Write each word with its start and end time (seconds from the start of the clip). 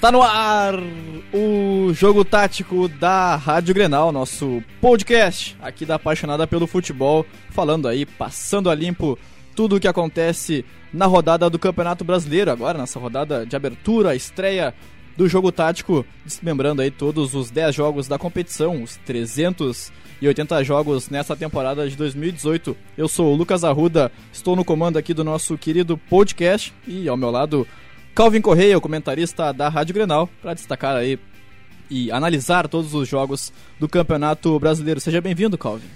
Está 0.00 0.10
no 0.10 0.22
ar 0.22 0.76
o 1.30 1.92
jogo 1.92 2.24
tático 2.24 2.88
da 2.88 3.36
Rádio 3.36 3.74
Grenal, 3.74 4.10
nosso 4.10 4.64
podcast 4.80 5.54
aqui 5.60 5.84
da 5.84 5.96
Apaixonada 5.96 6.46
pelo 6.46 6.66
Futebol, 6.66 7.26
falando 7.50 7.86
aí, 7.86 8.06
passando 8.06 8.70
a 8.70 8.74
limpo 8.74 9.18
tudo 9.54 9.76
o 9.76 9.78
que 9.78 9.86
acontece 9.86 10.64
na 10.90 11.04
rodada 11.04 11.50
do 11.50 11.58
Campeonato 11.58 12.02
Brasileiro, 12.02 12.50
agora 12.50 12.78
nessa 12.78 12.98
rodada 12.98 13.44
de 13.44 13.54
abertura, 13.54 14.16
estreia 14.16 14.74
do 15.18 15.28
jogo 15.28 15.52
tático, 15.52 16.06
desmembrando 16.24 16.80
aí 16.80 16.90
todos 16.90 17.34
os 17.34 17.50
10 17.50 17.74
jogos 17.74 18.08
da 18.08 18.18
competição, 18.18 18.82
os 18.82 18.96
380 19.04 20.64
jogos 20.64 21.10
nessa 21.10 21.36
temporada 21.36 21.86
de 21.86 21.94
2018. 21.94 22.74
Eu 22.96 23.06
sou 23.06 23.34
o 23.34 23.36
Lucas 23.36 23.64
Arruda, 23.64 24.10
estou 24.32 24.56
no 24.56 24.64
comando 24.64 24.96
aqui 24.96 25.12
do 25.12 25.22
nosso 25.22 25.58
querido 25.58 25.98
podcast 25.98 26.72
e 26.88 27.06
ao 27.06 27.18
meu 27.18 27.30
lado 27.30 27.68
Calvin 28.14 28.40
Correia, 28.40 28.76
o 28.76 28.80
comentarista 28.80 29.52
da 29.52 29.68
Rádio 29.68 29.94
Grenal, 29.94 30.28
para 30.42 30.54
destacar 30.54 30.96
aí 30.96 31.18
e 31.88 32.10
analisar 32.10 32.68
todos 32.68 32.92
os 32.94 33.08
jogos 33.08 33.52
do 33.78 33.88
Campeonato 33.88 34.58
Brasileiro. 34.58 35.00
Seja 35.00 35.20
bem-vindo, 35.20 35.56
Calvin. 35.56 35.88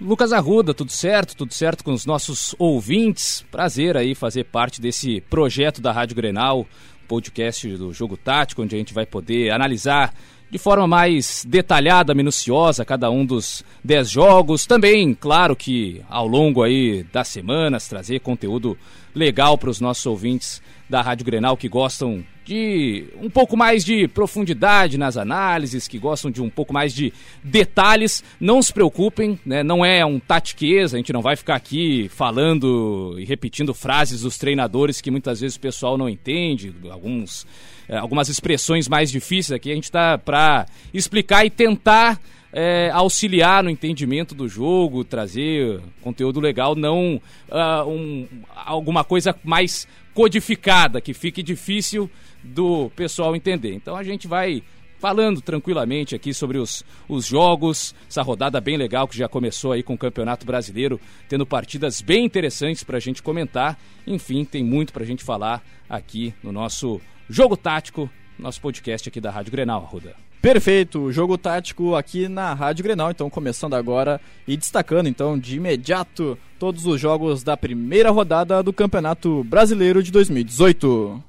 Lucas 0.00 0.32
Arruda, 0.32 0.74
tudo 0.74 0.90
certo? 0.90 1.36
Tudo 1.36 1.54
certo 1.54 1.84
com 1.84 1.92
os 1.92 2.04
nossos 2.04 2.56
ouvintes? 2.58 3.44
Prazer 3.50 3.96
aí 3.96 4.14
fazer 4.14 4.44
parte 4.44 4.80
desse 4.80 5.20
projeto 5.22 5.80
da 5.80 5.92
Rádio 5.92 6.16
Grenal, 6.16 6.66
podcast 7.06 7.68
do 7.76 7.92
Jogo 7.92 8.16
Tático, 8.16 8.62
onde 8.62 8.74
a 8.74 8.78
gente 8.78 8.92
vai 8.92 9.06
poder 9.06 9.50
analisar 9.52 10.12
de 10.50 10.58
forma 10.58 10.86
mais 10.86 11.46
detalhada, 11.48 12.14
minuciosa, 12.14 12.84
cada 12.84 13.10
um 13.10 13.24
dos 13.24 13.64
10 13.82 14.10
jogos. 14.10 14.66
Também, 14.66 15.14
claro 15.14 15.56
que 15.56 16.02
ao 16.10 16.26
longo 16.26 16.62
aí 16.62 17.04
das 17.12 17.28
semanas, 17.28 17.88
trazer 17.88 18.20
conteúdo 18.20 18.76
legal 19.14 19.56
para 19.58 19.70
os 19.70 19.80
nossos 19.80 20.04
ouvintes 20.06 20.62
da 20.88 21.00
Rádio 21.00 21.24
Grenal 21.24 21.56
que 21.56 21.68
gostam 21.68 22.24
de 22.44 23.04
um 23.20 23.30
pouco 23.30 23.56
mais 23.56 23.84
de 23.84 24.08
profundidade 24.08 24.98
nas 24.98 25.16
análises, 25.16 25.86
que 25.86 25.98
gostam 25.98 26.30
de 26.30 26.42
um 26.42 26.50
pouco 26.50 26.72
mais 26.72 26.92
de 26.92 27.12
detalhes. 27.42 28.22
Não 28.40 28.60
se 28.60 28.72
preocupem, 28.72 29.38
né? 29.46 29.62
não 29.62 29.84
é 29.84 30.04
um 30.04 30.18
tatiqueza, 30.18 30.96
a 30.96 30.98
gente 30.98 31.12
não 31.12 31.22
vai 31.22 31.36
ficar 31.36 31.54
aqui 31.54 32.08
falando 32.08 33.16
e 33.18 33.24
repetindo 33.24 33.72
frases 33.72 34.22
dos 34.22 34.36
treinadores 34.36 35.00
que 35.00 35.10
muitas 35.10 35.40
vezes 35.40 35.56
o 35.56 35.60
pessoal 35.60 35.96
não 35.96 36.08
entende, 36.08 36.74
alguns, 36.90 37.46
é, 37.88 37.96
algumas 37.96 38.28
expressões 38.28 38.88
mais 38.88 39.10
difíceis 39.10 39.52
aqui. 39.52 39.70
A 39.70 39.74
gente 39.74 39.84
está 39.84 40.18
para 40.18 40.66
explicar 40.92 41.46
e 41.46 41.50
tentar 41.50 42.20
é, 42.52 42.90
auxiliar 42.92 43.64
no 43.64 43.70
entendimento 43.70 44.34
do 44.34 44.48
jogo, 44.48 45.04
trazer 45.04 45.80
conteúdo 46.02 46.38
legal, 46.38 46.74
não 46.74 47.20
uh, 47.48 47.88
um, 47.88 48.28
alguma 48.54 49.02
coisa 49.02 49.34
mais 49.42 49.88
codificada, 50.12 51.00
que 51.00 51.14
fique 51.14 51.42
difícil 51.42 52.10
do 52.42 52.90
pessoal 52.94 53.34
entender. 53.34 53.74
Então 53.74 53.96
a 53.96 54.02
gente 54.02 54.28
vai 54.28 54.62
falando 54.98 55.40
tranquilamente 55.40 56.14
aqui 56.14 56.32
sobre 56.32 56.58
os, 56.58 56.84
os 57.08 57.26
jogos, 57.26 57.92
essa 58.08 58.22
rodada 58.22 58.60
bem 58.60 58.76
legal 58.76 59.08
que 59.08 59.16
já 59.16 59.28
começou 59.28 59.72
aí 59.72 59.82
com 59.82 59.94
o 59.94 59.98
Campeonato 59.98 60.46
Brasileiro, 60.46 61.00
tendo 61.28 61.44
partidas 61.44 62.00
bem 62.00 62.24
interessantes 62.24 62.84
para 62.84 62.98
a 62.98 63.00
gente 63.00 63.20
comentar. 63.20 63.76
Enfim, 64.06 64.44
tem 64.44 64.62
muito 64.62 64.92
para 64.92 65.02
a 65.02 65.06
gente 65.06 65.24
falar 65.24 65.60
aqui 65.88 66.32
no 66.40 66.52
nosso 66.52 67.00
Jogo 67.28 67.56
Tático, 67.56 68.08
nosso 68.38 68.60
podcast 68.60 69.08
aqui 69.08 69.20
da 69.20 69.30
Rádio 69.30 69.50
Grenal, 69.50 69.82
Arruda. 69.82 70.31
Perfeito, 70.42 71.12
jogo 71.12 71.38
tático 71.38 71.94
aqui 71.94 72.26
na 72.26 72.52
Rádio 72.52 72.82
Grenal, 72.82 73.12
então 73.12 73.30
começando 73.30 73.74
agora 73.74 74.20
e 74.46 74.56
destacando 74.56 75.08
então 75.08 75.38
de 75.38 75.56
imediato 75.56 76.36
todos 76.58 76.84
os 76.84 77.00
jogos 77.00 77.44
da 77.44 77.56
primeira 77.56 78.10
rodada 78.10 78.60
do 78.60 78.72
Campeonato 78.72 79.44
Brasileiro 79.44 80.02
de 80.02 80.10
2018. 80.10 81.22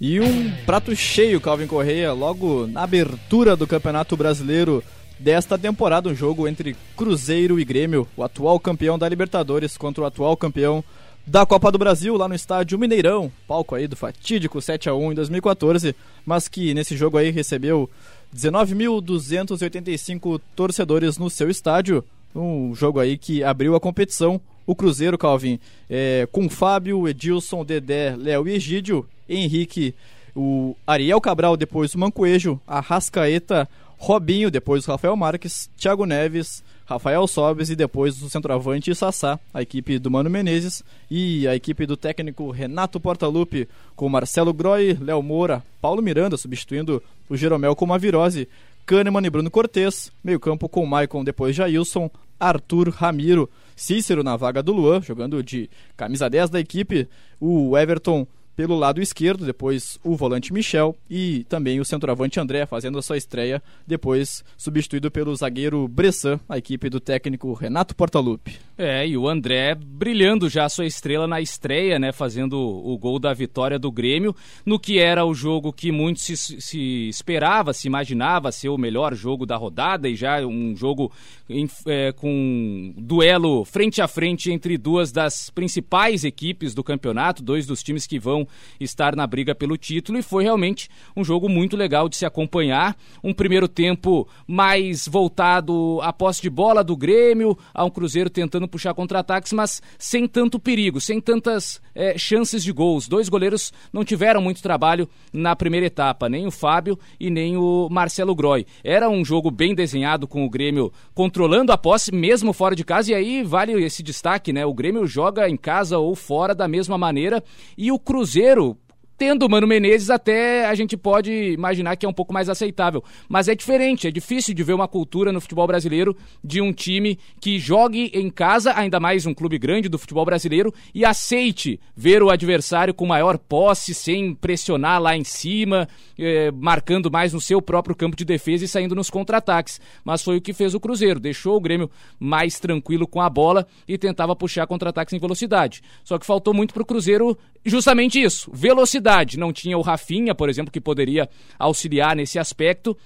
E 0.00 0.20
um 0.20 0.52
prato 0.64 0.94
cheio, 0.94 1.40
Calvin 1.40 1.66
Correia, 1.66 2.12
logo 2.12 2.68
na 2.68 2.84
abertura 2.84 3.56
do 3.56 3.66
Campeonato 3.66 4.16
Brasileiro 4.16 4.84
desta 5.18 5.58
temporada, 5.58 6.08
um 6.08 6.14
jogo 6.14 6.46
entre 6.46 6.76
Cruzeiro 6.96 7.58
e 7.58 7.64
Grêmio, 7.64 8.06
o 8.16 8.22
atual 8.22 8.60
campeão 8.60 8.96
da 8.98 9.08
Libertadores 9.08 9.76
contra 9.76 10.04
o 10.04 10.06
atual 10.06 10.36
campeão 10.36 10.84
da 11.26 11.44
Copa 11.44 11.70
do 11.70 11.78
Brasil, 11.78 12.16
lá 12.16 12.26
no 12.26 12.34
estádio 12.34 12.78
Mineirão, 12.78 13.30
palco 13.46 13.74
aí 13.74 13.86
do 13.86 13.96
fatídico 13.96 14.62
7 14.62 14.88
a 14.88 14.94
1 14.94 15.12
em 15.12 15.14
2014, 15.14 15.94
mas 16.24 16.48
que 16.48 16.72
nesse 16.72 16.96
jogo 16.96 17.18
aí 17.18 17.30
recebeu 17.30 17.90
19.285 18.34 20.40
torcedores 20.56 21.18
no 21.18 21.28
seu 21.28 21.50
estádio, 21.50 22.02
um 22.34 22.74
jogo 22.74 22.98
aí 23.00 23.18
que 23.18 23.44
abriu 23.44 23.74
a 23.74 23.80
competição. 23.80 24.40
O 24.66 24.74
Cruzeiro, 24.74 25.16
Calvin, 25.16 25.58
é, 25.88 26.28
com 26.30 26.46
Fábio, 26.48 27.08
Edilson, 27.08 27.64
Dedé, 27.64 28.14
Léo 28.16 28.46
e 28.46 28.52
Egídio, 28.52 29.06
Henrique, 29.26 29.94
o 30.36 30.76
Ariel 30.86 31.22
Cabral, 31.22 31.56
depois 31.56 31.94
o 31.94 31.98
Mancoejo, 31.98 32.60
a 32.66 32.78
Rascaeta, 32.80 33.66
Robinho, 33.98 34.50
depois 34.50 34.86
Rafael 34.86 35.16
Marques, 35.16 35.68
Thiago 35.76 36.06
Neves, 36.06 36.62
Rafael 36.86 37.26
Sobes 37.26 37.68
e 37.68 37.76
depois 37.76 38.22
o 38.22 38.30
centroavante 38.30 38.94
Sassá, 38.94 39.38
a 39.52 39.60
equipe 39.60 39.98
do 39.98 40.10
Mano 40.10 40.30
Menezes 40.30 40.82
e 41.10 41.46
a 41.48 41.54
equipe 41.54 41.84
do 41.84 41.96
técnico 41.96 42.50
Renato 42.50 43.00
Portaluppi 43.00 43.68
com 43.96 44.08
Marcelo 44.08 44.54
Groi, 44.54 44.96
Léo 44.98 45.20
Moura, 45.20 45.62
Paulo 45.82 46.00
Miranda 46.00 46.36
substituindo 46.36 47.02
o 47.28 47.36
Jeromel 47.36 47.76
com 47.76 47.84
uma 47.84 47.98
virose, 47.98 48.48
Kahneman 48.86 49.26
e 49.26 49.30
Bruno 49.30 49.50
Cortes, 49.50 50.10
meio 50.24 50.40
campo 50.40 50.68
com 50.68 50.86
Maicon, 50.86 51.22
depois 51.22 51.54
Jailson, 51.54 52.08
Arthur 52.40 52.88
Ramiro, 52.88 53.50
Cícero 53.76 54.22
na 54.22 54.36
vaga 54.36 54.62
do 54.62 54.72
Luan, 54.72 55.02
jogando 55.02 55.42
de 55.42 55.68
camisa 55.96 56.30
10 56.30 56.50
da 56.50 56.60
equipe, 56.60 57.08
o 57.40 57.76
Everton 57.76 58.26
pelo 58.58 58.76
lado 58.76 59.00
esquerdo, 59.00 59.46
depois 59.46 60.00
o 60.02 60.16
volante 60.16 60.52
Michel 60.52 60.96
e 61.08 61.44
também 61.48 61.78
o 61.78 61.84
centroavante 61.84 62.40
André 62.40 62.66
fazendo 62.66 62.98
a 62.98 63.02
sua 63.02 63.16
estreia, 63.16 63.62
depois 63.86 64.42
substituído 64.56 65.12
pelo 65.12 65.32
zagueiro 65.36 65.86
Bressan, 65.86 66.40
a 66.48 66.58
equipe 66.58 66.90
do 66.90 66.98
técnico 66.98 67.52
Renato 67.52 67.94
Portaluppi. 67.94 68.58
É, 68.80 69.04
e 69.04 69.16
o 69.16 69.28
André 69.28 69.74
brilhando 69.74 70.48
já 70.48 70.64
a 70.64 70.68
sua 70.68 70.86
estrela 70.86 71.26
na 71.26 71.40
estreia, 71.40 71.98
né, 71.98 72.12
fazendo 72.12 72.56
o 72.56 72.96
gol 72.96 73.18
da 73.18 73.34
vitória 73.34 73.76
do 73.76 73.90
Grêmio, 73.90 74.36
no 74.64 74.78
que 74.78 75.00
era 75.00 75.24
o 75.24 75.34
jogo 75.34 75.72
que 75.72 75.90
muito 75.90 76.20
se, 76.20 76.36
se 76.36 77.08
esperava, 77.08 77.72
se 77.72 77.88
imaginava 77.88 78.52
ser 78.52 78.68
o 78.68 78.78
melhor 78.78 79.16
jogo 79.16 79.44
da 79.44 79.56
rodada 79.56 80.08
e 80.08 80.14
já 80.14 80.46
um 80.46 80.76
jogo 80.76 81.10
em, 81.50 81.68
é, 81.86 82.12
com 82.12 82.94
duelo 82.96 83.64
frente 83.64 84.00
a 84.00 84.06
frente 84.06 84.52
entre 84.52 84.78
duas 84.78 85.10
das 85.10 85.50
principais 85.50 86.22
equipes 86.22 86.72
do 86.72 86.84
campeonato, 86.84 87.42
dois 87.42 87.66
dos 87.66 87.82
times 87.82 88.06
que 88.06 88.20
vão 88.20 88.46
estar 88.78 89.16
na 89.16 89.26
briga 89.26 89.56
pelo 89.56 89.76
título 89.76 90.18
e 90.18 90.22
foi 90.22 90.44
realmente 90.44 90.88
um 91.16 91.24
jogo 91.24 91.48
muito 91.48 91.76
legal 91.76 92.08
de 92.08 92.16
se 92.16 92.24
acompanhar. 92.24 92.96
Um 93.24 93.34
primeiro 93.34 93.66
tempo 93.66 94.28
mais 94.46 95.08
voltado 95.08 95.98
à 96.00 96.12
posse 96.12 96.42
de 96.42 96.50
bola 96.50 96.84
do 96.84 96.96
Grêmio, 96.96 97.58
a 97.74 97.84
um 97.84 97.90
Cruzeiro 97.90 98.30
tentando 98.30 98.67
puxar 98.68 98.94
contra-ataques, 98.94 99.52
mas 99.52 99.82
sem 99.98 100.28
tanto 100.28 100.58
perigo, 100.58 101.00
sem 101.00 101.20
tantas 101.20 101.80
é, 101.94 102.16
chances 102.16 102.62
de 102.62 102.72
gols. 102.72 103.08
Dois 103.08 103.28
goleiros 103.28 103.72
não 103.92 104.04
tiveram 104.04 104.40
muito 104.40 104.62
trabalho 104.62 105.08
na 105.32 105.56
primeira 105.56 105.86
etapa, 105.86 106.28
nem 106.28 106.46
o 106.46 106.50
Fábio 106.50 106.98
e 107.18 107.30
nem 107.30 107.56
o 107.56 107.88
Marcelo 107.90 108.34
Groi. 108.34 108.66
Era 108.84 109.08
um 109.08 109.24
jogo 109.24 109.50
bem 109.50 109.74
desenhado 109.74 110.28
com 110.28 110.44
o 110.44 110.50
Grêmio 110.50 110.92
controlando 111.14 111.72
a 111.72 111.78
posse, 111.78 112.14
mesmo 112.14 112.52
fora 112.52 112.76
de 112.76 112.84
casa, 112.84 113.12
e 113.12 113.14
aí 113.14 113.42
vale 113.42 113.72
esse 113.82 114.02
destaque, 114.02 114.52
né? 114.52 114.64
O 114.64 114.74
Grêmio 114.74 115.06
joga 115.06 115.48
em 115.48 115.56
casa 115.56 115.98
ou 115.98 116.14
fora 116.14 116.54
da 116.54 116.68
mesma 116.68 116.98
maneira 116.98 117.42
e 117.76 117.90
o 117.90 117.98
Cruzeiro 117.98 118.76
Tendo 119.18 119.46
o 119.46 119.50
Mano 119.50 119.66
Menezes, 119.66 120.10
até 120.10 120.64
a 120.66 120.74
gente 120.76 120.96
pode 120.96 121.32
imaginar 121.32 121.96
que 121.96 122.06
é 122.06 122.08
um 122.08 122.12
pouco 122.12 122.32
mais 122.32 122.48
aceitável. 122.48 123.02
Mas 123.28 123.48
é 123.48 123.54
diferente, 123.56 124.06
é 124.06 124.12
difícil 124.12 124.54
de 124.54 124.62
ver 124.62 124.74
uma 124.74 124.86
cultura 124.86 125.32
no 125.32 125.40
futebol 125.40 125.66
brasileiro 125.66 126.16
de 126.42 126.60
um 126.60 126.72
time 126.72 127.18
que 127.40 127.58
jogue 127.58 128.12
em 128.14 128.30
casa, 128.30 128.72
ainda 128.76 129.00
mais 129.00 129.26
um 129.26 129.34
clube 129.34 129.58
grande 129.58 129.88
do 129.88 129.98
futebol 129.98 130.24
brasileiro, 130.24 130.72
e 130.94 131.04
aceite 131.04 131.80
ver 131.96 132.22
o 132.22 132.30
adversário 132.30 132.94
com 132.94 133.06
maior 133.06 133.38
posse, 133.38 133.92
sem 133.92 134.32
pressionar 134.32 135.02
lá 135.02 135.16
em 135.16 135.24
cima, 135.24 135.88
eh, 136.16 136.52
marcando 136.52 137.10
mais 137.10 137.32
no 137.32 137.40
seu 137.40 137.60
próprio 137.60 137.96
campo 137.96 138.16
de 138.16 138.24
defesa 138.24 138.66
e 138.66 138.68
saindo 138.68 138.94
nos 138.94 139.10
contra-ataques. 139.10 139.80
Mas 140.04 140.22
foi 140.22 140.36
o 140.36 140.40
que 140.40 140.52
fez 140.52 140.74
o 140.74 140.80
Cruzeiro, 140.80 141.18
deixou 141.18 141.56
o 141.56 141.60
Grêmio 141.60 141.90
mais 142.20 142.60
tranquilo 142.60 143.04
com 143.04 143.20
a 143.20 143.28
bola 143.28 143.66
e 143.88 143.98
tentava 143.98 144.36
puxar 144.36 144.64
contra-ataques 144.68 145.12
em 145.12 145.18
velocidade. 145.18 145.82
Só 146.04 146.20
que 146.20 146.26
faltou 146.26 146.54
muito 146.54 146.72
para 146.72 146.84
o 146.84 146.86
Cruzeiro 146.86 147.36
justamente 147.66 148.22
isso, 148.22 148.48
velocidade. 148.54 149.07
Não 149.38 149.52
tinha 149.52 149.78
o 149.78 149.82
Rafinha, 149.82 150.34
por 150.34 150.48
exemplo, 150.48 150.72
que 150.72 150.80
poderia 150.80 151.28
auxiliar 151.58 152.14
nesse 152.14 152.38
aspecto. 152.38 152.96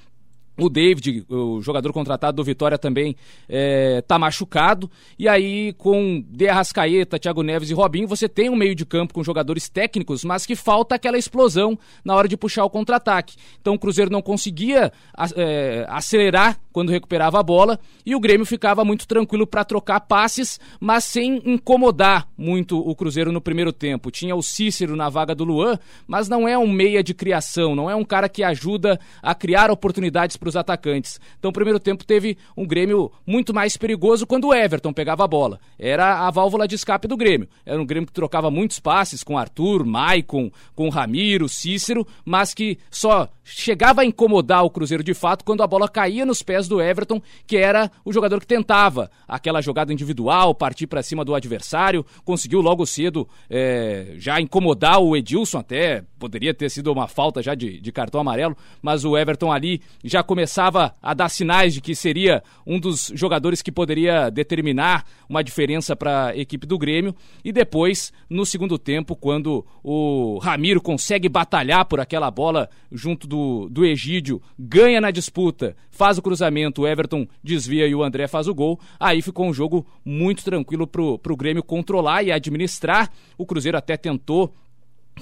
O 0.58 0.68
David, 0.68 1.24
o 1.30 1.62
jogador 1.62 1.92
contratado 1.92 2.36
do 2.36 2.44
Vitória, 2.44 2.76
também 2.76 3.16
está 3.48 4.16
é, 4.16 4.18
machucado. 4.18 4.90
E 5.18 5.26
aí, 5.26 5.72
com 5.74 6.22
De 6.28 6.46
Arrascaeta, 6.48 7.18
Thiago 7.18 7.42
Neves 7.42 7.70
e 7.70 7.74
Robinho, 7.74 8.06
você 8.06 8.28
tem 8.28 8.50
um 8.50 8.56
meio 8.56 8.74
de 8.74 8.84
campo 8.84 9.14
com 9.14 9.24
jogadores 9.24 9.68
técnicos, 9.68 10.24
mas 10.24 10.44
que 10.44 10.54
falta 10.54 10.94
aquela 10.94 11.16
explosão 11.16 11.78
na 12.04 12.14
hora 12.14 12.28
de 12.28 12.36
puxar 12.36 12.64
o 12.64 12.70
contra-ataque. 12.70 13.36
Então 13.60 13.74
o 13.74 13.78
Cruzeiro 13.78 14.10
não 14.10 14.20
conseguia 14.20 14.92
é, 15.36 15.86
acelerar 15.88 16.58
quando 16.70 16.90
recuperava 16.90 17.38
a 17.38 17.42
bola 17.42 17.78
e 18.04 18.14
o 18.14 18.20
Grêmio 18.20 18.46
ficava 18.46 18.84
muito 18.84 19.06
tranquilo 19.06 19.46
para 19.46 19.64
trocar 19.64 20.00
passes, 20.00 20.58
mas 20.80 21.04
sem 21.04 21.42
incomodar 21.44 22.28
muito 22.36 22.78
o 22.78 22.94
Cruzeiro 22.94 23.32
no 23.32 23.40
primeiro 23.40 23.72
tempo. 23.72 24.10
Tinha 24.10 24.36
o 24.36 24.42
Cícero 24.42 24.96
na 24.96 25.08
vaga 25.08 25.34
do 25.34 25.44
Luan, 25.44 25.78
mas 26.06 26.28
não 26.28 26.46
é 26.46 26.58
um 26.58 26.70
meia 26.70 27.02
de 27.02 27.14
criação, 27.14 27.74
não 27.74 27.90
é 27.90 27.94
um 27.94 28.04
cara 28.04 28.28
que 28.28 28.42
ajuda 28.42 28.98
a 29.22 29.34
criar 29.34 29.70
oportunidades 29.70 30.36
para 30.42 30.48
os 30.48 30.56
atacantes. 30.56 31.20
Então, 31.38 31.50
o 31.50 31.54
primeiro 31.54 31.78
tempo 31.78 32.04
teve 32.04 32.36
um 32.56 32.66
Grêmio 32.66 33.12
muito 33.24 33.54
mais 33.54 33.76
perigoso 33.76 34.26
quando 34.26 34.48
o 34.48 34.54
Everton 34.54 34.92
pegava 34.92 35.22
a 35.24 35.28
bola. 35.28 35.60
Era 35.78 36.26
a 36.26 36.30
válvula 36.30 36.66
de 36.66 36.74
escape 36.74 37.06
do 37.06 37.16
Grêmio. 37.16 37.48
Era 37.64 37.80
um 37.80 37.86
Grêmio 37.86 38.08
que 38.08 38.12
trocava 38.12 38.50
muitos 38.50 38.80
passes 38.80 39.22
com 39.22 39.38
Arthur, 39.38 39.86
Maicon, 39.86 40.50
com 40.74 40.88
Ramiro, 40.88 41.48
Cícero, 41.48 42.04
mas 42.24 42.52
que 42.52 42.76
só 42.90 43.28
chegava 43.44 44.02
a 44.02 44.04
incomodar 44.04 44.64
o 44.64 44.70
Cruzeiro 44.70 45.02
de 45.02 45.14
fato 45.14 45.44
quando 45.44 45.62
a 45.62 45.66
bola 45.66 45.88
caía 45.88 46.24
nos 46.24 46.42
pés 46.42 46.68
do 46.68 46.80
Everton, 46.80 47.20
que 47.46 47.56
era 47.56 47.90
o 48.04 48.12
jogador 48.12 48.40
que 48.40 48.46
tentava 48.46 49.10
aquela 49.26 49.60
jogada 49.60 49.92
individual, 49.92 50.54
partir 50.54 50.86
para 50.86 51.02
cima 51.02 51.24
do 51.24 51.34
adversário, 51.34 52.04
conseguiu 52.24 52.60
logo 52.60 52.86
cedo 52.86 53.28
é, 53.50 54.14
já 54.16 54.40
incomodar 54.40 55.00
o 55.00 55.16
Edilson, 55.16 55.58
até 55.58 56.04
poderia 56.18 56.54
ter 56.54 56.70
sido 56.70 56.92
uma 56.92 57.08
falta 57.08 57.42
já 57.42 57.54
de, 57.54 57.80
de 57.80 57.92
cartão 57.92 58.20
amarelo, 58.20 58.56
mas 58.80 59.04
o 59.04 59.16
Everton 59.16 59.50
ali 59.50 59.82
já 60.04 60.22
começava 60.22 60.94
a 61.02 61.14
dar 61.14 61.28
sinais 61.28 61.74
de 61.74 61.80
que 61.80 61.94
seria 61.94 62.42
um 62.66 62.78
dos 62.78 63.10
jogadores 63.14 63.60
que 63.60 63.72
poderia 63.72 64.30
determinar 64.30 65.04
uma 65.28 65.42
diferença 65.42 65.96
para 65.96 66.28
a 66.28 66.36
equipe 66.36 66.66
do 66.66 66.78
Grêmio. 66.78 67.14
E 67.44 67.52
depois, 67.52 68.12
no 68.30 68.46
segundo 68.46 68.78
tempo, 68.78 69.16
quando 69.16 69.66
o 69.82 70.38
Ramiro 70.38 70.80
consegue 70.80 71.28
batalhar 71.28 71.84
por 71.86 71.98
aquela 71.98 72.30
bola 72.30 72.68
junto 72.90 73.26
do, 73.32 73.66
do 73.70 73.82
Egídio, 73.82 74.42
ganha 74.58 75.00
na 75.00 75.10
disputa, 75.10 75.74
faz 75.90 76.18
o 76.18 76.22
cruzamento, 76.22 76.82
o 76.82 76.86
Everton 76.86 77.26
desvia 77.42 77.86
e 77.86 77.94
o 77.94 78.02
André 78.02 78.28
faz 78.28 78.46
o 78.46 78.54
gol. 78.54 78.78
Aí 79.00 79.22
ficou 79.22 79.46
um 79.46 79.54
jogo 79.54 79.86
muito 80.04 80.44
tranquilo 80.44 80.86
pro, 80.86 81.18
pro 81.18 81.34
Grêmio 81.34 81.62
controlar 81.62 82.22
e 82.22 82.30
administrar. 82.30 83.10
O 83.38 83.46
Cruzeiro 83.46 83.78
até 83.78 83.96
tentou 83.96 84.52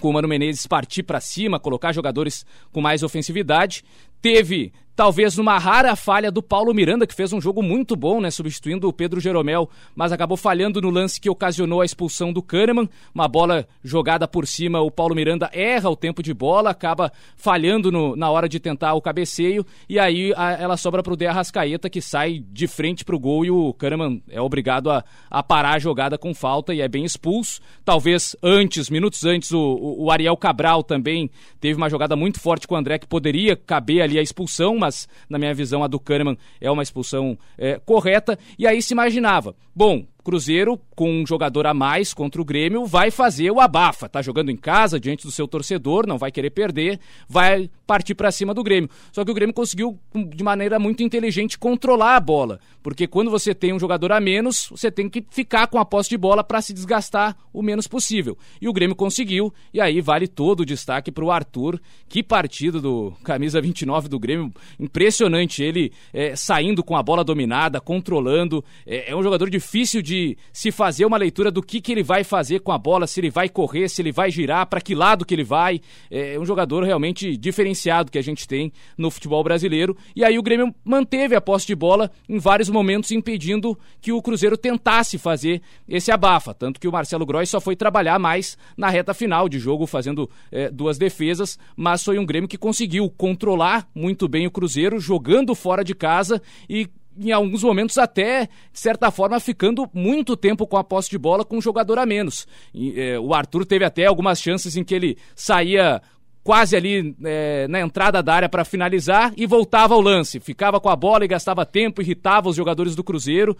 com 0.01 0.11
o 0.11 0.13
Mano 0.13 0.27
Menezes 0.27 0.67
partir 0.67 1.05
para 1.05 1.21
cima, 1.21 1.61
colocar 1.61 1.93
jogadores 1.93 2.45
com 2.73 2.81
mais 2.81 3.05
ofensividade. 3.05 3.85
Teve 4.21 4.73
talvez 5.01 5.35
numa 5.39 5.57
rara 5.57 5.97
falha 5.97 6.31
do 6.31 6.43
Paulo 6.43 6.75
Miranda, 6.75 7.07
que 7.07 7.15
fez 7.15 7.33
um 7.33 7.41
jogo 7.41 7.63
muito 7.63 7.97
bom, 7.97 8.21
né, 8.21 8.31
substituindo 8.31 8.87
o 8.87 8.93
Pedro 8.93 9.19
Jeromel, 9.19 9.67
mas 9.97 10.13
acabou 10.13 10.37
falhando 10.37 10.79
no 10.79 10.91
lance 10.91 11.19
que 11.19 11.31
ocasionou 11.31 11.81
a 11.81 11.87
expulsão 11.87 12.31
do 12.31 12.43
Kahneman, 12.43 12.87
uma 13.15 13.27
bola 13.27 13.67
jogada 13.83 14.29
por 14.29 14.47
cima, 14.47 14.79
o 14.83 14.91
Paulo 14.91 15.15
Miranda 15.15 15.49
erra 15.55 15.89
o 15.89 15.97
tempo 15.97 16.23
de 16.23 16.35
bola, 16.35 16.69
acaba 16.69 17.11
falhando 17.35 17.91
no, 17.91 18.15
na 18.15 18.29
hora 18.31 18.47
de 18.47 18.61
tentar 18.61 18.93
o 18.93 19.01
cabeceio, 19.01 19.65
e 19.89 19.99
aí 19.99 20.35
a, 20.37 20.53
ela 20.53 20.77
sobra 20.77 21.03
para 21.03 21.15
o 21.15 21.17
De 21.17 21.27
Arrascaeta, 21.27 21.89
que 21.89 22.03
sai 22.03 22.45
de 22.53 22.67
frente 22.67 23.03
para 23.03 23.17
o 23.17 23.19
gol, 23.19 23.43
e 23.43 23.51
o 23.51 23.73
Kahneman 23.73 24.21
é 24.29 24.39
obrigado 24.39 24.91
a, 24.91 25.03
a 25.31 25.43
parar 25.43 25.77
a 25.77 25.79
jogada 25.79 26.19
com 26.19 26.35
falta, 26.35 26.75
e 26.75 26.83
é 26.83 26.89
bem 26.89 27.07
expulso, 27.07 27.63
talvez 27.87 28.37
antes, 28.43 28.91
minutos 28.91 29.25
antes, 29.25 29.51
o, 29.51 29.97
o 29.99 30.11
Ariel 30.11 30.37
Cabral 30.37 30.83
também 30.83 31.31
teve 31.59 31.79
uma 31.79 31.89
jogada 31.89 32.15
muito 32.15 32.39
forte 32.39 32.69
com 32.69 32.75
o 32.75 32.79
André, 32.79 32.99
que 32.99 33.07
poderia 33.07 33.57
caber 33.57 34.03
ali 34.03 34.10
a 34.19 34.23
expulsão, 34.23 34.77
mas 34.77 34.91
mas 34.91 35.09
na 35.29 35.39
minha 35.39 35.55
visão 35.55 35.85
a 35.85 35.87
do 35.87 36.01
Kahneman 36.01 36.37
é 36.61 36.69
uma 36.71 36.83
expulsão 36.83 37.39
é, 37.57 37.79
correta. 37.79 38.37
E 38.59 38.67
aí 38.67 38.83
se 38.83 38.93
imaginava, 38.93 39.55
bom, 39.75 40.05
Cruzeiro, 40.31 40.81
com 40.95 41.11
um 41.11 41.27
jogador 41.27 41.67
a 41.67 41.75
mais 41.75 42.15
contra 42.15 42.41
o 42.41 42.45
Grêmio, 42.45 42.87
vai 42.87 43.11
fazer 43.11 43.51
o 43.51 43.59
abafa. 43.59 44.09
Tá 44.09 44.23
jogando 44.23 44.49
em 44.49 44.57
casa, 44.57 45.01
diante 45.01 45.27
do 45.27 45.33
seu 45.33 45.49
torcedor, 45.49 46.07
não 46.07 46.17
vai 46.17 46.31
querer 46.31 46.51
perder, 46.51 47.01
vai 47.29 47.69
partir 47.85 48.15
para 48.15 48.31
cima 48.31 48.55
do 48.55 48.63
Grêmio. 48.63 48.89
Só 49.11 49.25
que 49.25 49.31
o 49.33 49.35
Grêmio 49.35 49.53
conseguiu, 49.53 49.99
de 50.15 50.45
maneira 50.45 50.79
muito 50.79 51.03
inteligente, 51.03 51.59
controlar 51.59 52.15
a 52.15 52.21
bola. 52.21 52.61
Porque 52.81 53.09
quando 53.09 53.29
você 53.29 53.53
tem 53.53 53.73
um 53.73 53.79
jogador 53.81 54.13
a 54.13 54.21
menos, 54.21 54.69
você 54.71 54.89
tem 54.89 55.09
que 55.09 55.25
ficar 55.31 55.67
com 55.67 55.79
a 55.79 55.85
posse 55.85 56.09
de 56.09 56.17
bola 56.17 56.45
para 56.45 56.63
se 56.63 56.73
desgastar 56.73 57.37
o 57.53 57.61
menos 57.61 57.89
possível. 57.89 58.39
E 58.61 58.69
o 58.69 58.73
Grêmio 58.73 58.95
conseguiu, 58.95 59.53
e 59.75 59.81
aí 59.81 60.01
vale 60.01 60.29
todo 60.29 60.61
o 60.61 60.65
destaque 60.65 61.11
para 61.11 61.25
o 61.25 61.33
Arthur. 61.33 61.81
Que 62.09 62.23
partida 62.23 62.81
do 62.81 63.13
camisa 63.25 63.61
29 63.61 64.09
do 64.09 64.21
Grêmio. 64.21 64.53
Impressionante 64.79 65.61
ele 65.61 65.93
é, 66.13 66.37
saindo 66.37 66.85
com 66.85 66.97
a 66.97 67.03
bola 67.03 67.25
dominada, 67.25 67.81
controlando. 67.81 68.65
É, 68.87 69.11
é 69.11 69.17
um 69.17 69.23
jogador 69.25 69.51
difícil 69.51 70.01
de 70.01 70.20
se 70.53 70.71
fazer 70.71 71.05
uma 71.05 71.17
leitura 71.17 71.51
do 71.51 71.63
que, 71.63 71.81
que 71.81 71.93
ele 71.93 72.03
vai 72.03 72.25
fazer 72.25 72.61
com 72.61 72.73
a 72.73 72.79
bola, 72.79 73.07
se 73.07 73.21
ele 73.21 73.31
vai 73.31 73.49
correr, 73.49 73.89
se 73.89 74.03
ele 74.03 74.13
vai 74.13 74.31
girar, 74.31 74.67
para 74.67 74.81
que 74.81 74.95
lado 74.95 75.25
que 75.25 75.35
ele 75.35 75.45
vai. 75.45 75.81
É 76.11 76.39
um 76.39 76.45
jogador 76.45 76.85
realmente 76.85 77.37
diferenciado 77.37 78.11
que 78.11 78.19
a 78.19 78.23
gente 78.23 78.47
tem 78.47 78.73
no 78.97 79.11
futebol 79.11 79.43
brasileiro. 79.43 79.97
E 80.15 80.25
aí 80.25 80.39
o 80.39 80.43
Grêmio 80.43 80.75
manteve 80.85 81.35
a 81.35 81.41
posse 81.41 81.67
de 81.67 81.75
bola 81.75 82.11
em 82.29 82.39
vários 82.39 82.69
momentos, 82.69 83.11
impedindo 83.11 83.79
que 84.01 84.13
o 84.13 84.23
Cruzeiro 84.23 84.57
tentasse 84.57 85.19
fazer 85.19 85.63
esse 85.89 86.11
abafa. 86.11 86.55
Tanto 86.55 86.81
que 86.81 86.89
o 86.89 86.93
Marcelo 86.93 87.27
Gross 87.27 87.51
só 87.51 87.61
foi 87.61 87.77
trabalhar 87.77 88.19
mais 88.19 88.57
na 88.77 88.89
reta 88.89 89.15
final 89.15 89.49
de 89.49 89.59
jogo, 89.59 89.87
fazendo 89.87 90.29
é, 90.51 90.71
duas 90.71 90.99
defesas, 90.99 91.59
mas 91.77 92.05
foi 92.05 92.19
um 92.19 92.27
Grêmio 92.27 92.49
que 92.49 92.59
conseguiu 92.59 93.11
controlar 93.11 93.89
muito 93.95 94.29
bem 94.29 94.47
o 94.47 94.51
Cruzeiro, 94.51 94.99
jogando 94.99 95.55
fora 95.55 95.85
de 95.85 95.95
casa 95.95 96.41
e 96.69 96.89
em 97.21 97.33
alguns 97.33 97.63
momentos 97.63 97.99
até, 97.99 98.47
de 98.47 98.81
certa 98.81 99.11
forma, 99.11 99.39
ficando 99.39 99.89
muito 99.93 100.37
tempo 100.37 100.67
com 100.67 100.77
a 100.77 100.85
posse 100.85 101.11
de 101.11 101.19
bola 101.19 101.45
com 101.45 101.59
um 101.59 101.63
jogador 101.63 101.99
a 101.99 102.07
menos. 102.07 102.47
E, 102.75 102.99
é, 103.01 103.19
o 103.19 103.35
Arthur 103.35 103.67
teve 103.67 103.85
até 103.85 104.07
algumas 104.07 104.41
chances 104.41 104.77
em 104.77 104.85
que 104.85 104.95
ele 104.95 105.19
saía 105.35 106.01
quase 106.43 106.75
ali 106.75 107.15
é, 107.23 107.69
na 107.69 107.81
entrada 107.81 108.23
da 108.23 108.35
área 108.35 108.49
para 108.49 108.65
finalizar 108.65 109.33
e 109.37 109.47
voltava 109.47 109.95
ao 109.95 110.01
lance. 110.01 110.41
Ficava 110.41 110.81
com 110.81 110.89
a 110.89 110.97
bola 110.97 111.25
e 111.25 111.29
gastava 111.29 111.67
tempo, 111.67 112.01
irritava 112.01 112.49
os 112.49 112.57
jogadores 112.57 112.95
do 112.95 113.05
Cruzeiro. 113.05 113.57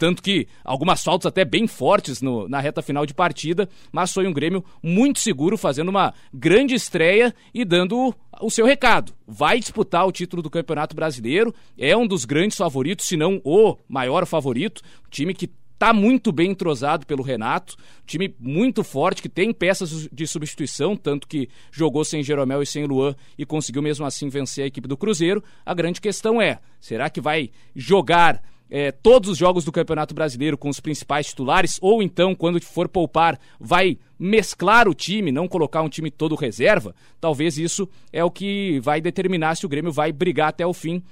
Tanto 0.00 0.22
que 0.22 0.48
algumas 0.64 1.04
faltas 1.04 1.26
até 1.26 1.44
bem 1.44 1.66
fortes 1.66 2.22
no, 2.22 2.48
na 2.48 2.58
reta 2.58 2.80
final 2.80 3.04
de 3.04 3.12
partida, 3.12 3.68
mas 3.92 4.10
foi 4.10 4.26
um 4.26 4.32
Grêmio 4.32 4.64
muito 4.82 5.20
seguro, 5.20 5.58
fazendo 5.58 5.90
uma 5.90 6.14
grande 6.32 6.74
estreia 6.74 7.34
e 7.52 7.66
dando 7.66 8.14
o 8.40 8.50
seu 8.50 8.64
recado. 8.64 9.12
Vai 9.28 9.60
disputar 9.60 10.06
o 10.06 10.10
título 10.10 10.40
do 10.40 10.48
Campeonato 10.48 10.96
Brasileiro, 10.96 11.54
é 11.76 11.94
um 11.94 12.06
dos 12.06 12.24
grandes 12.24 12.56
favoritos, 12.56 13.06
se 13.06 13.14
não 13.14 13.42
o 13.44 13.76
maior 13.86 14.24
favorito. 14.24 14.80
time 15.10 15.34
que 15.34 15.50
está 15.74 15.92
muito 15.92 16.32
bem 16.32 16.52
entrosado 16.52 17.04
pelo 17.04 17.22
Renato, 17.22 17.76
time 18.06 18.34
muito 18.38 18.82
forte, 18.82 19.20
que 19.20 19.28
tem 19.28 19.52
peças 19.52 20.08
de 20.10 20.26
substituição, 20.26 20.96
tanto 20.96 21.28
que 21.28 21.50
jogou 21.70 22.06
sem 22.06 22.22
Jeromel 22.22 22.62
e 22.62 22.66
sem 22.66 22.86
Luan 22.86 23.14
e 23.36 23.44
conseguiu 23.44 23.82
mesmo 23.82 24.06
assim 24.06 24.30
vencer 24.30 24.64
a 24.64 24.66
equipe 24.66 24.88
do 24.88 24.96
Cruzeiro. 24.96 25.44
A 25.64 25.74
grande 25.74 26.00
questão 26.00 26.40
é: 26.40 26.58
será 26.80 27.10
que 27.10 27.20
vai 27.20 27.50
jogar 27.74 28.42
é, 28.70 28.92
todos 28.92 29.28
os 29.28 29.36
jogos 29.36 29.64
do 29.64 29.72
Campeonato 29.72 30.14
Brasileiro 30.14 30.56
com 30.56 30.68
os 30.68 30.80
principais 30.80 31.26
titulares, 31.26 31.78
ou 31.82 32.02
então, 32.02 32.34
quando 32.34 32.60
for 32.62 32.88
poupar, 32.88 33.38
vai 33.58 33.98
mesclar 34.18 34.88
o 34.88 34.94
time, 34.94 35.32
não 35.32 35.48
colocar 35.48 35.82
um 35.82 35.88
time 35.88 36.10
todo 36.10 36.34
reserva, 36.34 36.94
talvez 37.20 37.58
isso 37.58 37.88
é 38.12 38.22
o 38.22 38.30
que 38.30 38.78
vai 38.80 39.00
determinar 39.00 39.56
se 39.56 39.66
o 39.66 39.68
Grêmio 39.68 39.90
vai 39.90 40.12
brigar 40.12 40.48
até 40.48 40.66
o 40.66 40.72
fim 40.72 41.02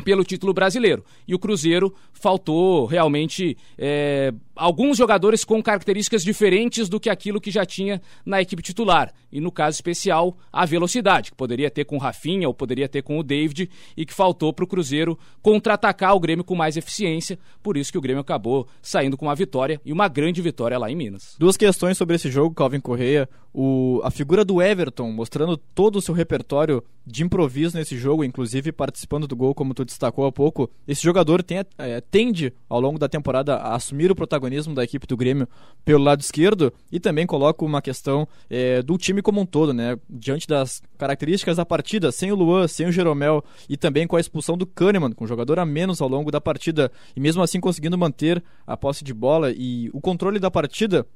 pelo 0.00 0.24
título 0.24 0.52
brasileiro. 0.52 1.04
E 1.26 1.34
o 1.34 1.38
Cruzeiro 1.38 1.94
faltou 2.12 2.86
realmente 2.86 3.56
é, 3.78 4.32
alguns 4.54 4.98
jogadores 4.98 5.44
com 5.44 5.62
características 5.62 6.22
diferentes 6.22 6.88
do 6.88 7.00
que 7.00 7.08
aquilo 7.08 7.40
que 7.40 7.50
já 7.50 7.64
tinha 7.64 8.00
na 8.24 8.40
equipe 8.40 8.62
titular. 8.62 9.12
E 9.32 9.40
no 9.40 9.50
caso 9.50 9.76
especial, 9.76 10.36
a 10.52 10.66
velocidade, 10.66 11.30
que 11.30 11.36
poderia 11.36 11.70
ter 11.70 11.84
com 11.84 11.96
o 11.96 11.98
Rafinha 11.98 12.48
ou 12.48 12.54
poderia 12.54 12.88
ter 12.88 13.02
com 13.02 13.18
o 13.18 13.22
David, 13.22 13.70
e 13.96 14.04
que 14.04 14.12
faltou 14.12 14.52
para 14.52 14.64
o 14.64 14.68
Cruzeiro 14.68 15.18
contra-atacar 15.40 16.14
o 16.14 16.20
Grêmio 16.20 16.44
com 16.44 16.54
mais 16.54 16.76
eficiência. 16.76 17.38
Por 17.62 17.76
isso 17.76 17.92
que 17.92 17.98
o 17.98 18.00
Grêmio 18.00 18.20
acabou 18.20 18.66
saindo 18.82 19.16
com 19.16 19.26
uma 19.26 19.34
vitória 19.34 19.80
e 19.84 19.92
uma 19.92 20.08
grande 20.08 20.42
vitória 20.42 20.78
lá 20.78 20.90
em 20.90 20.96
Minas. 20.96 21.36
Duas 21.38 21.56
questões 21.56 21.96
sobre 21.96 22.16
esse 22.16 22.30
jogo, 22.30 22.54
Calvin 22.54 22.80
Correia. 22.80 23.28
O, 23.52 24.00
a 24.04 24.10
figura 24.10 24.44
do 24.44 24.62
Everton, 24.62 25.10
mostrando 25.10 25.56
todo 25.56 25.96
o 25.96 26.02
seu 26.02 26.14
repertório 26.14 26.84
de 27.04 27.24
improviso 27.24 27.76
nesse 27.76 27.96
jogo, 27.96 28.22
inclusive 28.22 28.70
participando 28.70 29.26
do 29.26 29.34
gol, 29.34 29.54
como 29.54 29.74
tu 29.74 29.84
destacou 29.90 30.24
há 30.24 30.32
pouco. 30.32 30.70
Esse 30.86 31.02
jogador 31.02 31.42
tem, 31.42 31.58
é, 31.78 32.00
tende, 32.00 32.52
ao 32.68 32.80
longo 32.80 32.98
da 32.98 33.08
temporada, 33.08 33.56
a 33.56 33.74
assumir 33.74 34.10
o 34.10 34.14
protagonismo 34.14 34.74
da 34.74 34.84
equipe 34.84 35.06
do 35.06 35.16
Grêmio 35.16 35.48
pelo 35.84 36.02
lado 36.02 36.20
esquerdo 36.20 36.72
e 36.90 36.98
também 36.98 37.26
coloca 37.26 37.64
uma 37.64 37.82
questão 37.82 38.26
é, 38.48 38.82
do 38.82 38.96
time 38.96 39.20
como 39.20 39.40
um 39.40 39.46
todo, 39.46 39.72
né? 39.72 39.96
Diante 40.08 40.46
das 40.46 40.82
características 40.96 41.56
da 41.56 41.66
partida, 41.66 42.10
sem 42.10 42.32
o 42.32 42.34
Luan, 42.34 42.66
sem 42.66 42.86
o 42.86 42.92
Jeromel 42.92 43.44
e 43.68 43.76
também 43.76 44.06
com 44.06 44.16
a 44.16 44.20
expulsão 44.20 44.56
do 44.56 44.66
Kahneman, 44.66 45.12
com 45.12 45.24
um 45.24 45.28
jogador 45.28 45.58
a 45.58 45.66
menos 45.66 46.00
ao 46.00 46.08
longo 46.08 46.30
da 46.30 46.40
partida, 46.40 46.90
e 47.14 47.20
mesmo 47.20 47.42
assim 47.42 47.60
conseguindo 47.60 47.98
manter 47.98 48.42
a 48.66 48.76
posse 48.76 49.04
de 49.04 49.12
bola 49.12 49.52
e 49.52 49.90
o 49.92 50.00
controle 50.00 50.38
da 50.38 50.50
partida 50.50 51.06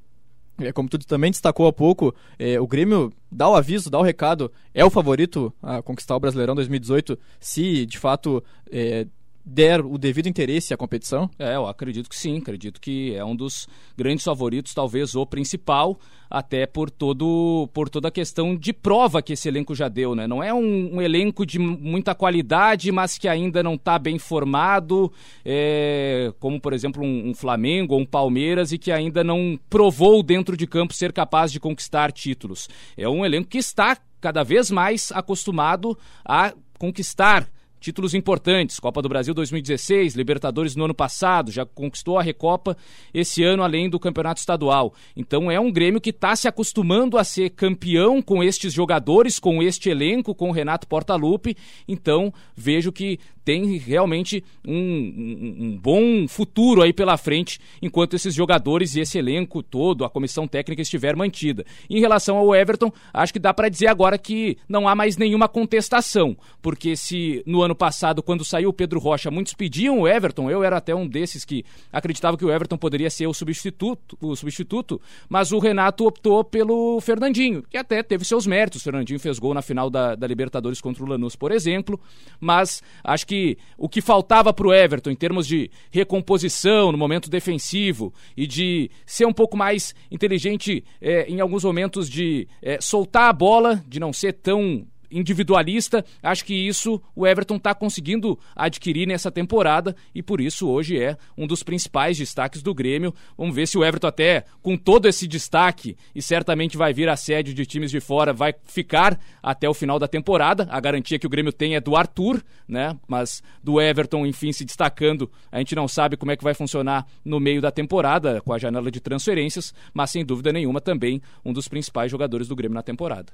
como 0.73 0.89
tu 0.89 0.97
também 0.99 1.31
destacou 1.31 1.67
há 1.67 1.73
pouco, 1.73 2.13
é, 2.39 2.59
o 2.59 2.67
Grêmio 2.67 3.11
dá 3.31 3.49
o 3.49 3.55
aviso, 3.55 3.89
dá 3.89 3.99
o 3.99 4.03
recado, 4.03 4.51
é 4.73 4.83
o 4.85 4.89
favorito 4.89 5.53
a 5.61 5.81
conquistar 5.81 6.15
o 6.15 6.19
Brasileirão 6.19 6.55
2018, 6.55 7.17
se 7.39 7.85
de 7.85 7.97
fato 7.97 8.43
é, 8.71 9.05
der 9.45 9.85
o 9.85 9.97
devido 9.97 10.27
interesse 10.27 10.73
à 10.73 10.77
competição? 10.77 11.29
É, 11.37 11.55
eu 11.55 11.67
acredito 11.67 12.09
que 12.09 12.15
sim, 12.15 12.39
acredito 12.39 12.81
que 12.81 13.13
é 13.13 13.23
um 13.23 13.35
dos 13.35 13.67
grandes 13.95 14.25
favoritos, 14.25 14.73
talvez 14.73 15.15
o 15.15 15.25
principal, 15.25 15.99
até 16.29 16.65
por 16.65 16.89
todo 16.89 17.69
por 17.71 17.87
toda 17.87 18.07
a 18.07 18.11
questão 18.11 18.55
de 18.55 18.73
prova 18.73 19.21
que 19.21 19.33
esse 19.33 19.47
elenco 19.47 19.75
já 19.75 19.87
deu, 19.87 20.15
né? 20.15 20.25
Não 20.25 20.41
é 20.41 20.51
um, 20.51 20.95
um 20.95 21.01
elenco 21.01 21.45
de 21.45 21.59
muita 21.59 22.15
qualidade, 22.15 22.91
mas 22.91 23.17
que 23.17 23.27
ainda 23.27 23.61
não 23.61 23.75
está 23.75 23.99
bem 23.99 24.17
formado, 24.17 25.13
é, 25.45 26.33
como 26.39 26.59
por 26.59 26.73
exemplo 26.73 27.03
um, 27.03 27.29
um 27.29 27.33
Flamengo 27.35 27.93
ou 27.93 28.01
um 28.01 28.05
Palmeiras 28.05 28.71
e 28.71 28.77
que 28.79 28.91
ainda 28.91 29.23
não 29.23 29.59
provou 29.69 30.23
dentro 30.23 30.57
de 30.57 30.65
campo 30.65 30.93
ser 30.93 31.13
capaz 31.13 31.51
de 31.51 31.59
conquistar 31.59 32.11
títulos. 32.11 32.67
É 32.97 33.07
um 33.07 33.23
elenco 33.23 33.49
que 33.49 33.59
está 33.59 33.95
cada 34.19 34.43
vez 34.43 34.71
mais 34.71 35.11
acostumado 35.11 35.95
a 36.25 36.51
conquistar 36.79 37.47
títulos 37.85 38.15
importantes, 38.15 38.79
Copa 38.79 38.99
do 38.99 39.07
Brasil 39.07 39.31
2016, 39.31 40.15
Libertadores 40.15 40.75
no 40.75 40.85
ano 40.85 40.93
passado, 40.95 41.51
já 41.51 41.63
conquistou 41.67 42.17
a 42.17 42.23
Recopa 42.23 42.75
esse 43.13 43.43
ano 43.43 43.61
além 43.61 43.87
do 43.87 43.99
Campeonato 43.99 44.39
Estadual. 44.39 44.91
Então 45.15 45.51
é 45.51 45.59
um 45.59 45.71
Grêmio 45.71 46.01
que 46.01 46.09
está 46.09 46.35
se 46.35 46.47
acostumando 46.47 47.15
a 47.15 47.23
ser 47.23 47.51
campeão 47.51 48.23
com 48.23 48.43
estes 48.43 48.73
jogadores, 48.73 49.37
com 49.37 49.61
este 49.61 49.87
elenco, 49.87 50.33
com 50.33 50.49
o 50.49 50.51
Renato 50.51 50.87
Portaluppi. 50.87 51.55
Então 51.87 52.33
vejo 52.55 52.91
que 52.91 53.19
tem 53.45 53.77
realmente 53.77 54.43
um, 54.67 54.73
um, 54.75 55.55
um, 55.59 55.77
bom 55.77 56.27
futuro 56.27 56.81
aí 56.81 56.91
pela 56.91 57.15
frente 57.15 57.59
enquanto 57.79 58.15
esses 58.15 58.33
jogadores 58.33 58.95
e 58.95 59.01
esse 59.01 59.19
elenco 59.19 59.61
todo, 59.61 60.03
a 60.03 60.09
comissão 60.09 60.47
técnica 60.47 60.81
estiver 60.81 61.15
mantida. 61.15 61.63
Em 61.87 61.99
relação 61.99 62.37
ao 62.37 62.55
Everton, 62.55 62.91
acho 63.13 63.31
que 63.31 63.37
dá 63.37 63.53
para 63.53 63.69
dizer 63.69 63.87
agora 63.87 64.17
que 64.17 64.57
não 64.67 64.87
há 64.87 64.95
mais 64.95 65.15
nenhuma 65.15 65.47
contestação, 65.47 66.35
porque 66.59 66.97
se 66.97 67.43
no 67.45 67.61
ano 67.61 67.75
passado, 67.75 68.23
quando 68.23 68.43
saiu 68.43 68.69
o 68.69 68.73
Pedro 68.73 68.99
Rocha, 68.99 69.29
muitos 69.29 69.53
pediam 69.53 69.99
o 69.99 70.07
Everton, 70.07 70.49
eu 70.49 70.63
era 70.63 70.77
até 70.77 70.95
um 70.95 71.07
desses 71.07 71.45
que 71.45 71.63
acreditava 71.93 72.37
que 72.37 72.45
o 72.45 72.51
Everton 72.51 72.77
poderia 72.77 73.11
ser 73.11 73.27
o 73.27 73.33
substituto, 73.33 74.17
o 74.19 74.35
substituto, 74.35 74.99
mas 75.29 75.51
o 75.51 75.59
Renato 75.59 76.07
optou 76.07 76.43
pelo 76.43 76.99
Fernandinho, 76.99 77.61
que 77.69 77.77
até 77.77 78.01
teve 78.01 78.25
seus 78.25 78.47
méritos. 78.47 78.81
O 78.81 78.83
Fernandinho 78.83 79.19
fez 79.19 79.37
gol 79.37 79.53
na 79.53 79.61
final 79.61 79.87
da, 79.87 80.15
da 80.15 80.25
Libertadores 80.25 80.81
contra 80.81 81.03
o 81.03 81.07
Lanús, 81.07 81.35
por 81.35 81.51
exemplo, 81.51 81.99
mas 82.39 82.81
acho 83.03 83.27
que 83.27 83.34
que 83.35 83.57
o 83.77 83.89
que 83.89 84.01
faltava 84.01 84.53
para 84.53 84.67
o 84.67 84.73
Everton 84.73 85.11
em 85.11 85.15
termos 85.15 85.45
de 85.45 85.69
recomposição 85.91 86.91
no 86.91 86.97
momento 86.97 87.29
defensivo 87.29 88.13
e 88.35 88.47
de 88.47 88.89
ser 89.05 89.25
um 89.25 89.33
pouco 89.33 89.57
mais 89.57 89.93
inteligente 90.09 90.83
é, 91.01 91.29
em 91.29 91.41
alguns 91.41 91.63
momentos 91.63 92.09
de 92.09 92.47
é, 92.61 92.79
soltar 92.79 93.29
a 93.29 93.33
bola, 93.33 93.83
de 93.87 93.99
não 93.99 94.13
ser 94.13 94.33
tão 94.33 94.87
individualista. 95.11 96.03
Acho 96.21 96.45
que 96.45 96.53
isso 96.53 97.01
o 97.15 97.25
Everton 97.25 97.55
está 97.55 97.73
conseguindo 97.73 98.37
adquirir 98.55 99.07
nessa 99.07 99.31
temporada 99.31 99.95
e 100.13 100.21
por 100.21 100.41
isso 100.41 100.67
hoje 100.67 100.99
é 100.99 101.17
um 101.37 101.47
dos 101.47 101.63
principais 101.63 102.17
destaques 102.17 102.61
do 102.61 102.73
Grêmio. 102.73 103.13
Vamos 103.37 103.55
ver 103.55 103.67
se 103.67 103.77
o 103.77 103.83
Everton 103.83 104.07
até 104.07 104.45
com 104.61 104.77
todo 104.77 105.07
esse 105.07 105.27
destaque 105.27 105.95
e 106.13 106.21
certamente 106.21 106.77
vai 106.77 106.93
vir 106.93 107.09
assédio 107.09 107.53
de 107.53 107.65
times 107.65 107.91
de 107.91 107.99
fora, 107.99 108.33
vai 108.33 108.53
ficar 108.65 109.19
até 109.41 109.69
o 109.69 109.73
final 109.73 109.99
da 109.99 110.07
temporada. 110.07 110.67
A 110.69 110.79
garantia 110.79 111.19
que 111.19 111.27
o 111.27 111.29
Grêmio 111.29 111.53
tem 111.53 111.75
é 111.75 111.81
do 111.81 111.95
Arthur, 111.95 112.43
né? 112.67 112.97
Mas 113.07 113.43
do 113.63 113.79
Everton, 113.79 114.25
enfim, 114.25 114.51
se 114.51 114.65
destacando, 114.65 115.29
a 115.51 115.59
gente 115.59 115.75
não 115.75 115.87
sabe 115.87 116.17
como 116.17 116.31
é 116.31 116.37
que 116.37 116.43
vai 116.43 116.53
funcionar 116.53 117.05
no 117.23 117.39
meio 117.39 117.61
da 117.61 117.71
temporada 117.71 118.41
com 118.41 118.53
a 118.53 118.57
janela 118.57 118.91
de 118.91 118.99
transferências, 118.99 119.73
mas 119.93 120.11
sem 120.11 120.25
dúvida 120.25 120.51
nenhuma 120.51 120.81
também 120.81 121.21
um 121.43 121.53
dos 121.53 121.67
principais 121.67 122.11
jogadores 122.11 122.47
do 122.47 122.55
Grêmio 122.55 122.75
na 122.75 122.83
temporada. 122.83 123.33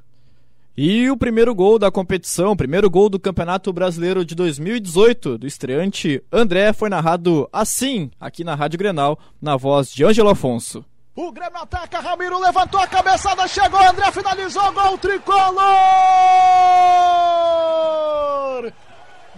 E 0.78 1.10
o 1.12 1.18
primeiro 1.18 1.54
gol 1.54 1.78
da 1.78 1.92
competição, 1.92 2.56
primeiro 2.56 2.90
gol 2.90 3.10
do 3.10 3.20
Campeonato 3.20 3.74
Brasileiro 3.74 4.24
de 4.24 4.34
2018 4.34 5.38
do 5.38 5.46
estreante 5.46 6.24
André 6.32 6.72
foi 6.72 6.90
narrado 6.90 7.50
assim, 7.52 8.10
aqui 8.18 8.46
na 8.46 8.56
Rádio 8.56 8.80
Grenal, 8.80 9.20
na 9.42 9.58
voz 9.58 9.92
de 9.92 10.06
Ângelo 10.06 10.30
Afonso. 10.30 10.86
O 11.14 11.30
Grêmio 11.34 11.62
ataca, 11.62 12.00
Ramiro 12.00 12.40
levantou 12.40 12.80
a 12.80 12.88
cabeçada, 12.88 13.46
chegou, 13.50 13.82
André 13.82 14.10
finalizou, 14.14 14.72
gol 14.72 14.98
tricolor! 14.98 15.52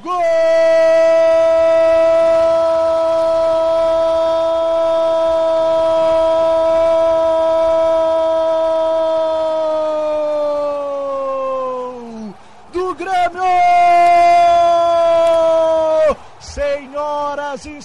Gol! 0.03 0.21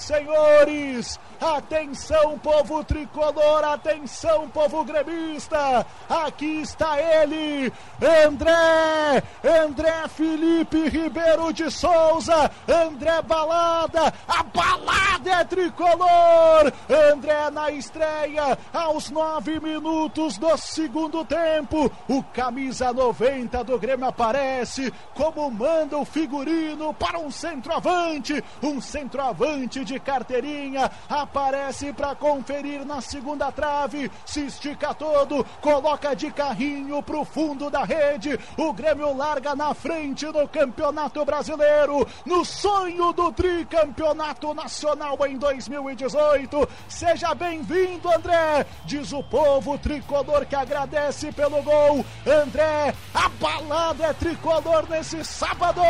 Senhores, 0.08 1.20
Atenção, 1.58 2.38
povo 2.38 2.84
tricolor, 2.84 3.64
atenção, 3.64 4.48
povo 4.48 4.84
gremista. 4.84 5.84
Aqui 6.08 6.60
está 6.60 7.00
ele, 7.00 7.72
André, 8.00 9.24
André 9.64 10.06
Felipe 10.06 10.88
Ribeiro 10.88 11.52
de 11.52 11.68
Souza, 11.68 12.48
André 12.68 13.20
Balada, 13.22 14.14
a 14.28 14.42
balada 14.44 15.30
é 15.30 15.44
tricolor. 15.44 16.72
André 17.12 17.50
na 17.50 17.72
estreia, 17.72 18.56
aos 18.72 19.10
nove 19.10 19.58
minutos 19.58 20.38
do 20.38 20.56
segundo 20.56 21.24
tempo. 21.24 21.90
O 22.08 22.22
camisa 22.22 22.92
90 22.92 23.64
do 23.64 23.78
Grêmio 23.78 24.06
aparece 24.06 24.92
como 25.14 25.50
manda 25.50 25.98
o 25.98 26.04
figurino 26.04 26.94
para 26.94 27.18
um 27.18 27.32
centroavante, 27.32 28.42
um 28.62 28.80
centroavante 28.80 29.84
de 29.84 29.98
carteirinha. 29.98 30.90
A 31.08 31.26
aparece 31.48 31.94
para 31.94 32.14
conferir 32.14 32.84
na 32.84 33.00
segunda 33.00 33.50
trave, 33.50 34.10
se 34.26 34.44
estica 34.46 34.92
todo, 34.92 35.44
coloca 35.62 36.14
de 36.14 36.30
carrinho 36.30 37.02
pro 37.02 37.24
fundo 37.24 37.70
da 37.70 37.84
rede. 37.84 38.38
O 38.56 38.70
Grêmio 38.72 39.16
larga 39.16 39.54
na 39.54 39.72
frente 39.72 40.26
do 40.26 40.46
Campeonato 40.46 41.24
Brasileiro, 41.24 42.06
no 42.26 42.44
sonho 42.44 43.14
do 43.14 43.32
tricampeonato 43.32 44.52
nacional 44.52 45.16
em 45.26 45.38
2018. 45.38 46.68
Seja 46.86 47.34
bem-vindo, 47.34 48.12
André, 48.12 48.66
diz 48.84 49.12
o 49.12 49.22
povo 49.22 49.78
tricolor 49.78 50.44
que 50.44 50.54
agradece 50.54 51.32
pelo 51.32 51.62
gol. 51.62 52.04
André, 52.26 52.94
a 53.14 53.28
balada 53.40 54.08
é 54.08 54.12
tricolor 54.12 54.86
nesse 54.90 55.24
sábado. 55.24 55.80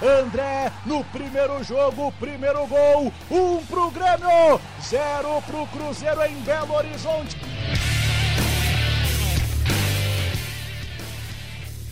André, 0.00 0.70
no 0.86 1.02
primeiro 1.06 1.64
jogo, 1.64 2.12
primeiro 2.20 2.64
gol, 2.68 3.12
um 3.28 3.64
pro 3.66 3.90
Grêmio, 3.90 4.60
zero 4.88 5.42
para 5.42 5.62
o 5.62 5.66
Cruzeiro 5.68 6.22
em 6.24 6.34
Belo 6.42 6.74
Horizonte. 6.74 7.36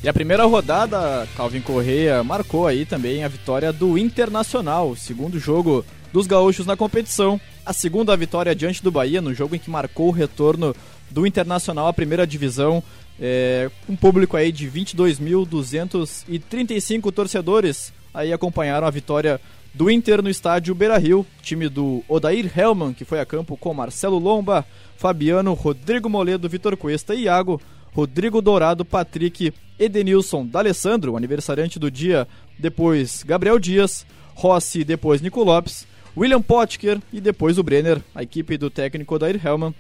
E 0.03 0.09
a 0.09 0.13
primeira 0.13 0.45
rodada, 0.45 1.29
Calvin 1.37 1.61
Correia 1.61 2.25
marcou 2.25 2.67
aí 2.67 2.85
também 2.85 3.23
a 3.25 3.29
vitória 3.29 3.73
do 3.73 3.97
Internacional, 3.97 4.97
segundo 4.97 5.39
jogo 5.39 5.85
dos 6.13 6.27
gaúchos 6.27 6.67
na 6.67 6.77
competição. 6.77 7.41
A 7.65 7.73
segunda 7.73 8.17
vitória 8.17 8.53
diante 8.55 8.83
do 8.83 8.91
Bahia, 8.91 9.23
no 9.23 9.33
jogo 9.33 9.55
em 9.55 9.61
que 9.61 9.71
marcou 9.71 10.09
o 10.09 10.13
retorno 10.13 10.75
do 11.09 11.25
Internacional 11.27 11.87
à 11.87 11.93
primeira 11.93 12.27
divisão, 12.27 12.83
é, 13.21 13.71
um 13.89 13.95
público 13.95 14.37
aí 14.37 14.51
de 14.51 14.69
22.235 14.69 17.13
torcedores 17.13 17.93
aí 18.13 18.33
acompanharam 18.33 18.87
a 18.87 18.91
vitória 18.91 19.41
do 19.75 19.91
Inter 19.91 20.23
no 20.23 20.29
estádio 20.29 20.75
Beira-Rio, 20.75 21.27
time 21.43 21.69
do 21.69 22.05
Odair 22.09 22.51
Hellman, 22.57 22.93
que 22.93 23.05
foi 23.05 23.21
a 23.21 23.27
campo 23.27 23.57
com 23.57 23.73
Marcelo 23.73 24.19
Lomba, 24.19 24.67
Fabiano, 24.97 25.55
Rodrigo 25.55 26.09
Moledo, 26.09 26.49
Vitor 26.49 26.77
Cuesta 26.77 27.15
e 27.15 27.23
Iago, 27.23 27.61
Rodrigo 27.95 28.43
Dourado, 28.43 28.85
Patrick, 28.85 29.53
Edenilson, 29.79 30.47
D'Alessandro, 30.47 31.17
aniversariante 31.17 31.79
do 31.79 31.91
dia, 31.91 32.29
depois 32.59 33.23
Gabriel 33.23 33.59
Dias, 33.59 34.07
Rossi, 34.35 34.85
depois 34.85 35.21
Nico 35.21 35.43
Lopes, 35.43 35.87
William 36.17 36.43
Potker 36.43 37.01
e 37.13 37.21
depois 37.21 37.59
o 37.59 37.63
Brenner, 37.63 38.01
a 38.15 38.23
equipe 38.23 38.59
do 38.59 38.69
técnico 38.69 39.15
Odair 39.15 39.41
Hellman, 39.45 39.75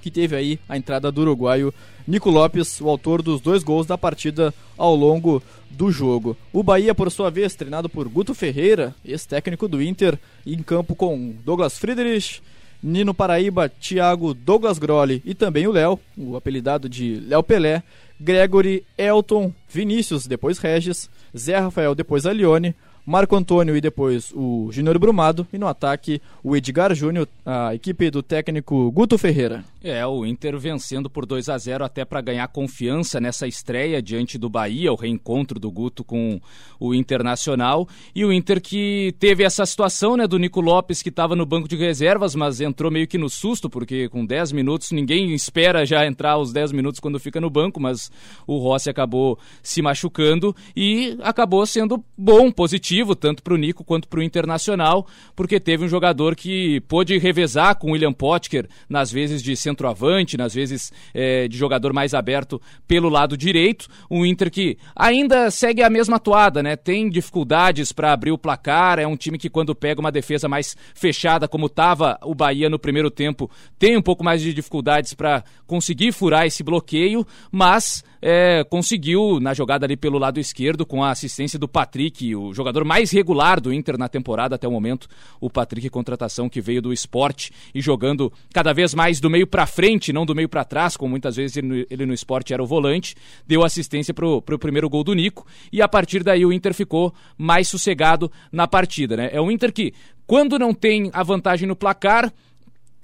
que 0.00 0.10
teve 0.10 0.34
aí 0.36 0.58
a 0.68 0.76
entrada 0.76 1.12
do 1.12 1.20
uruguaio 1.20 1.72
Nico 2.06 2.30
Lopes, 2.30 2.80
o 2.80 2.88
autor 2.88 3.20
dos 3.20 3.40
dois 3.40 3.64
gols 3.64 3.86
da 3.86 3.98
partida 3.98 4.54
ao 4.78 4.94
longo 4.94 5.42
do 5.68 5.90
jogo. 5.90 6.36
O 6.52 6.62
Bahia, 6.62 6.94
por 6.94 7.10
sua 7.10 7.30
vez, 7.30 7.54
treinado 7.54 7.88
por 7.88 8.08
Guto 8.08 8.32
Ferreira, 8.34 8.94
ex-técnico 9.04 9.66
do 9.66 9.82
Inter, 9.82 10.18
em 10.46 10.62
campo 10.62 10.94
com 10.94 11.34
Douglas 11.44 11.78
Friedrich, 11.78 12.40
Nino 12.82 13.12
Paraíba, 13.12 13.68
Thiago 13.68 14.32
Douglas 14.32 14.78
Grolli 14.78 15.20
e 15.24 15.34
também 15.34 15.66
o 15.66 15.72
Léo, 15.72 15.98
o 16.16 16.36
apelidado 16.36 16.88
de 16.88 17.20
Léo 17.26 17.42
Pelé, 17.42 17.82
Gregory, 18.20 18.84
Elton, 18.96 19.52
Vinícius, 19.68 20.26
depois 20.26 20.58
Regis, 20.58 21.10
Zé 21.36 21.58
Rafael, 21.58 21.94
depois 21.94 22.24
Alione, 22.24 22.74
Marco 23.04 23.36
Antônio 23.36 23.76
e 23.76 23.80
depois 23.80 24.32
o 24.34 24.68
Júnior 24.72 24.98
Brumado. 24.98 25.46
E 25.52 25.58
no 25.58 25.68
ataque, 25.68 26.20
o 26.42 26.56
Edgar 26.56 26.92
Júnior, 26.94 27.28
a 27.44 27.74
equipe 27.74 28.10
do 28.10 28.22
técnico 28.22 28.90
Guto 28.90 29.16
Ferreira. 29.16 29.64
É, 29.88 30.04
o 30.04 30.26
Inter 30.26 30.58
vencendo 30.58 31.08
por 31.08 31.24
2 31.24 31.48
a 31.48 31.56
0 31.56 31.84
até 31.84 32.04
para 32.04 32.20
ganhar 32.20 32.48
confiança 32.48 33.20
nessa 33.20 33.46
estreia 33.46 34.02
diante 34.02 34.36
do 34.36 34.50
Bahia, 34.50 34.92
o 34.92 34.96
reencontro 34.96 35.60
do 35.60 35.70
Guto 35.70 36.02
com 36.02 36.40
o 36.80 36.92
Internacional. 36.92 37.86
E 38.12 38.24
o 38.24 38.32
Inter 38.32 38.60
que 38.60 39.14
teve 39.20 39.44
essa 39.44 39.64
situação, 39.64 40.16
né, 40.16 40.26
do 40.26 40.40
Nico 40.40 40.60
Lopes 40.60 41.02
que 41.02 41.08
estava 41.08 41.36
no 41.36 41.46
banco 41.46 41.68
de 41.68 41.76
reservas, 41.76 42.34
mas 42.34 42.60
entrou 42.60 42.90
meio 42.90 43.06
que 43.06 43.16
no 43.16 43.30
susto, 43.30 43.70
porque 43.70 44.08
com 44.08 44.26
10 44.26 44.50
minutos 44.50 44.90
ninguém 44.90 45.32
espera 45.32 45.86
já 45.86 46.04
entrar 46.04 46.36
os 46.36 46.52
10 46.52 46.72
minutos 46.72 46.98
quando 46.98 47.20
fica 47.20 47.40
no 47.40 47.48
banco, 47.48 47.80
mas 47.80 48.10
o 48.44 48.58
Rossi 48.58 48.90
acabou 48.90 49.38
se 49.62 49.80
machucando 49.80 50.52
e 50.74 51.16
acabou 51.22 51.64
sendo 51.64 52.04
bom, 52.18 52.50
positivo, 52.50 53.14
tanto 53.14 53.40
para 53.40 53.54
o 53.54 53.56
Nico 53.56 53.84
quanto 53.84 54.08
para 54.08 54.18
o 54.18 54.22
Internacional, 54.24 55.06
porque 55.36 55.60
teve 55.60 55.84
um 55.84 55.88
jogador 55.88 56.34
que 56.34 56.80
pôde 56.88 57.16
revezar 57.18 57.78
com 57.78 57.90
o 57.90 57.92
William 57.92 58.12
Potker 58.12 58.68
nas 58.88 59.12
vezes 59.12 59.40
de 59.40 59.54
centro 59.56 59.75
centroavante, 59.76 60.36
nas 60.36 60.54
vezes 60.54 60.90
é, 61.12 61.46
de 61.46 61.56
jogador 61.56 61.92
mais 61.92 62.14
aberto 62.14 62.60
pelo 62.88 63.08
lado 63.08 63.36
direito. 63.36 63.86
Um 64.10 64.24
Inter 64.24 64.50
que 64.50 64.78
ainda 64.94 65.50
segue 65.50 65.82
a 65.82 65.90
mesma 65.90 66.18
toada, 66.18 66.62
né? 66.62 66.74
Tem 66.74 67.10
dificuldades 67.10 67.92
para 67.92 68.12
abrir 68.12 68.32
o 68.32 68.38
placar, 68.38 68.98
é 68.98 69.06
um 69.06 69.16
time 69.16 69.38
que 69.38 69.50
quando 69.50 69.74
pega 69.74 70.00
uma 70.00 70.10
defesa 70.10 70.48
mais 70.48 70.74
fechada, 70.94 71.46
como 71.46 71.66
estava 71.66 72.18
o 72.22 72.34
Bahia 72.34 72.70
no 72.70 72.78
primeiro 72.78 73.10
tempo, 73.10 73.50
tem 73.78 73.96
um 73.96 74.02
pouco 74.02 74.24
mais 74.24 74.40
de 74.40 74.54
dificuldades 74.54 75.12
para 75.12 75.44
conseguir 75.66 76.12
furar 76.12 76.46
esse 76.46 76.62
bloqueio, 76.62 77.26
mas 77.52 78.02
é, 78.28 78.64
conseguiu 78.64 79.38
na 79.38 79.54
jogada 79.54 79.86
ali 79.86 79.96
pelo 79.96 80.18
lado 80.18 80.40
esquerdo 80.40 80.84
com 80.84 81.04
a 81.04 81.12
assistência 81.12 81.60
do 81.60 81.68
Patrick, 81.68 82.34
o 82.34 82.52
jogador 82.52 82.84
mais 82.84 83.12
regular 83.12 83.60
do 83.60 83.72
Inter 83.72 83.96
na 83.96 84.08
temporada 84.08 84.56
até 84.56 84.66
o 84.66 84.70
momento, 84.72 85.06
o 85.40 85.48
Patrick 85.48 85.88
contratação 85.88 86.48
que 86.48 86.60
veio 86.60 86.82
do 86.82 86.92
esporte 86.92 87.52
e 87.72 87.80
jogando 87.80 88.32
cada 88.52 88.72
vez 88.72 88.94
mais 88.94 89.20
do 89.20 89.30
meio 89.30 89.46
para 89.46 89.64
frente, 89.64 90.12
não 90.12 90.26
do 90.26 90.34
meio 90.34 90.48
para 90.48 90.64
trás, 90.64 90.96
como 90.96 91.12
muitas 91.12 91.36
vezes 91.36 91.56
ele 91.56 91.68
no, 91.68 91.86
ele 91.88 92.04
no 92.04 92.12
esporte 92.12 92.52
era 92.52 92.60
o 92.60 92.66
volante, 92.66 93.14
deu 93.46 93.64
assistência 93.64 94.12
pro, 94.12 94.42
pro 94.42 94.58
primeiro 94.58 94.90
gol 94.90 95.04
do 95.04 95.14
Nico 95.14 95.46
e 95.72 95.80
a 95.80 95.86
partir 95.86 96.24
daí 96.24 96.44
o 96.44 96.52
Inter 96.52 96.74
ficou 96.74 97.14
mais 97.38 97.68
sossegado 97.68 98.28
na 98.50 98.66
partida, 98.66 99.16
né? 99.16 99.28
É 99.30 99.40
um 99.40 99.52
Inter 99.52 99.72
que 99.72 99.94
quando 100.26 100.58
não 100.58 100.74
tem 100.74 101.10
a 101.12 101.22
vantagem 101.22 101.68
no 101.68 101.76
placar, 101.76 102.32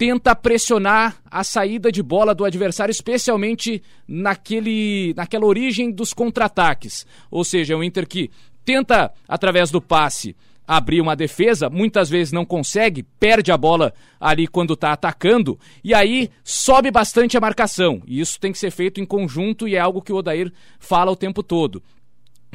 tenta 0.03 0.35
pressionar 0.35 1.23
a 1.31 1.45
saída 1.45 1.93
de 1.93 2.03
bola 2.03 2.35
do 2.35 2.45
adversário, 2.45 2.91
especialmente 2.91 3.81
naquele, 4.09 5.15
naquela 5.17 5.47
origem 5.47 5.93
dos 5.93 6.13
contra-ataques. 6.13 7.07
Ou 7.31 7.45
seja, 7.45 7.75
é 7.75 7.77
um 7.77 7.85
Inter 7.85 8.09
que 8.09 8.29
tenta, 8.65 9.13
através 9.29 9.71
do 9.71 9.81
passe, 9.81 10.35
abrir 10.67 11.01
uma 11.01 11.15
defesa, 11.15 11.71
muitas 11.71 12.11
vezes 12.11 12.33
não 12.33 12.45
consegue, 12.45 13.05
perde 13.05 13.53
a 13.53 13.57
bola 13.57 13.95
ali 14.21 14.49
quando 14.49 14.75
está 14.75 14.93
atacando, 14.93 15.57
e 15.85 15.95
aí 15.95 16.31
sobe 16.43 16.91
bastante 16.91 17.37
a 17.37 17.41
marcação. 17.41 18.03
E 18.05 18.19
isso 18.19 18.41
tem 18.41 18.51
que 18.51 18.59
ser 18.59 18.73
feito 18.73 19.01
em 19.01 19.07
conjunto 19.07 19.69
e 19.69 19.77
é 19.77 19.79
algo 19.79 20.03
que 20.03 20.13
o 20.13 20.17
Odair 20.17 20.53
fala 20.81 21.13
o 21.13 21.17
tempo 21.17 21.45
todo. 21.45 21.81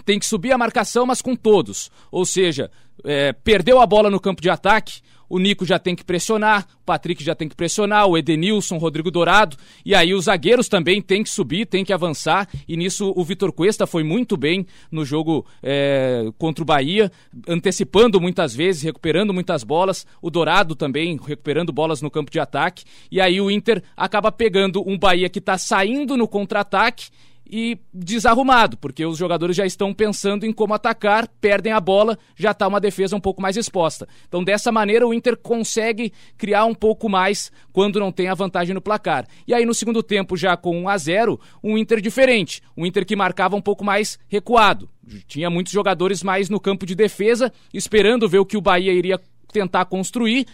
Tem 0.03 0.19
que 0.19 0.25
subir 0.25 0.51
a 0.51 0.57
marcação, 0.57 1.05
mas 1.05 1.21
com 1.21 1.33
todos. 1.33 1.89
Ou 2.11 2.25
seja, 2.25 2.69
é, 3.05 3.31
perdeu 3.31 3.79
a 3.79 3.85
bola 3.85 4.09
no 4.09 4.19
campo 4.19 4.41
de 4.41 4.49
ataque, 4.49 4.99
o 5.29 5.39
Nico 5.39 5.65
já 5.65 5.77
tem 5.79 5.95
que 5.95 6.03
pressionar, 6.03 6.67
o 6.81 6.85
Patrick 6.85 7.23
já 7.23 7.35
tem 7.35 7.47
que 7.47 7.55
pressionar, 7.55 8.07
o 8.07 8.17
Edenilson, 8.17 8.77
Rodrigo 8.77 9.11
Dourado, 9.11 9.57
e 9.85 9.93
aí 9.93 10.13
os 10.13 10.25
zagueiros 10.25 10.67
também 10.67 11.01
têm 11.01 11.23
que 11.23 11.29
subir, 11.29 11.65
têm 11.65 11.83
que 11.83 11.93
avançar, 11.93 12.47
e 12.67 12.77
nisso 12.77 13.13
o 13.15 13.23
Vitor 13.23 13.51
Cuesta 13.51 13.85
foi 13.85 14.03
muito 14.03 14.37
bem 14.37 14.65
no 14.91 15.03
jogo 15.03 15.45
é, 15.61 16.29
contra 16.37 16.63
o 16.63 16.65
Bahia, 16.65 17.11
antecipando 17.47 18.19
muitas 18.21 18.55
vezes, 18.55 18.83
recuperando 18.83 19.33
muitas 19.33 19.63
bolas, 19.63 20.05
o 20.21 20.29
Dourado 20.29 20.75
também 20.75 21.19
recuperando 21.23 21.71
bolas 21.71 22.01
no 22.01 22.11
campo 22.11 22.31
de 22.31 22.39
ataque, 22.39 22.83
e 23.11 23.19
aí 23.19 23.39
o 23.41 23.51
Inter 23.51 23.83
acaba 23.95 24.31
pegando 24.31 24.83
um 24.87 24.97
Bahia 24.97 25.29
que 25.29 25.39
está 25.39 25.57
saindo 25.57 26.15
no 26.17 26.27
contra-ataque 26.27 27.09
e 27.49 27.79
desarrumado, 27.93 28.77
porque 28.77 29.05
os 29.05 29.17
jogadores 29.17 29.55
já 29.55 29.65
estão 29.65 29.93
pensando 29.93 30.45
em 30.45 30.51
como 30.51 30.73
atacar, 30.73 31.27
perdem 31.39 31.73
a 31.73 31.79
bola, 31.79 32.17
já 32.35 32.51
está 32.51 32.67
uma 32.67 32.79
defesa 32.79 33.15
um 33.15 33.19
pouco 33.19 33.41
mais 33.41 33.57
exposta. 33.57 34.07
Então, 34.27 34.43
dessa 34.43 34.71
maneira, 34.71 35.07
o 35.07 35.13
Inter 35.13 35.37
consegue 35.37 36.11
criar 36.37 36.65
um 36.65 36.75
pouco 36.75 37.09
mais 37.09 37.51
quando 37.71 37.99
não 37.99 38.11
tem 38.11 38.27
a 38.27 38.33
vantagem 38.33 38.73
no 38.73 38.81
placar. 38.81 39.27
E 39.47 39.53
aí, 39.53 39.65
no 39.65 39.73
segundo 39.73 40.03
tempo, 40.03 40.35
já 40.35 40.57
com 40.57 40.81
1 40.81 40.89
a 40.89 40.97
0 40.97 41.39
um 41.63 41.77
Inter 41.77 42.01
diferente, 42.01 42.61
um 42.75 42.85
Inter 42.85 43.05
que 43.05 43.15
marcava 43.15 43.55
um 43.55 43.61
pouco 43.61 43.83
mais 43.83 44.19
recuado. 44.27 44.89
Tinha 45.27 45.49
muitos 45.49 45.71
jogadores 45.71 46.21
mais 46.21 46.49
no 46.49 46.59
campo 46.59 46.85
de 46.85 46.95
defesa, 46.95 47.51
esperando 47.73 48.27
ver 48.27 48.39
o 48.39 48.45
que 48.45 48.57
o 48.57 48.61
Bahia 48.61 48.91
iria 48.91 49.19
tentar 49.51 49.85
construir 49.85 50.45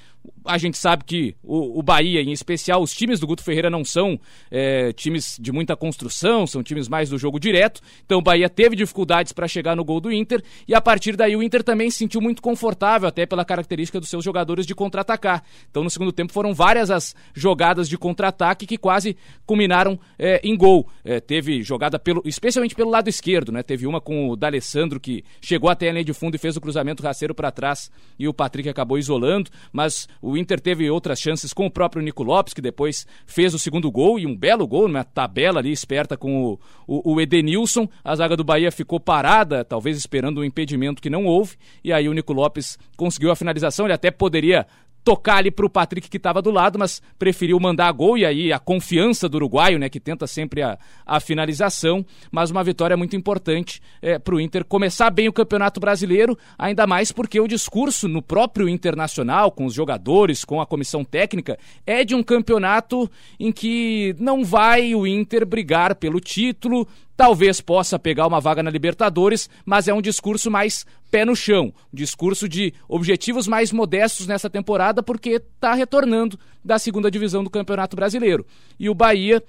a 0.45 0.57
gente 0.57 0.77
sabe 0.77 1.03
que 1.05 1.36
o, 1.41 1.79
o, 1.79 1.83
Bahia, 1.83 2.21
em 2.21 2.31
especial, 2.31 2.81
os 2.81 2.93
times 2.93 3.19
do 3.19 3.27
Guto 3.27 3.43
Ferreira 3.43 3.69
não 3.69 3.83
são 3.83 4.19
é, 4.51 4.91
times 4.91 5.38
de 5.39 5.51
muita 5.51 5.75
construção, 5.75 6.45
são 6.45 6.62
times 6.62 6.89
mais 6.89 7.09
do 7.09 7.17
jogo 7.17 7.39
direto. 7.39 7.81
Então 8.05 8.19
o 8.19 8.21
Bahia 8.21 8.49
teve 8.49 8.75
dificuldades 8.75 9.31
para 9.31 9.47
chegar 9.47 9.75
no 9.75 9.83
gol 9.83 10.01
do 10.01 10.12
Inter 10.12 10.43
e 10.67 10.75
a 10.75 10.81
partir 10.81 11.15
daí 11.15 11.36
o 11.36 11.41
Inter 11.43 11.63
também 11.63 11.89
se 11.89 11.97
sentiu 11.97 12.21
muito 12.21 12.41
confortável, 12.41 13.07
até 13.07 13.25
pela 13.25 13.45
característica 13.45 13.99
dos 13.99 14.09
seus 14.09 14.23
jogadores 14.23 14.65
de 14.65 14.75
contra-atacar. 14.75 15.43
Então 15.69 15.83
no 15.83 15.89
segundo 15.89 16.12
tempo 16.12 16.33
foram 16.33 16.53
várias 16.53 16.91
as 16.91 17.15
jogadas 17.33 17.88
de 17.88 17.97
contra-ataque 17.97 18.65
que 18.65 18.77
quase 18.77 19.15
culminaram 19.45 19.99
é, 20.19 20.41
em 20.43 20.57
gol. 20.57 20.88
É, 21.03 21.19
teve 21.19 21.63
jogada 21.63 21.97
pelo, 21.97 22.21
especialmente 22.25 22.75
pelo 22.75 22.89
lado 22.89 23.07
esquerdo, 23.07 23.51
né? 23.51 23.63
Teve 23.63 23.88
uma 23.88 24.01
com 24.01 24.29
o 24.29 24.36
D'Alessandro 24.36 24.99
que 24.99 25.23
chegou 25.41 25.69
até 25.69 25.89
a 25.89 25.91
linha 25.91 26.03
de 26.03 26.13
fundo 26.13 26.36
e 26.36 26.38
fez 26.38 26.57
o 26.57 26.62
cruzamento 26.62 27.01
rasteiro 27.01 27.33
para 27.33 27.51
trás 27.51 27.89
e 28.19 28.27
o 28.27 28.33
Patrick 28.33 28.67
acabou 28.67 28.97
isolando, 28.97 29.49
mas 29.71 30.07
o 30.21 30.38
Inter 30.38 30.60
teve 30.60 30.89
outras 30.89 31.19
chances 31.19 31.54
com 31.54 31.65
o 31.65 31.71
próprio 31.71 32.02
Nico 32.02 32.23
Lopes, 32.23 32.54
que 32.54 32.62
depois 32.62 33.06
fez 33.26 33.54
o 33.54 33.60
segundo 33.60 33.91
gol 33.91 34.19
e 34.19 34.26
um 34.26 34.36
belo 34.36 34.67
gol, 34.67 34.88
numa 34.88 35.04
tabela 35.04 35.60
ali 35.60 35.71
esperta 35.71 36.17
com 36.17 36.43
o, 36.43 36.60
o, 36.88 37.13
o 37.13 37.21
Edenilson. 37.21 37.88
A 38.04 38.15
zaga 38.15 38.36
do 38.36 38.43
Bahia 38.43 38.71
ficou 38.71 38.99
parada, 38.99 39.63
talvez 39.63 39.97
esperando 39.97 40.41
um 40.41 40.43
impedimento 40.43 41.02
que 41.02 41.10
não 41.10 41.26
houve, 41.26 41.56
e 41.84 41.91
aí 41.91 42.08
o 42.08 42.13
Nico 42.13 42.34
Lopes 42.34 42.78
conseguiu 42.95 43.32
a 43.32 43.36
finalização. 43.36 43.86
Ele 43.86 43.93
até 43.93 44.12
poderia 44.12 44.65
tocar 45.03 45.37
ali 45.37 45.51
para 45.51 45.65
o 45.65 45.69
Patrick 45.69 46.09
que 46.09 46.17
estava 46.17 46.41
do 46.41 46.49
lado, 46.49 46.79
mas 46.79 47.01
preferiu 47.19 47.59
mandar 47.59 47.91
gol 47.91 48.17
e 48.17 48.25
aí 48.25 48.53
a 48.53 48.59
confiança 48.59 49.27
do 49.27 49.35
uruguaio, 49.35 49.77
né, 49.77 49.89
que 49.89 49.99
tenta 49.99 50.25
sempre 50.25 50.61
a, 50.61 50.77
a 51.05 51.19
finalização, 51.19 52.05
mas 52.31 52.51
uma 52.51 52.63
vitória 52.63 52.95
muito 52.95 53.15
importante 53.15 53.81
é, 54.01 54.17
para 54.17 54.35
o 54.35 54.39
Inter 54.39 54.63
começar 54.63 55.09
bem 55.09 55.27
o 55.27 55.33
Campeonato 55.33 55.79
Brasileiro, 55.79 56.37
ainda 56.57 56.87
mais 56.87 57.11
porque 57.11 57.39
o 57.39 57.47
discurso 57.47 58.07
no 58.07 58.21
próprio 58.21 58.69
Internacional, 58.69 59.51
com 59.51 59.65
os 59.65 59.73
jogadores, 59.73 60.45
com 60.45 60.61
a 60.61 60.65
comissão 60.65 61.03
técnica, 61.03 61.57
é 61.85 62.03
de 62.03 62.15
um 62.15 62.23
campeonato 62.23 63.09
em 63.39 63.51
que 63.51 64.15
não 64.19 64.43
vai 64.43 64.95
o 64.95 65.05
Inter 65.05 65.45
brigar 65.45 65.95
pelo 65.95 66.19
título, 66.19 66.87
Talvez 67.15 67.62
possa 67.62 67.99
pegar 67.99 68.26
uma 68.26 68.41
vaga 68.41 68.63
na 68.63 68.71
Libertadores, 68.71 69.49
mas 69.65 69.88
é 69.88 69.93
um 69.93 70.02
discurso 70.02 70.49
mais 70.49 70.86
pé 71.12 71.23
no 71.23 71.36
chão, 71.36 71.73
um 71.93 71.95
discurso 71.95 72.49
de 72.49 72.73
objetivos 72.88 73.47
mais 73.47 73.71
modestos 73.71 74.26
nessa 74.26 74.49
temporada, 74.49 75.04
porque 75.04 75.30
está 75.32 75.73
retornando 75.73 76.39
da 76.65 76.80
segunda 76.80 77.12
divisão 77.12 77.43
do 77.43 77.52
Campeonato 77.52 77.95
Brasileiro. 77.95 78.45
E 78.80 78.89
o 78.89 78.95
Bahia, 78.95 79.43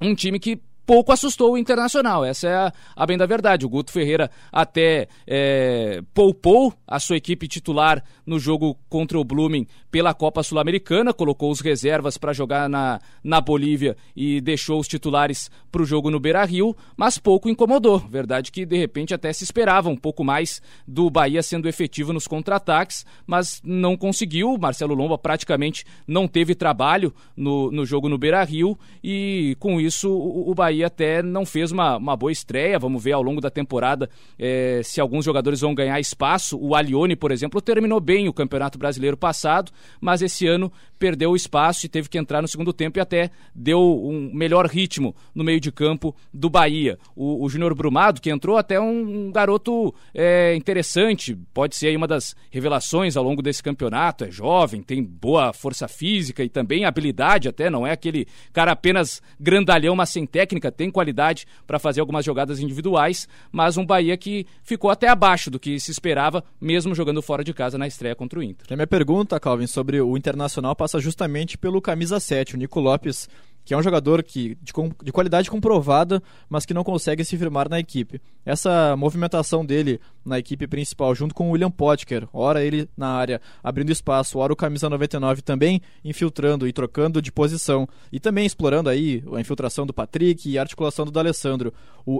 um 0.00 0.14
time 0.14 0.38
que 0.38 0.60
pouco 0.88 1.12
assustou 1.12 1.52
o 1.52 1.58
Internacional. 1.58 2.24
Essa 2.24 2.48
é 2.48 2.54
a, 2.54 2.72
a 2.96 3.04
bem 3.04 3.18
da 3.18 3.26
verdade. 3.26 3.66
O 3.66 3.68
Guto 3.68 3.92
Ferreira 3.92 4.30
até 4.50 5.06
é, 5.26 6.00
poupou 6.14 6.72
a 6.86 6.98
sua 6.98 7.18
equipe 7.18 7.46
titular 7.46 8.02
no 8.24 8.38
jogo 8.38 8.74
contra 8.88 9.18
o 9.18 9.24
Blooming 9.24 9.66
pela 9.90 10.14
Copa 10.14 10.42
Sul-Americana, 10.42 11.12
colocou 11.12 11.50
os 11.50 11.60
reservas 11.60 12.16
para 12.16 12.32
jogar 12.32 12.68
na, 12.70 13.00
na 13.22 13.38
Bolívia 13.40 13.96
e 14.16 14.40
deixou 14.40 14.80
os 14.80 14.88
titulares 14.88 15.50
para 15.70 15.82
o 15.82 15.84
jogo 15.84 16.10
no 16.10 16.18
Beira-Rio, 16.18 16.74
mas 16.96 17.18
pouco 17.18 17.50
incomodou. 17.50 17.98
Verdade 17.98 18.50
que 18.50 18.64
de 18.64 18.76
repente 18.78 19.12
até 19.12 19.30
se 19.32 19.44
esperava 19.44 19.90
um 19.90 19.96
pouco 19.96 20.24
mais 20.24 20.62
do 20.86 21.10
Bahia 21.10 21.42
sendo 21.42 21.68
efetivo 21.68 22.14
nos 22.14 22.26
contra-ataques, 22.26 23.04
mas 23.26 23.60
não 23.62 23.94
conseguiu. 23.94 24.56
Marcelo 24.58 24.94
Lomba 24.94 25.18
praticamente 25.18 25.84
não 26.06 26.26
teve 26.26 26.54
trabalho 26.54 27.14
no, 27.36 27.70
no 27.70 27.84
jogo 27.84 28.08
no 28.08 28.16
Beira-Rio 28.16 28.78
e 29.04 29.54
com 29.58 29.78
isso 29.78 30.10
o, 30.10 30.50
o 30.50 30.54
Bahia 30.54 30.77
Até 30.84 31.22
não 31.22 31.44
fez 31.44 31.70
uma, 31.72 31.96
uma 31.96 32.16
boa 32.16 32.32
estreia. 32.32 32.78
Vamos 32.78 33.02
ver 33.02 33.12
ao 33.12 33.22
longo 33.22 33.40
da 33.40 33.50
temporada 33.50 34.08
é, 34.38 34.80
se 34.84 35.00
alguns 35.00 35.24
jogadores 35.24 35.60
vão 35.60 35.74
ganhar 35.74 35.98
espaço. 36.00 36.58
O 36.58 36.74
Alione, 36.74 37.16
por 37.16 37.30
exemplo, 37.30 37.60
terminou 37.60 38.00
bem 38.00 38.28
o 38.28 38.32
Campeonato 38.32 38.78
Brasileiro 38.78 39.16
passado, 39.16 39.72
mas 40.00 40.22
esse 40.22 40.46
ano 40.46 40.72
perdeu 40.98 41.30
o 41.30 41.36
espaço 41.36 41.86
e 41.86 41.88
teve 41.88 42.08
que 42.08 42.18
entrar 42.18 42.42
no 42.42 42.48
segundo 42.48 42.72
tempo 42.72 42.98
e 42.98 43.00
até 43.00 43.30
deu 43.54 43.80
um 43.80 44.30
melhor 44.34 44.66
ritmo 44.66 45.14
no 45.34 45.44
meio 45.44 45.60
de 45.60 45.70
campo 45.70 46.14
do 46.32 46.50
Bahia. 46.50 46.98
O, 47.14 47.44
o 47.44 47.48
Júnior 47.48 47.74
Brumado, 47.74 48.20
que 48.20 48.30
entrou 48.30 48.58
até 48.58 48.80
um 48.80 49.30
garoto 49.30 49.94
é, 50.12 50.54
interessante, 50.56 51.36
pode 51.54 51.76
ser 51.76 51.88
aí 51.88 51.96
uma 51.96 52.06
das 52.06 52.34
revelações 52.50 53.16
ao 53.16 53.24
longo 53.24 53.42
desse 53.42 53.62
campeonato. 53.62 54.24
É 54.24 54.30
jovem, 54.30 54.82
tem 54.82 55.02
boa 55.02 55.52
força 55.52 55.86
física 55.86 56.42
e 56.42 56.48
também 56.48 56.84
habilidade 56.84 57.48
até, 57.48 57.70
não 57.70 57.86
é 57.86 57.92
aquele 57.92 58.26
cara 58.52 58.72
apenas 58.72 59.22
grandalhão, 59.38 59.94
mas 59.94 60.10
sem 60.10 60.26
técnica 60.26 60.67
técnica, 60.70 60.78
tem 60.78 60.90
qualidade 60.90 61.46
para 61.66 61.78
fazer 61.78 62.00
algumas 62.00 62.24
jogadas 62.24 62.60
individuais, 62.60 63.28
mas 63.50 63.76
um 63.76 63.84
Bahia 63.84 64.16
que 64.16 64.46
ficou 64.62 64.90
até 64.90 65.08
abaixo 65.08 65.50
do 65.50 65.58
que 65.58 65.78
se 65.80 65.90
esperava, 65.90 66.44
mesmo 66.60 66.94
jogando 66.94 67.20
fora 67.20 67.42
de 67.42 67.52
casa 67.52 67.76
na 67.76 67.86
estreia 67.86 68.14
contra 68.14 68.38
o 68.38 68.42
Inter. 68.42 68.66
A 68.70 68.76
minha 68.76 68.86
pergunta, 68.86 69.38
Calvin, 69.40 69.66
sobre 69.66 70.00
o 70.00 70.16
Internacional 70.16 70.76
passa 70.76 71.00
justamente 71.00 71.58
pelo 71.58 71.80
camisa 71.80 72.20
7, 72.20 72.54
o 72.54 72.58
Nico 72.58 72.80
Lopes 72.80 73.28
que 73.64 73.74
é 73.74 73.76
um 73.76 73.82
jogador 73.82 74.22
que, 74.22 74.56
de, 74.62 74.72
de 75.04 75.12
qualidade 75.12 75.50
comprovada, 75.50 76.22
mas 76.48 76.64
que 76.64 76.72
não 76.72 76.82
consegue 76.82 77.22
se 77.22 77.36
firmar 77.36 77.68
na 77.68 77.78
equipe. 77.78 78.18
Essa 78.42 78.96
movimentação 78.96 79.62
dele 79.62 80.00
na 80.28 80.38
equipe 80.38 80.66
principal, 80.66 81.14
junto 81.14 81.34
com 81.34 81.48
o 81.48 81.52
William 81.52 81.70
Potker, 81.70 82.28
ora 82.32 82.64
ele 82.64 82.88
na 82.96 83.08
área 83.08 83.40
abrindo 83.62 83.90
espaço, 83.90 84.38
ora 84.38 84.52
o 84.52 84.56
camisa 84.56 84.88
99 84.88 85.42
também 85.42 85.80
infiltrando 86.04 86.66
e 86.66 86.72
trocando 86.72 87.22
de 87.22 87.32
posição, 87.32 87.88
e 88.12 88.18
também 88.18 88.46
explorando 88.46 88.88
aí 88.88 89.22
a 89.34 89.40
infiltração 89.40 89.86
do 89.86 89.92
Patrick 89.92 90.48
e 90.48 90.58
a 90.58 90.62
articulação 90.62 91.04
do 91.04 91.10
D'Alessandro. 91.10 91.72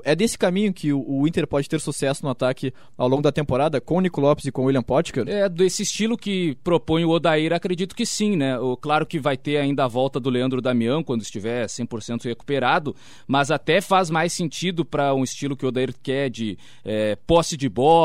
É 0.04 0.14
desse 0.14 0.36
caminho 0.36 0.72
que 0.72 0.92
o, 0.92 1.02
o, 1.06 1.26
Inter 1.26 1.46
pode 1.46 1.68
ter 1.68 1.80
sucesso 1.80 2.22
no 2.22 2.30
ataque 2.30 2.74
ao 2.96 3.08
longo 3.08 3.22
da 3.22 3.32
temporada, 3.32 3.80
com 3.80 3.96
o 3.96 4.00
Nico 4.00 4.20
Lopes 4.20 4.44
e 4.44 4.52
com 4.52 4.62
o 4.62 4.64
William 4.66 4.82
Potker? 4.82 5.26
É 5.26 5.48
desse 5.48 5.82
estilo 5.82 6.16
que 6.16 6.56
propõe 6.62 7.04
o 7.04 7.10
Odair, 7.10 7.54
acredito 7.54 7.96
que 7.96 8.04
sim, 8.04 8.36
né? 8.36 8.58
O, 8.58 8.76
claro 8.76 9.06
que 9.06 9.18
vai 9.18 9.36
ter 9.36 9.56
ainda 9.56 9.84
a 9.84 9.88
volta 9.88 10.20
do 10.20 10.28
Leandro 10.28 10.60
Damião 10.60 11.02
quando 11.02 11.22
estiver 11.22 11.38
estiver 11.38 11.66
100% 11.66 12.24
recuperado, 12.24 12.94
mas 13.26 13.50
até 13.50 13.80
faz 13.80 14.10
mais 14.10 14.32
sentido 14.32 14.84
para 14.84 15.14
um 15.14 15.24
estilo 15.24 15.56
que 15.56 15.64
o 15.64 15.68
Odair 15.68 15.94
quer 16.02 16.28
de 16.28 16.58
é, 16.84 17.16
posse 17.26 17.56
de 17.56 17.68
bola, 17.68 17.97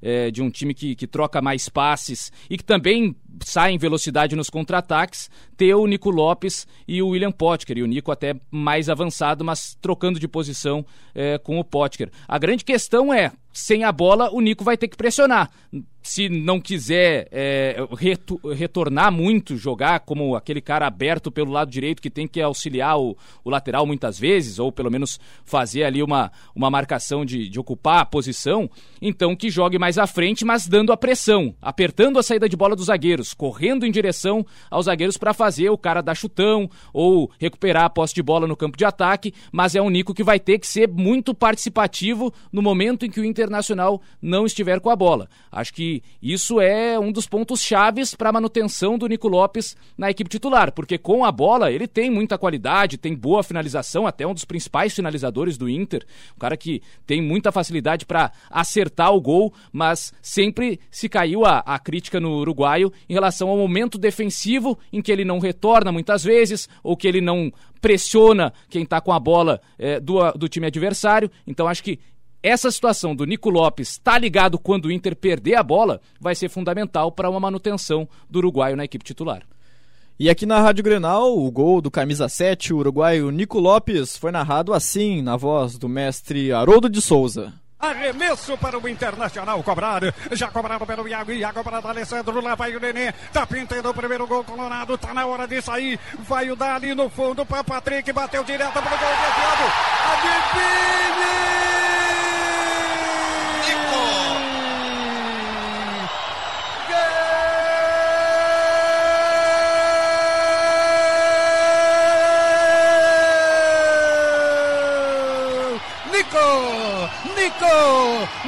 é, 0.00 0.30
de 0.30 0.42
um 0.42 0.50
time 0.50 0.74
que, 0.74 0.94
que 0.94 1.06
troca 1.06 1.40
mais 1.40 1.68
passes 1.68 2.32
e 2.48 2.56
que 2.56 2.64
também 2.64 3.14
sai 3.42 3.72
em 3.72 3.78
velocidade 3.78 4.36
nos 4.36 4.50
contra-ataques, 4.50 5.30
ter 5.56 5.74
o 5.74 5.86
Nico 5.86 6.10
Lopes 6.10 6.66
e 6.86 7.02
o 7.02 7.08
William 7.08 7.32
Potker, 7.32 7.78
e 7.78 7.82
o 7.82 7.86
Nico 7.86 8.12
até 8.12 8.34
mais 8.50 8.88
avançado, 8.88 9.44
mas 9.44 9.76
trocando 9.80 10.20
de 10.20 10.28
posição 10.28 10.84
é, 11.14 11.38
com 11.38 11.58
o 11.58 11.64
Potker. 11.64 12.10
A 12.28 12.38
grande 12.38 12.64
questão 12.64 13.12
é, 13.12 13.32
sem 13.54 13.84
a 13.84 13.92
bola, 13.92 14.30
o 14.32 14.40
Nico 14.40 14.64
vai 14.64 14.76
ter 14.76 14.88
que 14.88 14.96
pressionar. 14.96 15.48
Se 16.02 16.28
não 16.28 16.60
quiser 16.60 17.28
é, 17.30 17.76
retornar 18.54 19.12
muito, 19.12 19.56
jogar 19.56 20.00
como 20.00 20.34
aquele 20.34 20.60
cara 20.60 20.86
aberto 20.86 21.30
pelo 21.30 21.52
lado 21.52 21.70
direito 21.70 22.02
que 22.02 22.10
tem 22.10 22.26
que 22.26 22.42
auxiliar 22.42 22.98
o, 22.98 23.16
o 23.44 23.48
lateral 23.48 23.86
muitas 23.86 24.18
vezes, 24.18 24.58
ou 24.58 24.72
pelo 24.72 24.90
menos 24.90 25.20
fazer 25.44 25.84
ali 25.84 26.02
uma, 26.02 26.32
uma 26.54 26.68
marcação 26.68 27.24
de, 27.24 27.48
de 27.48 27.60
ocupar 27.60 28.00
a 28.00 28.04
posição, 28.04 28.68
então 29.00 29.36
que 29.36 29.48
jogue 29.48 29.78
mais 29.78 29.98
à 29.98 30.06
frente, 30.06 30.44
mas 30.44 30.66
dando 30.66 30.92
a 30.92 30.96
pressão, 30.96 31.54
apertando 31.62 32.18
a 32.18 32.22
saída 32.22 32.48
de 32.48 32.56
bola 32.56 32.74
dos 32.74 32.90
zagueiros, 33.24 33.34
correndo 33.34 33.86
em 33.86 33.90
direção 33.90 34.44
aos 34.70 34.84
zagueiros 34.84 35.16
para 35.16 35.32
fazer 35.32 35.70
o 35.70 35.78
cara 35.78 36.02
dar 36.02 36.14
chutão 36.14 36.68
ou 36.92 37.30
recuperar 37.38 37.84
a 37.84 37.90
posse 37.90 38.14
de 38.14 38.22
bola 38.22 38.46
no 38.46 38.56
campo 38.56 38.76
de 38.76 38.84
ataque, 38.84 39.32
mas 39.50 39.74
é 39.74 39.80
um 39.80 39.88
Nico 39.88 40.12
que 40.12 40.22
vai 40.22 40.38
ter 40.38 40.58
que 40.58 40.66
ser 40.66 40.88
muito 40.88 41.34
participativo 41.34 42.32
no 42.52 42.60
momento 42.60 43.06
em 43.06 43.10
que 43.10 43.20
o 43.20 43.24
Inter 43.24 43.44
Internacional 43.44 44.00
não 44.20 44.44
estiver 44.44 44.80
com 44.80 44.90
a 44.90 44.96
bola. 44.96 45.28
Acho 45.50 45.72
que 45.72 46.02
isso 46.22 46.60
é 46.60 46.98
um 46.98 47.10
dos 47.10 47.26
pontos 47.26 47.60
chaves 47.62 48.14
para 48.14 48.28
a 48.28 48.32
manutenção 48.32 48.98
do 48.98 49.06
Nico 49.06 49.28
Lopes 49.28 49.76
na 49.96 50.10
equipe 50.10 50.30
titular, 50.30 50.72
porque 50.72 50.98
com 50.98 51.24
a 51.24 51.32
bola 51.32 51.70
ele 51.70 51.86
tem 51.86 52.10
muita 52.10 52.36
qualidade, 52.36 52.98
tem 52.98 53.14
boa 53.14 53.42
finalização, 53.42 54.06
até 54.06 54.26
um 54.26 54.34
dos 54.34 54.44
principais 54.44 54.94
finalizadores 54.94 55.56
do 55.56 55.68
Inter, 55.68 56.04
um 56.36 56.38
cara 56.38 56.56
que 56.56 56.82
tem 57.06 57.22
muita 57.22 57.52
facilidade 57.52 58.04
para 58.04 58.32
acertar 58.50 59.12
o 59.12 59.20
gol, 59.20 59.52
mas 59.72 60.12
sempre 60.20 60.80
se 60.90 61.08
caiu 61.08 61.44
a, 61.44 61.58
a 61.58 61.78
crítica 61.78 62.18
no 62.18 62.38
uruguaio 62.38 62.92
em 63.14 63.16
relação 63.16 63.48
ao 63.48 63.56
momento 63.56 63.96
defensivo 63.96 64.76
em 64.92 65.00
que 65.00 65.12
ele 65.12 65.24
não 65.24 65.38
retorna 65.38 65.92
muitas 65.92 66.24
vezes 66.24 66.68
ou 66.82 66.96
que 66.96 67.06
ele 67.06 67.20
não 67.20 67.52
pressiona 67.80 68.52
quem 68.68 68.82
está 68.82 69.00
com 69.00 69.12
a 69.12 69.20
bola 69.20 69.60
é, 69.78 70.00
do, 70.00 70.32
do 70.32 70.48
time 70.48 70.66
adversário. 70.66 71.30
Então 71.46 71.68
acho 71.68 71.84
que 71.84 72.00
essa 72.42 72.70
situação 72.72 73.14
do 73.14 73.24
Nico 73.24 73.48
Lopes 73.50 73.90
estar 73.90 74.14
tá 74.14 74.18
ligado 74.18 74.58
quando 74.58 74.86
o 74.86 74.92
Inter 74.92 75.14
perder 75.14 75.54
a 75.54 75.62
bola 75.62 76.00
vai 76.20 76.34
ser 76.34 76.48
fundamental 76.48 77.12
para 77.12 77.30
uma 77.30 77.38
manutenção 77.38 78.08
do 78.28 78.38
uruguaio 78.38 78.76
na 78.76 78.84
equipe 78.84 79.04
titular. 79.04 79.42
E 80.18 80.28
aqui 80.28 80.44
na 80.44 80.60
Rádio 80.60 80.82
Grenal, 80.82 81.38
o 81.38 81.50
gol 81.50 81.80
do 81.80 81.90
camisa 81.90 82.28
7, 82.28 82.74
o 82.74 82.78
uruguaio 82.78 83.30
Nico 83.30 83.60
Lopes, 83.60 84.16
foi 84.16 84.32
narrado 84.32 84.72
assim, 84.72 85.22
na 85.22 85.36
voz 85.36 85.78
do 85.78 85.88
mestre 85.88 86.52
Haroldo 86.52 86.88
de 86.88 87.00
Souza. 87.00 87.52
Arremesso 87.84 88.56
para 88.56 88.78
o 88.78 88.88
Internacional 88.88 89.62
cobrar. 89.62 90.02
Já 90.32 90.48
cobrado 90.48 90.86
pelo 90.86 91.06
Iago. 91.06 91.32
Iago 91.32 91.62
para 91.62 91.80
o 91.80 91.88
Alessandro. 91.88 92.40
Lá 92.40 92.54
vai 92.54 92.74
o 92.74 92.80
Nenê. 92.80 93.12
Tá 93.32 93.46
pintando 93.46 93.90
o 93.90 93.94
primeiro 93.94 94.26
gol 94.26 94.44
colorado. 94.44 94.96
Tá 94.96 95.12
na 95.12 95.26
hora 95.26 95.46
de 95.46 95.60
sair. 95.60 95.98
Vai 96.20 96.50
o 96.50 96.56
dar 96.56 96.76
ali 96.76 96.94
no 96.94 97.08
fundo 97.08 97.44
para 97.44 97.62
Patrick. 97.62 98.10
Bateu 98.12 98.42
direto 98.44 98.72
para 98.72 98.94
o 98.94 98.98
gol 98.98 99.08
desviado. 99.08 99.72
Adivinhe! 100.12 101.73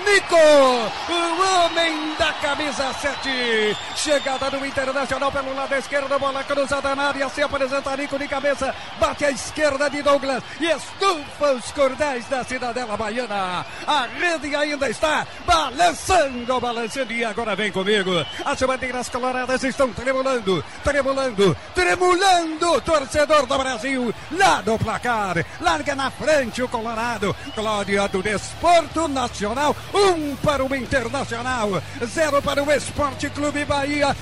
Nico! 0.04 1.35
Homem 1.46 2.14
da 2.18 2.32
camisa 2.34 2.92
7. 2.94 3.76
Chegada 3.94 4.50
do 4.50 4.64
Internacional 4.64 5.30
pelo 5.30 5.54
lado 5.54 5.74
esquerdo, 5.74 6.18
bola 6.18 6.42
cruzada 6.42 6.94
na 6.94 7.04
área, 7.04 7.28
se 7.28 7.42
apresenta 7.42 7.96
Nico 7.96 8.18
de 8.18 8.26
cabeça, 8.26 8.74
bate 8.98 9.24
à 9.24 9.30
esquerda 9.30 9.88
de 9.88 10.02
Douglas 10.02 10.42
e 10.60 10.66
estufa 10.66 11.52
os 11.52 11.70
cordéis 11.72 12.24
da 12.26 12.42
Cidadela 12.44 12.96
Baiana. 12.96 13.64
A 13.86 14.06
rede 14.06 14.54
ainda 14.54 14.88
está 14.88 15.26
balançando, 15.46 16.60
balançando 16.60 17.12
e 17.12 17.24
agora 17.24 17.54
vem 17.54 17.70
comigo. 17.70 18.12
As 18.44 18.60
bandeiras 18.60 19.08
coloradas 19.08 19.62
estão 19.62 19.92
tremulando, 19.92 20.64
tremulando, 20.82 21.56
tremulando. 21.74 22.80
Torcedor 22.80 23.46
do 23.46 23.58
Brasil, 23.58 24.14
lá 24.32 24.62
no 24.62 24.78
placar, 24.78 25.44
larga 25.60 25.94
na 25.94 26.10
frente 26.10 26.62
o 26.62 26.68
Colorado. 26.68 27.34
Glória 27.54 28.08
do 28.08 28.22
Desporto 28.22 29.08
Nacional, 29.08 29.74
um 29.94 30.36
para 30.36 30.64
o 30.64 30.74
Internacional, 30.74 31.35
zero 32.06 32.40
para 32.40 32.62
o 32.62 32.72
Esporte 32.72 33.28
Clube 33.28 33.64
Bahia. 33.64 34.16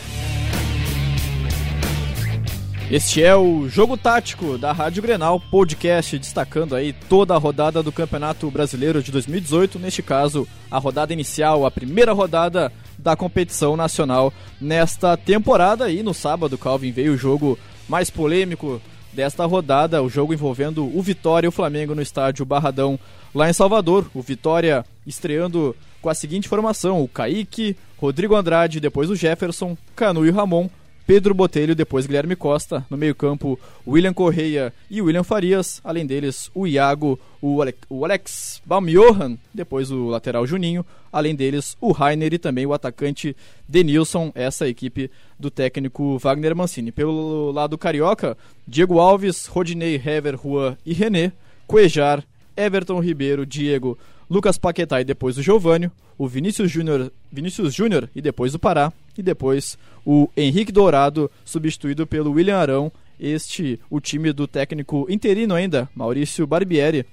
Este 2.90 3.22
é 3.22 3.34
o 3.34 3.68
Jogo 3.68 3.96
Tático 3.96 4.58
da 4.58 4.72
Rádio 4.72 5.02
Grenal, 5.02 5.40
podcast 5.40 6.18
destacando 6.18 6.74
aí 6.74 6.92
toda 6.92 7.34
a 7.34 7.38
rodada 7.38 7.82
do 7.82 7.90
Campeonato 7.90 8.50
Brasileiro 8.50 9.02
de 9.02 9.10
2018, 9.10 9.78
neste 9.78 10.02
caso, 10.02 10.46
a 10.70 10.78
rodada 10.78 11.12
inicial, 11.12 11.64
a 11.64 11.70
primeira 11.70 12.12
rodada 12.12 12.70
da 12.98 13.16
competição 13.16 13.76
nacional 13.76 14.32
nesta 14.60 15.16
temporada 15.16 15.90
e 15.90 16.02
no 16.02 16.12
sábado, 16.12 16.58
Calvin, 16.58 16.92
veio 16.92 17.14
o 17.14 17.18
jogo 17.18 17.58
mais 17.88 18.10
polêmico 18.10 18.80
desta 19.12 19.46
rodada, 19.46 20.02
o 20.02 20.10
jogo 20.10 20.34
envolvendo 20.34 20.84
o 20.84 21.00
Vitória 21.00 21.46
e 21.46 21.48
o 21.48 21.52
Flamengo 21.52 21.94
no 21.94 22.02
estádio 22.02 22.44
Barradão, 22.44 22.98
lá 23.34 23.48
em 23.48 23.52
Salvador. 23.52 24.10
O 24.14 24.20
Vitória 24.20 24.84
estreando 25.06 25.74
com 26.04 26.10
a 26.10 26.14
seguinte 26.14 26.50
formação: 26.50 27.02
o 27.02 27.08
Kaique, 27.08 27.74
Rodrigo 27.96 28.36
Andrade, 28.36 28.78
depois 28.78 29.08
o 29.08 29.16
Jefferson, 29.16 29.74
Canu 29.96 30.26
e 30.26 30.30
Ramon, 30.30 30.68
Pedro 31.06 31.32
Botelho, 31.32 31.74
depois 31.74 32.06
Guilherme 32.06 32.36
Costa. 32.36 32.84
No 32.90 32.96
meio-campo, 32.98 33.58
William 33.86 34.12
Correia 34.12 34.70
e 34.90 35.00
William 35.00 35.24
Farias. 35.24 35.80
Além 35.82 36.04
deles, 36.04 36.50
o 36.54 36.66
Iago, 36.66 37.18
o, 37.40 37.62
Ale 37.62 37.74
o 37.88 38.04
Alex 38.04 38.60
Baumjohan, 38.66 39.38
depois 39.52 39.90
o 39.90 40.08
lateral 40.08 40.46
Juninho. 40.46 40.84
Além 41.10 41.34
deles, 41.34 41.74
o 41.80 41.90
Rainer 41.90 42.34
e 42.34 42.38
também 42.38 42.66
o 42.66 42.74
atacante 42.74 43.34
Denilson, 43.66 44.30
essa 44.34 44.68
equipe 44.68 45.10
do 45.40 45.50
técnico 45.50 46.18
Wagner 46.18 46.54
Mancini. 46.54 46.92
Pelo 46.92 47.50
lado 47.50 47.78
carioca, 47.78 48.36
Diego 48.68 48.98
Alves, 48.98 49.46
Rodinei, 49.46 49.94
Hever, 49.94 50.36
Juan 50.36 50.76
e 50.84 50.92
René, 50.92 51.32
Cuejar, 51.66 52.22
Everton 52.56 53.00
Ribeiro, 53.00 53.46
Diego, 53.46 53.98
Lucas 54.28 54.58
Paquetá 54.58 55.00
e 55.00 55.04
depois 55.04 55.38
o 55.38 55.42
Giovânio, 55.42 55.92
o 56.16 56.26
Vinícius 56.26 56.70
Júnior, 56.70 57.12
Vinícius 57.30 57.74
Júnior 57.74 58.08
e 58.14 58.22
depois 58.22 58.54
o 58.54 58.58
Pará, 58.58 58.92
e 59.16 59.22
depois 59.22 59.78
o 60.04 60.28
Henrique 60.36 60.72
Dourado, 60.72 61.30
substituído 61.44 62.06
pelo 62.06 62.32
William 62.32 62.58
Arão, 62.58 62.92
este 63.18 63.80
o 63.88 64.00
time 64.00 64.32
do 64.32 64.46
técnico 64.46 65.06
interino 65.08 65.54
ainda, 65.54 65.88
Maurício 65.94 66.46
Barbieri. 66.46 67.06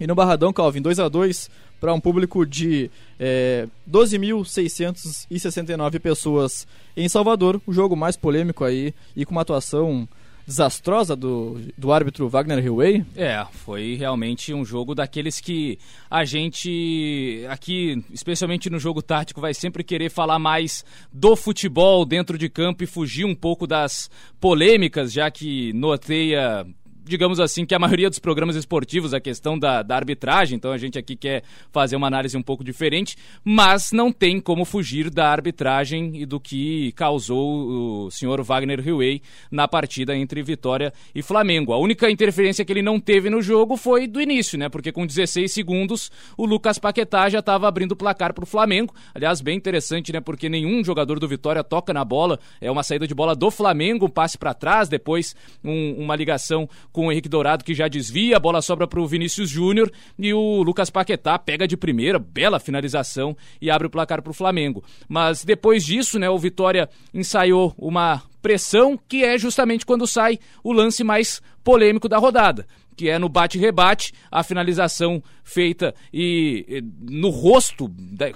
E 0.00 0.06
no 0.06 0.14
Barradão, 0.14 0.52
Calvin, 0.52 0.80
2 0.80 0.98
a 0.98 1.08
2 1.08 1.50
para 1.80 1.92
um 1.92 2.00
público 2.00 2.46
de 2.46 2.90
é, 3.18 3.66
12.669 3.90 6.00
pessoas 6.00 6.66
em 6.96 7.08
Salvador, 7.08 7.60
o 7.66 7.72
jogo 7.72 7.96
mais 7.96 8.16
polêmico 8.16 8.64
aí 8.64 8.94
e 9.16 9.24
com 9.24 9.32
uma 9.32 9.42
atuação 9.42 10.08
desastrosa 10.46 11.14
do, 11.14 11.60
do 11.76 11.92
árbitro 11.92 12.28
Wagner 12.28 12.64
Hillway? 12.64 13.04
É, 13.16 13.44
foi 13.52 13.94
realmente 13.94 14.52
um 14.52 14.64
jogo 14.64 14.94
daqueles 14.94 15.40
que 15.40 15.78
a 16.10 16.24
gente 16.24 17.44
aqui, 17.48 18.04
especialmente 18.10 18.68
no 18.70 18.78
jogo 18.78 19.02
tático, 19.02 19.40
vai 19.40 19.54
sempre 19.54 19.84
querer 19.84 20.10
falar 20.10 20.38
mais 20.38 20.84
do 21.12 21.36
futebol 21.36 22.04
dentro 22.04 22.36
de 22.36 22.48
campo 22.48 22.84
e 22.84 22.86
fugir 22.86 23.24
um 23.24 23.34
pouco 23.34 23.66
das 23.66 24.10
polêmicas, 24.40 25.12
já 25.12 25.30
que 25.30 25.72
noteia 25.72 26.66
digamos 27.04 27.40
assim, 27.40 27.66
que 27.66 27.74
a 27.74 27.78
maioria 27.78 28.08
dos 28.08 28.18
programas 28.18 28.56
esportivos, 28.56 29.12
a 29.12 29.20
questão 29.20 29.58
da, 29.58 29.82
da, 29.82 29.96
arbitragem, 29.96 30.56
então 30.56 30.72
a 30.72 30.78
gente 30.78 30.98
aqui 30.98 31.16
quer 31.16 31.42
fazer 31.70 31.96
uma 31.96 32.06
análise 32.06 32.36
um 32.36 32.42
pouco 32.42 32.62
diferente, 32.62 33.16
mas 33.44 33.92
não 33.92 34.12
tem 34.12 34.40
como 34.40 34.64
fugir 34.64 35.10
da 35.10 35.30
arbitragem 35.30 36.16
e 36.16 36.26
do 36.26 36.38
que 36.38 36.92
causou 36.92 38.06
o 38.06 38.10
senhor 38.10 38.42
Wagner 38.42 38.80
Huey 38.80 39.22
na 39.50 39.66
partida 39.66 40.16
entre 40.16 40.42
Vitória 40.42 40.92
e 41.14 41.22
Flamengo. 41.22 41.72
A 41.72 41.78
única 41.78 42.10
interferência 42.10 42.64
que 42.64 42.72
ele 42.72 42.82
não 42.82 43.00
teve 43.00 43.28
no 43.28 43.42
jogo 43.42 43.76
foi 43.76 44.06
do 44.06 44.20
início, 44.20 44.58
né? 44.58 44.68
Porque 44.68 44.92
com 44.92 45.06
16 45.06 45.52
segundos 45.52 46.10
o 46.36 46.46
Lucas 46.46 46.78
Paquetá 46.78 47.28
já 47.28 47.40
estava 47.40 47.68
abrindo 47.68 47.92
o 47.92 47.96
placar 47.96 48.32
para 48.32 48.44
o 48.44 48.46
Flamengo. 48.46 48.94
Aliás, 49.14 49.40
bem 49.40 49.56
interessante, 49.56 50.12
né? 50.12 50.20
Porque 50.20 50.48
nenhum 50.48 50.84
jogador 50.84 51.18
do 51.18 51.28
Vitória 51.28 51.64
toca 51.64 51.92
na 51.92 52.04
bola, 52.04 52.38
é 52.60 52.70
uma 52.70 52.82
saída 52.82 53.06
de 53.06 53.14
bola 53.14 53.34
do 53.34 53.50
Flamengo, 53.50 54.06
um 54.06 54.10
passe 54.10 54.38
para 54.38 54.54
trás, 54.54 54.88
depois 54.88 55.34
um, 55.64 55.94
uma 55.98 56.16
ligação 56.16 56.68
com 56.92 57.06
o 57.06 57.12
Henrique 57.12 57.28
Dourado 57.28 57.64
que 57.64 57.74
já 57.74 57.88
desvia, 57.88 58.36
a 58.36 58.40
bola 58.40 58.62
sobra 58.62 58.86
para 58.86 59.00
o 59.00 59.06
Vinícius 59.06 59.48
Júnior 59.48 59.90
e 60.18 60.32
o 60.32 60.62
Lucas 60.62 60.90
Paquetá 60.90 61.38
pega 61.38 61.66
de 61.66 61.76
primeira, 61.76 62.18
bela 62.18 62.60
finalização 62.60 63.36
e 63.60 63.70
abre 63.70 63.86
o 63.86 63.90
placar 63.90 64.22
para 64.22 64.30
o 64.30 64.34
Flamengo. 64.34 64.84
Mas 65.08 65.44
depois 65.44 65.84
disso, 65.84 66.18
né, 66.18 66.28
o 66.28 66.38
Vitória 66.38 66.88
ensaiou 67.12 67.74
uma 67.78 68.22
pressão 68.40 68.98
que 69.08 69.24
é 69.24 69.38
justamente 69.38 69.86
quando 69.86 70.06
sai 70.06 70.38
o 70.62 70.72
lance 70.72 71.02
mais 71.04 71.40
polêmico 71.62 72.08
da 72.08 72.18
rodada 72.18 72.66
que 72.96 73.08
é 73.08 73.18
no 73.18 73.28
bate-rebate, 73.28 74.12
a 74.30 74.42
finalização 74.42 75.22
feita 75.42 75.94
e, 76.12 76.64
e 76.68 76.84
no 77.10 77.30
rosto, 77.30 77.90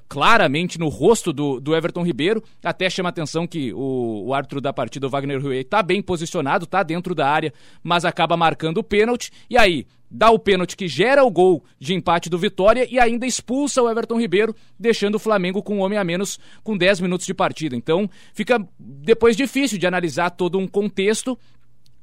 claramente 0.09 0.79
no 0.79 0.89
rosto 0.89 1.33
do, 1.33 1.61
do 1.61 1.75
Everton 1.75 2.03
Ribeiro. 2.03 2.43
Até 2.63 2.89
chama 2.91 3.09
atenção 3.09 3.47
que 3.47 3.73
o, 3.73 4.25
o 4.27 4.35
árbitro 4.35 4.61
da 4.61 4.73
partida, 4.73 5.07
o 5.07 5.11
Wagner 5.11 5.41
Rui, 5.41 5.59
está 5.59 5.83
bem 5.83 6.03
posicionado, 6.03 6.65
está 6.65 6.83
dentro 6.83 7.15
da 7.15 7.29
área, 7.29 7.53
mas 7.83 8.05
acaba 8.05 8.37
marcando 8.37 8.79
o 8.79 8.85
pênalti. 8.85 9.31
E 9.49 9.57
aí, 9.57 9.87
dá 10.11 10.31
o 10.31 10.39
pênalti 10.39 10.77
que 10.77 10.89
gera 10.89 11.25
o 11.25 11.31
gol 11.31 11.65
de 11.79 11.95
empate 11.95 12.31
do 12.31 12.39
Vitória 12.39 12.87
e 12.91 12.99
ainda 12.99 13.27
expulsa 13.27 13.83
o 13.83 13.91
Everton 13.91 14.19
Ribeiro, 14.19 14.55
deixando 14.79 15.17
o 15.17 15.21
Flamengo 15.21 15.63
com 15.63 15.77
um 15.77 15.81
homem 15.81 15.99
a 15.99 16.05
menos 16.05 16.39
com 16.63 16.77
10 16.77 17.01
minutos 17.01 17.27
de 17.27 17.35
partida. 17.35 17.77
Então, 17.77 18.09
fica 18.33 18.65
depois 18.79 19.37
difícil 19.37 19.79
de 19.79 19.87
analisar 19.87 20.31
todo 20.31 20.59
um 20.59 20.67
contexto 20.67 21.39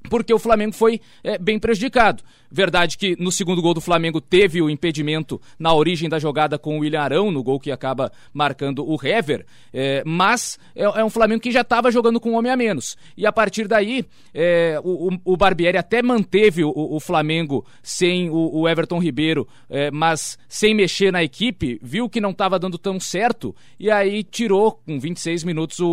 porque 0.10 0.34
o 0.34 0.40
Flamengo 0.40 0.74
foi 0.74 1.00
é, 1.24 1.38
bem 1.38 1.58
prejudicado. 1.58 2.24
Verdade 2.54 3.00
que 3.00 3.16
no 3.20 3.32
segundo 3.32 3.64
gol 3.64 3.74
do 3.74 3.82
Flamengo 3.82 4.22
teve 4.22 4.62
o 4.62 4.70
impedimento 4.70 5.42
na 5.58 5.74
origem 5.74 6.08
da 6.08 6.20
jogada 6.20 6.60
com 6.60 6.78
o 6.78 6.82
William 6.82 7.02
Arão, 7.02 7.32
no 7.32 7.42
gol 7.42 7.60
que 7.60 7.72
acaba 7.72 8.12
marcando 8.32 8.88
o 8.88 8.96
Hever, 9.04 9.44
é, 9.74 10.04
mas 10.06 10.60
é, 10.76 10.84
é, 10.84 11.04
um 11.04 11.10
Flamengo 11.10 11.42
que 11.42 11.52
já 11.52 11.62
estava 11.62 11.90
jogando 11.90 12.20
com 12.20 12.30
um 12.30 12.36
homem 12.36 12.52
a 12.52 12.56
menos. 12.56 12.96
E 13.18 13.26
a 13.26 13.32
partir 13.32 13.68
daí, 13.68 14.06
é, 14.36 14.80
o, 14.84 15.10
o, 15.26 15.36
Barbieri 15.36 15.80
até 15.80 16.04
manteve 16.04 16.64
o, 16.64 16.72
o 16.76 17.00
Flamengo 17.00 17.66
sem 17.82 18.30
o, 18.30 18.60
o 18.60 18.70
Everton 18.70 19.00
Ribeiro, 19.00 19.48
é, 19.68 19.90
mas 19.90 20.38
sem 20.48 20.76
mexer 20.76 21.12
na 21.12 21.24
equipe, 21.24 21.80
viu 21.82 22.08
que 22.08 22.22
não 22.22 22.30
estava 22.30 22.60
dando 22.60 22.78
tão 22.78 23.00
certo, 23.00 23.56
e 23.80 23.90
aí 23.90 24.24
tirou 24.24 24.74
com 24.74 25.00
26 25.00 25.44
minutos 25.44 25.80
o, 25.80 25.88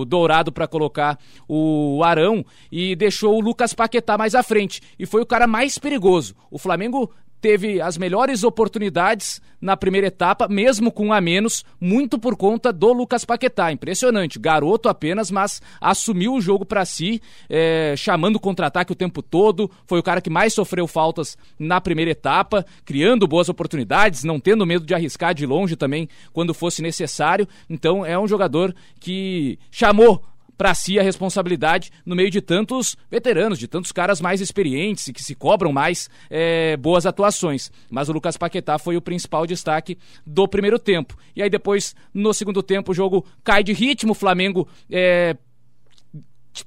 o 0.00 0.04
Dourado 0.06 0.50
para 0.50 0.66
colocar 0.66 1.18
o 1.46 2.02
Arão 2.02 2.42
e 2.72 2.96
deixou 2.96 3.36
o 3.36 3.42
Lucas 3.42 3.74
Paquetá 3.74 4.16
mais 4.16 4.34
à 4.34 4.42
frente. 4.42 4.80
E 4.98 5.04
foi 5.04 5.20
o 5.20 5.26
cara 5.26 5.46
mais 5.46 5.76
perigoso 5.78 5.97
perigoso. 5.98 6.34
O 6.50 6.58
Flamengo 6.58 7.10
teve 7.40 7.80
as 7.80 7.96
melhores 7.96 8.42
oportunidades 8.42 9.40
na 9.60 9.76
primeira 9.76 10.08
etapa, 10.08 10.48
mesmo 10.48 10.90
com 10.90 11.12
a 11.12 11.20
menos, 11.20 11.64
muito 11.80 12.18
por 12.18 12.36
conta 12.36 12.72
do 12.72 12.92
Lucas 12.92 13.24
Paquetá. 13.24 13.70
Impressionante, 13.70 14.38
garoto 14.40 14.88
apenas, 14.88 15.30
mas 15.30 15.62
assumiu 15.80 16.34
o 16.34 16.40
jogo 16.40 16.64
para 16.64 16.84
si, 16.84 17.22
é, 17.48 17.94
chamando 17.96 18.40
contra-ataque 18.40 18.92
o 18.92 18.96
tempo 18.96 19.22
todo. 19.22 19.70
Foi 19.86 20.00
o 20.00 20.02
cara 20.02 20.20
que 20.20 20.30
mais 20.30 20.52
sofreu 20.52 20.86
faltas 20.88 21.36
na 21.58 21.80
primeira 21.80 22.10
etapa, 22.10 22.66
criando 22.84 23.28
boas 23.28 23.48
oportunidades, 23.48 24.24
não 24.24 24.40
tendo 24.40 24.66
medo 24.66 24.84
de 24.84 24.94
arriscar 24.94 25.32
de 25.32 25.46
longe 25.46 25.76
também 25.76 26.08
quando 26.32 26.54
fosse 26.54 26.82
necessário. 26.82 27.46
Então 27.70 28.04
é 28.04 28.18
um 28.18 28.26
jogador 28.26 28.74
que 29.00 29.58
chamou 29.70 30.24
para 30.58 30.74
si 30.74 30.98
a 30.98 31.02
responsabilidade 31.02 31.92
no 32.04 32.16
meio 32.16 32.30
de 32.30 32.42
tantos 32.42 32.96
veteranos, 33.08 33.58
de 33.58 33.68
tantos 33.68 33.92
caras 33.92 34.20
mais 34.20 34.40
experientes 34.40 35.06
e 35.06 35.12
que 35.12 35.22
se 35.22 35.36
cobram 35.36 35.72
mais 35.72 36.10
é, 36.28 36.76
boas 36.76 37.06
atuações. 37.06 37.70
Mas 37.88 38.08
o 38.08 38.12
Lucas 38.12 38.36
Paquetá 38.36 38.76
foi 38.76 38.96
o 38.96 39.00
principal 39.00 39.46
destaque 39.46 39.96
do 40.26 40.48
primeiro 40.48 40.78
tempo. 40.78 41.16
E 41.36 41.42
aí 41.42 41.48
depois, 41.48 41.94
no 42.12 42.34
segundo 42.34 42.62
tempo, 42.62 42.90
o 42.90 42.94
jogo 42.94 43.24
cai 43.44 43.62
de 43.62 43.72
ritmo, 43.72 44.12
o 44.12 44.16
Flamengo 44.16 44.68
é, 44.90 45.36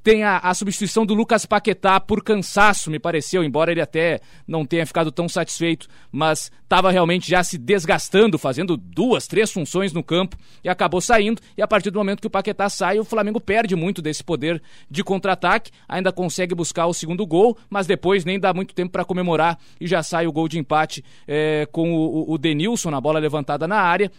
tem 0.03 0.23
a, 0.23 0.37
a, 0.37 0.53
substituição 0.53 1.05
do 1.05 1.13
Lucas 1.13 1.45
Paquetá 1.45 1.99
por 1.99 2.23
cansaço, 2.23 2.89
me 2.89 2.99
pareceu, 2.99 3.43
embora 3.43 3.71
ele 3.71 3.81
até 3.81 4.19
não 4.47 4.65
tenha 4.65 4.85
ficado 4.85 5.11
tão 5.11 5.27
satisfeito, 5.27 5.87
mas 6.11 6.51
estava 6.63 6.91
realmente 6.91 7.29
já 7.29 7.43
se 7.43 7.57
desgastando, 7.57 8.37
fazendo 8.37 8.77
duas, 8.77 9.27
três 9.27 9.51
funções 9.51 9.91
no 9.91 10.03
campo 10.03 10.37
e 10.63 10.69
acabou 10.69 11.01
saindo. 11.01 11.41
E 11.57 11.61
a 11.61 11.67
partir 11.67 11.91
do 11.91 11.99
momento 11.99 12.21
que 12.21 12.27
o 12.27 12.31
Paquetá 12.31 12.69
sai, 12.69 12.99
o 12.99 13.03
Flamengo 13.03 13.39
perde 13.39 13.75
muito 13.75 14.01
desse 14.01 14.23
poder 14.23 14.61
de 14.89 15.03
contra-ataque, 15.03 15.71
ainda 15.87 16.11
consegue 16.11 16.55
buscar 16.55 16.85
o 16.87 16.93
segundo 16.93 17.25
gol, 17.25 17.57
mas 17.69 17.85
depois 17.85 18.23
nem 18.23 18.39
dá 18.39 18.53
muito 18.53 18.73
tempo 18.73 18.91
para 18.91 19.05
comemorar 19.05 19.59
e 19.79 19.87
já 19.87 20.01
sai 20.01 20.27
o 20.27 20.31
gol 20.31 20.47
de 20.47 20.57
empate 20.57 21.03
é, 21.27 21.67
com 21.71 21.93
o, 21.93 22.31
o 22.31 22.37
Denilson 22.37 22.91
na 22.91 23.01
bola 23.01 23.19
levantada 23.19 23.67
na 23.67 23.81
área 23.81 24.11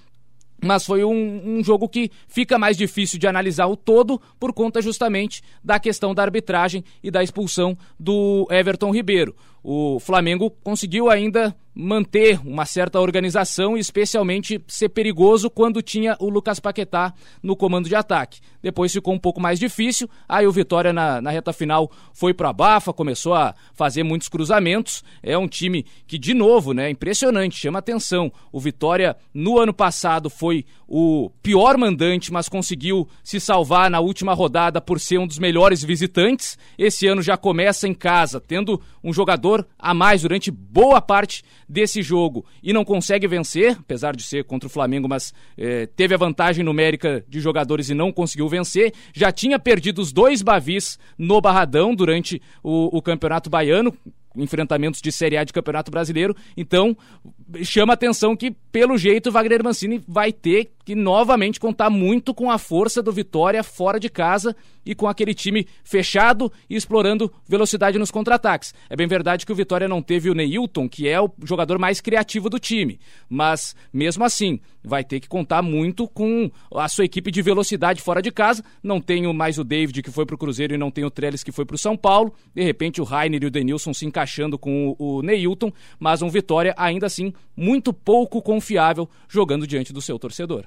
mas 0.63 0.87
foi 0.87 1.05
um, 1.05 1.59
um, 1.59 1.65
jogo 1.65 1.89
que 1.89 2.11
fica 2.29 2.59
mais 2.59 2.77
difícil 2.77 3.19
de 3.19 3.27
analisar 3.27 3.67
o 3.67 3.77
todo 3.77 4.21
por 4.39 4.53
conta 4.53 4.81
justamente 4.81 5.43
da 5.63 5.79
questão 5.81 6.15
da 6.15 6.23
arbitragem 6.23 6.85
e 7.03 7.11
da 7.11 7.23
expulsão 7.23 7.77
do 7.99 8.47
Everton 8.51 8.93
Ribeiro. 8.93 9.35
O 9.63 10.01
Flamengo 10.01 10.51
conseguiu 10.51 11.09
ainda 11.09 11.55
manter 11.75 12.39
uma 12.45 12.67
certa 12.67 13.01
organização 13.01 13.77
e 13.77 13.81
especialmente 13.81 14.63
ser 14.69 14.91
perigoso 14.91 15.49
quando 15.49 15.81
tinha 15.81 16.17
o 16.21 16.29
Lucas 16.29 16.61
Paquetá 16.61 17.15
no 17.43 17.57
comando 17.57 17.89
de 17.89 17.95
ataque. 17.95 18.41
Depois 18.63 18.93
ficou 18.93 19.15
um 19.15 19.19
pouco 19.19 19.41
mais 19.41 19.59
difícil, 19.59 20.09
aí 20.29 20.47
o 20.47 20.53
Vitória 20.53 20.93
na, 20.93 21.21
na 21.21 21.31
reta 21.31 21.53
final 21.53 21.91
foi 22.13 22.35
para 22.35 22.51
a 22.51 22.53
bafa, 22.53 22.93
começou 22.93 23.35
a 23.35 23.55
fazer 23.75 24.03
muitos 24.03 24.29
cruzamentos. 24.29 25.03
É 25.23 25.37
um 25.37 25.49
time 25.49 25.85
que, 26.07 26.19
de 26.19 26.35
novo, 26.35 26.73
né, 26.73 26.91
impressionante, 26.91 27.57
chama 27.57 27.79
atenção. 27.79 28.31
O 28.53 28.61
Vitória 28.61 29.17
no 29.33 29.59
ano 29.59 29.73
passado 29.73 30.29
foi 30.29 30.65
o 30.87 31.31
pior 31.43 31.77
mandante, 31.79 32.31
mas 32.33 32.49
conseguiu 32.49 33.09
se 33.25 33.41
salvar 33.41 33.91
na 33.91 33.99
última 33.99 34.35
rodada 34.35 34.81
por 34.81 35.01
ser 35.01 35.19
um 35.19 35.27
dos 35.27 35.39
melhores 35.39 35.83
visitantes. 35.83 36.59
Esse 36.79 37.07
ano 37.07 37.23
já 37.23 37.37
começa 37.37 37.89
em 37.89 37.95
casa, 37.95 38.41
tendo 38.41 38.81
um 39.03 39.13
jogador 39.13 39.52
a 39.79 39.95
mais 39.95 40.23
durante 40.23 40.51
boa 40.51 41.01
parte 41.01 41.43
desse 41.69 42.03
jogo 42.03 42.45
e 42.63 42.73
não 42.73 42.85
consegue 42.85 43.27
vencer, 43.27 43.77
apesar 43.79 44.15
de 44.15 44.23
ser 44.23 44.45
contra 44.45 44.67
o 44.67 44.71
Flamengo, 44.71 45.09
mas 45.09 45.33
é, 45.57 45.87
teve 45.87 46.15
a 46.15 46.19
vantagem 46.19 46.65
numérica 46.65 47.25
de 47.29 47.41
jogadores 47.41 47.89
e 47.89 47.95
não 47.95 48.13
conseguiu 48.13 48.49
vencer. 48.49 48.93
Já 49.13 49.33
tinha 49.33 49.59
perdido 49.59 50.01
os 50.01 50.13
dois 50.13 50.43
Bavis 50.43 50.99
no 51.17 51.41
Barradão 51.41 51.95
durante 51.95 52.41
o, 52.63 52.97
o 52.97 53.03
Campeonato 53.03 53.51
Baiano, 53.51 53.97
enfrentamentos 54.37 55.01
de 55.01 55.13
Série 55.13 55.37
A 55.37 55.45
de 55.45 55.53
Campeonato 55.53 55.91
Brasileiro. 55.91 56.35
Então, 56.57 56.97
chama 57.63 57.93
atenção 57.93 58.37
que, 58.37 58.51
pelo 58.51 58.97
jeito, 58.97 59.29
o 59.29 59.33
Wagner 59.33 59.63
Mancini 59.63 60.03
vai 60.07 60.33
ter 60.33 60.73
que 60.85 60.95
novamente 60.95 61.61
contar 61.61 61.91
muito 61.91 62.35
com 62.35 62.51
a 62.51 62.59
força 62.59 63.03
do 63.03 63.13
Vitória 63.13 63.63
fora 63.63 64.01
de 64.01 64.09
casa 64.09 64.57
e 64.85 64.95
com 64.95 65.07
aquele 65.07 65.33
time 65.33 65.67
fechado 65.85 66.53
e 66.69 66.75
explorando 66.75 67.33
velocidade 67.47 67.99
nos 67.99 68.11
contra-ataques. 68.11 68.75
É 68.91 68.97
bem 68.97 69.07
verdade 69.07 69.47
que 69.47 69.53
o 69.53 69.55
Vitória 69.55 69.89
não 69.89 70.03
teve 70.03 70.29
o 70.29 70.35
Neilton, 70.35 70.89
que 70.89 71.09
é 71.09 71.21
o 71.21 71.31
jogador 71.45 71.79
mais 71.79 72.01
criativo 72.01 72.51
do 72.51 72.59
time, 72.59 72.99
mas 73.29 73.77
mesmo 73.93 74.25
assim 74.25 74.59
vai 74.83 75.05
ter 75.05 75.21
que 75.21 75.29
contar 75.29 75.63
muito 75.63 76.09
com 76.09 76.51
a 76.75 76.89
sua 76.89 77.05
equipe 77.05 77.31
de 77.31 77.41
velocidade 77.41 78.03
fora 78.03 78.21
de 78.21 78.33
casa. 78.33 78.65
Não 78.83 79.01
tenho 79.01 79.33
mais 79.33 79.59
o 79.59 79.65
David 79.65 80.03
que 80.03 80.11
foi 80.11 80.27
para 80.27 80.35
o 80.35 80.39
Cruzeiro 80.39 80.75
e 80.75 80.79
não 80.79 80.91
tenho 80.91 81.07
o 81.07 81.11
Trellis 81.11 81.45
que 81.45 81.53
foi 81.53 81.65
para 81.65 81.77
o 81.77 81.79
São 81.79 81.97
Paulo. 81.97 82.35
De 82.53 82.63
repente 82.63 83.01
o 83.01 83.05
Rainer 83.05 83.45
e 83.45 83.47
o 83.47 83.51
Denilson 83.51 83.95
se 83.95 84.05
encaixando 84.05 84.59
com 84.59 84.97
o, 84.99 85.23
Neilton, 85.23 85.73
mas 86.01 86.23
um 86.23 86.29
Vitória 86.29 86.75
ainda 86.77 87.07
assim 87.07 87.32
muito 87.57 87.93
pouco 87.93 88.41
confiável 88.41 89.09
jogando 89.29 89.67
diante 89.67 89.93
do 89.93 90.01
seu 90.01 90.19
torcedor. 90.19 90.65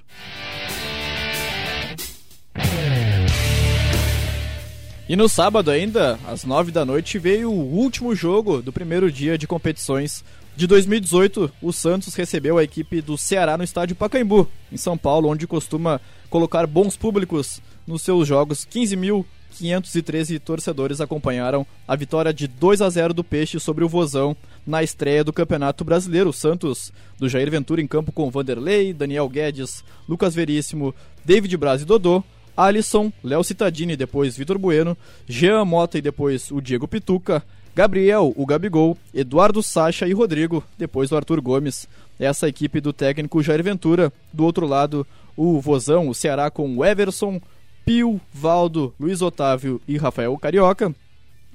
E 5.07 5.15
no 5.15 5.29
sábado 5.29 5.69
ainda, 5.69 6.19
às 6.25 6.43
nove 6.43 6.71
da 6.71 6.83
noite, 6.83 7.19
veio 7.19 7.51
o 7.51 7.75
último 7.75 8.15
jogo 8.15 8.59
do 8.59 8.73
primeiro 8.73 9.11
dia 9.11 9.37
de 9.37 9.45
competições 9.45 10.23
de 10.55 10.65
2018. 10.65 11.51
O 11.61 11.71
Santos 11.71 12.15
recebeu 12.15 12.57
a 12.57 12.63
equipe 12.63 13.01
do 13.01 13.15
Ceará 13.15 13.55
no 13.55 13.63
estádio 13.63 13.95
Pacaembu, 13.95 14.49
em 14.71 14.77
São 14.77 14.97
Paulo, 14.97 15.29
onde 15.29 15.45
costuma 15.45 16.01
colocar 16.27 16.65
bons 16.65 16.97
públicos 16.97 17.61
nos 17.85 18.01
seus 18.01 18.27
jogos. 18.27 18.65
15.513 19.55 20.39
torcedores 20.39 20.99
acompanharam 20.99 21.65
a 21.87 21.95
vitória 21.95 22.33
de 22.33 22.47
2 22.47 22.81
a 22.81 22.89
0 22.89 23.13
do 23.13 23.23
Peixe 23.23 23.59
sobre 23.59 23.83
o 23.83 23.89
Vozão 23.89 24.35
na 24.65 24.83
estreia 24.83 25.23
do 25.23 25.33
Campeonato 25.33 25.83
Brasileiro. 25.83 26.33
Santos 26.33 26.91
do 27.17 27.29
Jair 27.29 27.49
Ventura 27.49 27.81
em 27.81 27.87
campo 27.87 28.11
com 28.11 28.29
Vanderlei, 28.29 28.93
Daniel 28.93 29.29
Guedes, 29.29 29.83
Lucas 30.07 30.35
Veríssimo, 30.35 30.93
David 31.23 31.55
Braz 31.57 31.81
e 31.81 31.85
Dodô. 31.85 32.23
Alisson, 32.57 33.11
Léo 33.21 33.43
Cittadini, 33.43 33.97
depois 33.97 34.37
Vitor 34.37 34.57
Bueno, 34.57 34.97
Jean 35.27 35.65
Mota 35.65 35.97
e 35.97 36.01
depois 36.01 36.51
o 36.51 36.61
Diego 36.61 36.87
Pituca, 36.87 37.43
Gabriel, 37.75 38.33
o 38.37 38.45
Gabigol, 38.45 38.97
Eduardo 39.13 39.61
Sacha 39.61 40.07
e 40.07 40.13
Rodrigo, 40.13 40.63
depois 40.77 41.11
o 41.11 41.17
Arthur 41.17 41.41
Gomes. 41.41 41.85
Essa 42.17 42.47
equipe 42.47 42.79
do 42.79 42.93
técnico 42.93 43.43
Jair 43.43 43.61
Ventura. 43.61 44.13
Do 44.31 44.45
outro 44.45 44.65
lado, 44.65 45.05
o 45.35 45.59
Vozão, 45.59 46.07
o 46.07 46.15
Ceará 46.15 46.49
com 46.49 46.77
o 46.77 46.85
Everson, 46.85 47.41
Pio, 47.85 48.19
Valdo, 48.33 48.93
Luiz 48.99 49.21
Otávio 49.21 49.79
e 49.87 49.95
Rafael 49.95 50.35
Carioca. 50.37 50.93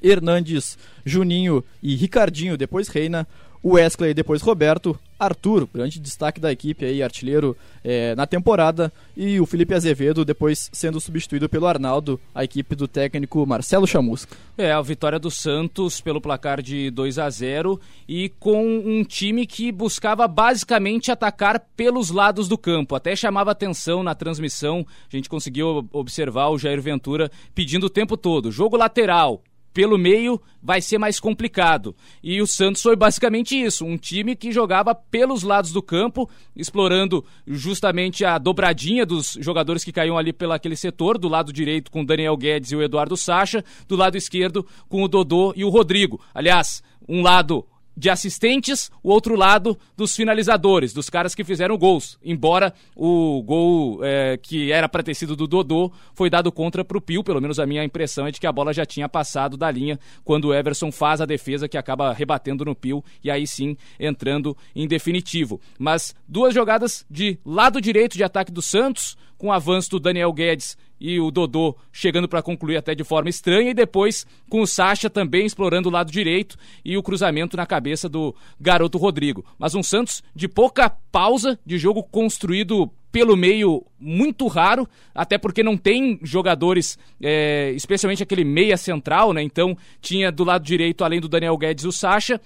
Hernandes, 0.03 0.79
Juninho 1.05 1.62
e 1.83 1.95
Ricardinho, 1.97 2.57
depois 2.57 2.88
Reina. 2.88 3.27
Wesley, 3.62 4.14
depois 4.14 4.40
Roberto, 4.40 4.99
Arthur, 5.20 5.68
grande 5.72 6.00
destaque 6.00 6.40
da 6.40 6.50
equipe 6.50 6.85
aí, 6.85 7.02
artilheiro 7.02 7.54
é, 7.85 8.14
na 8.14 8.26
temporada, 8.26 8.90
e 9.14 9.38
o 9.38 9.44
Felipe 9.44 9.74
Azevedo, 9.74 10.24
depois 10.24 10.70
sendo 10.72 10.98
substituído 10.98 11.46
pelo 11.46 11.66
Arnaldo, 11.66 12.18
a 12.35 12.42
equipe 12.42 12.74
do 12.74 12.88
técnico 12.88 13.46
Marcelo 13.46 13.87
Chamusca. 13.87 14.35
É, 14.56 14.72
a 14.72 14.80
vitória 14.80 15.18
do 15.18 15.30
Santos 15.30 16.00
pelo 16.00 16.20
placar 16.20 16.62
de 16.62 16.90
2 16.90 17.18
a 17.18 17.28
0 17.28 17.78
e 18.09 18.30
com 18.40 18.66
um 18.66 19.04
time 19.04 19.46
que 19.46 19.70
buscava 19.70 20.26
basicamente 20.26 21.11
atacar 21.11 21.61
pelos 21.76 22.11
lados 22.11 22.48
do 22.48 22.56
campo. 22.56 22.94
Até 22.94 23.14
chamava 23.14 23.50
atenção 23.50 24.02
na 24.02 24.14
transmissão, 24.14 24.87
a 25.12 25.16
gente 25.16 25.28
conseguiu 25.28 25.87
observar 25.92 26.48
o 26.48 26.59
Jair 26.59 26.80
Ventura 26.80 27.30
pedindo 27.54 27.87
o 27.87 27.90
tempo 27.90 28.16
todo: 28.16 28.50
jogo 28.50 28.76
lateral, 28.76 29.42
pelo 29.72 29.96
meio 29.96 30.40
vai 30.62 30.80
ser 30.80 30.98
mais 30.98 31.18
complicado. 31.18 31.94
E 32.22 32.40
o 32.40 32.46
Santos 32.46 32.83
foi 32.83 32.96
basicamente 32.96 33.61
isso, 33.61 33.85
um 33.85 33.96
time 33.96 34.37
que 34.37 34.52
jogava 34.52 34.94
pelos 34.94 35.42
lados 35.42 35.72
do 35.72 35.83
campo, 35.83 36.28
explorando 36.54 37.24
justamente 37.46 38.24
a 38.24 38.38
dobradinha 38.38 39.06
dos 39.06 39.38
jogadores 39.40 39.85
que 39.85 39.92
caíam 39.92 40.18
ali 40.18 40.33
pelo 40.33 40.52
aquele 40.52 40.76
setor, 40.76 41.18
do 41.18 41.28
lado 41.28 41.52
direito 41.52 41.90
com 41.90 42.02
o 42.02 42.06
Daniel 42.06 42.37
Guedes 42.37 42.72
e 42.72 42.76
o 42.76 42.83
Eduardo 42.83 43.16
Sacha, 43.16 43.64
do 43.88 43.96
lado 43.96 44.16
esquerdo 44.16 44.66
com 44.88 45.02
o 45.02 45.09
Dodô 45.09 45.52
e 45.56 45.64
o 45.64 45.68
Rodrigo. 45.68 46.20
Aliás, 46.35 46.83
um 47.09 47.22
lado 47.22 47.64
de 47.96 48.09
assistentes, 48.09 48.90
o 49.03 49.11
outro 49.11 49.37
lado 49.37 49.79
dos 49.96 50.14
finalizadores, 50.14 50.92
dos 50.92 51.11
caras 51.11 51.35
que 51.35 51.44
fizeram 51.44 51.76
gols. 51.76 52.18
Embora 52.24 52.72
o 52.96 53.42
gol 53.42 54.00
é, 54.03 54.38
que 54.40 54.72
era 54.72 54.88
para 54.88 55.03
ter 55.03 55.14
sido 55.14 55.37
do 55.37 55.46
Dodô 55.46 55.92
foi 56.14 56.31
dado 56.31 56.50
contra 56.50 56.85
para 56.85 56.96
o 56.96 57.00
Pio, 57.00 57.22
pelo 57.22 57.40
menos 57.40 57.59
a 57.59 57.66
minha 57.66 57.85
impressão 57.85 58.26
é 58.26 58.31
de 58.31 58.40
que 58.40 58.46
a 58.46 58.53
bola 58.53 58.72
já 58.72 58.87
tinha 58.87 59.09
passado 59.09 59.57
da 59.57 59.70
linha 59.70 59.98
quando 60.24 60.46
o 60.46 60.55
Everson 60.55 60.90
faz 60.90 61.20
a 61.20 61.26
defesa 61.26 61.68
que 61.68 61.76
acaba 61.76 62.12
rebatendo 62.12 62.64
no 62.64 62.74
Pio 62.74 63.05
e 63.22 63.31
aí 63.31 63.46
sim 63.46 63.76
entrando 63.98 64.57
em 64.74 64.87
definitivo. 64.87 65.61
Mas 65.79 66.14
duas 66.26 66.55
jogadas 66.55 67.05
de 67.11 67.38
lado 67.44 67.81
direito 67.81 68.16
de 68.16 68.24
ataque 68.24 68.53
do 68.53 68.62
Santos, 68.62 69.16
com 69.40 69.46
o 69.46 69.53
avanço 69.53 69.88
do 69.88 69.98
Daniel 69.98 70.31
Guedes 70.35 70.76
e 71.00 71.18
o 71.18 71.31
Dodô 71.31 71.74
chegando 71.90 72.29
para 72.29 72.42
concluir 72.42 72.76
até 72.76 72.94
de 72.94 73.03
forma 73.03 73.31
estranha, 73.31 73.70
e 73.70 73.74
depois 73.74 74.26
com 74.50 74.61
o 74.61 74.66
Sacha 74.66 75.09
também 75.09 75.46
explorando 75.46 75.88
o 75.88 75.92
lado 75.92 76.12
direito 76.12 76.59
e 76.85 76.94
o 76.98 77.03
cruzamento 77.03 77.57
na 77.57 77.64
cabeça 77.64 78.07
do 78.07 78.37
garoto 78.61 78.98
Rodrigo. 78.98 79.42
Mas 79.59 79.74
um 79.74 79.83
Santos 79.83 80.22
de 80.37 80.46
pouca 80.46 80.90
pausa, 81.11 81.59
de 81.64 81.79
jogo 81.79 82.03
construído 82.03 82.90
pelo 83.11 83.35
meio 83.35 83.85
muito 83.98 84.46
raro, 84.46 84.87
até 85.14 85.37
porque 85.37 85.62
não 85.62 85.76
tem 85.76 86.20
jogadores, 86.22 86.98
é, 87.20 87.72
especialmente 87.72 88.22
aquele 88.22 88.44
meia 88.44 88.76
central, 88.76 89.33
né? 89.33 89.42
Então 89.42 89.76
tinha 90.00 90.31
do 90.31 90.44
lado 90.44 90.64
direito, 90.64 91.03
além 91.03 91.20
do 91.20 91.29
Daniel 91.29 91.57
Guedes, 91.57 91.85
o 91.85 91.92
Sacha, 91.92 92.40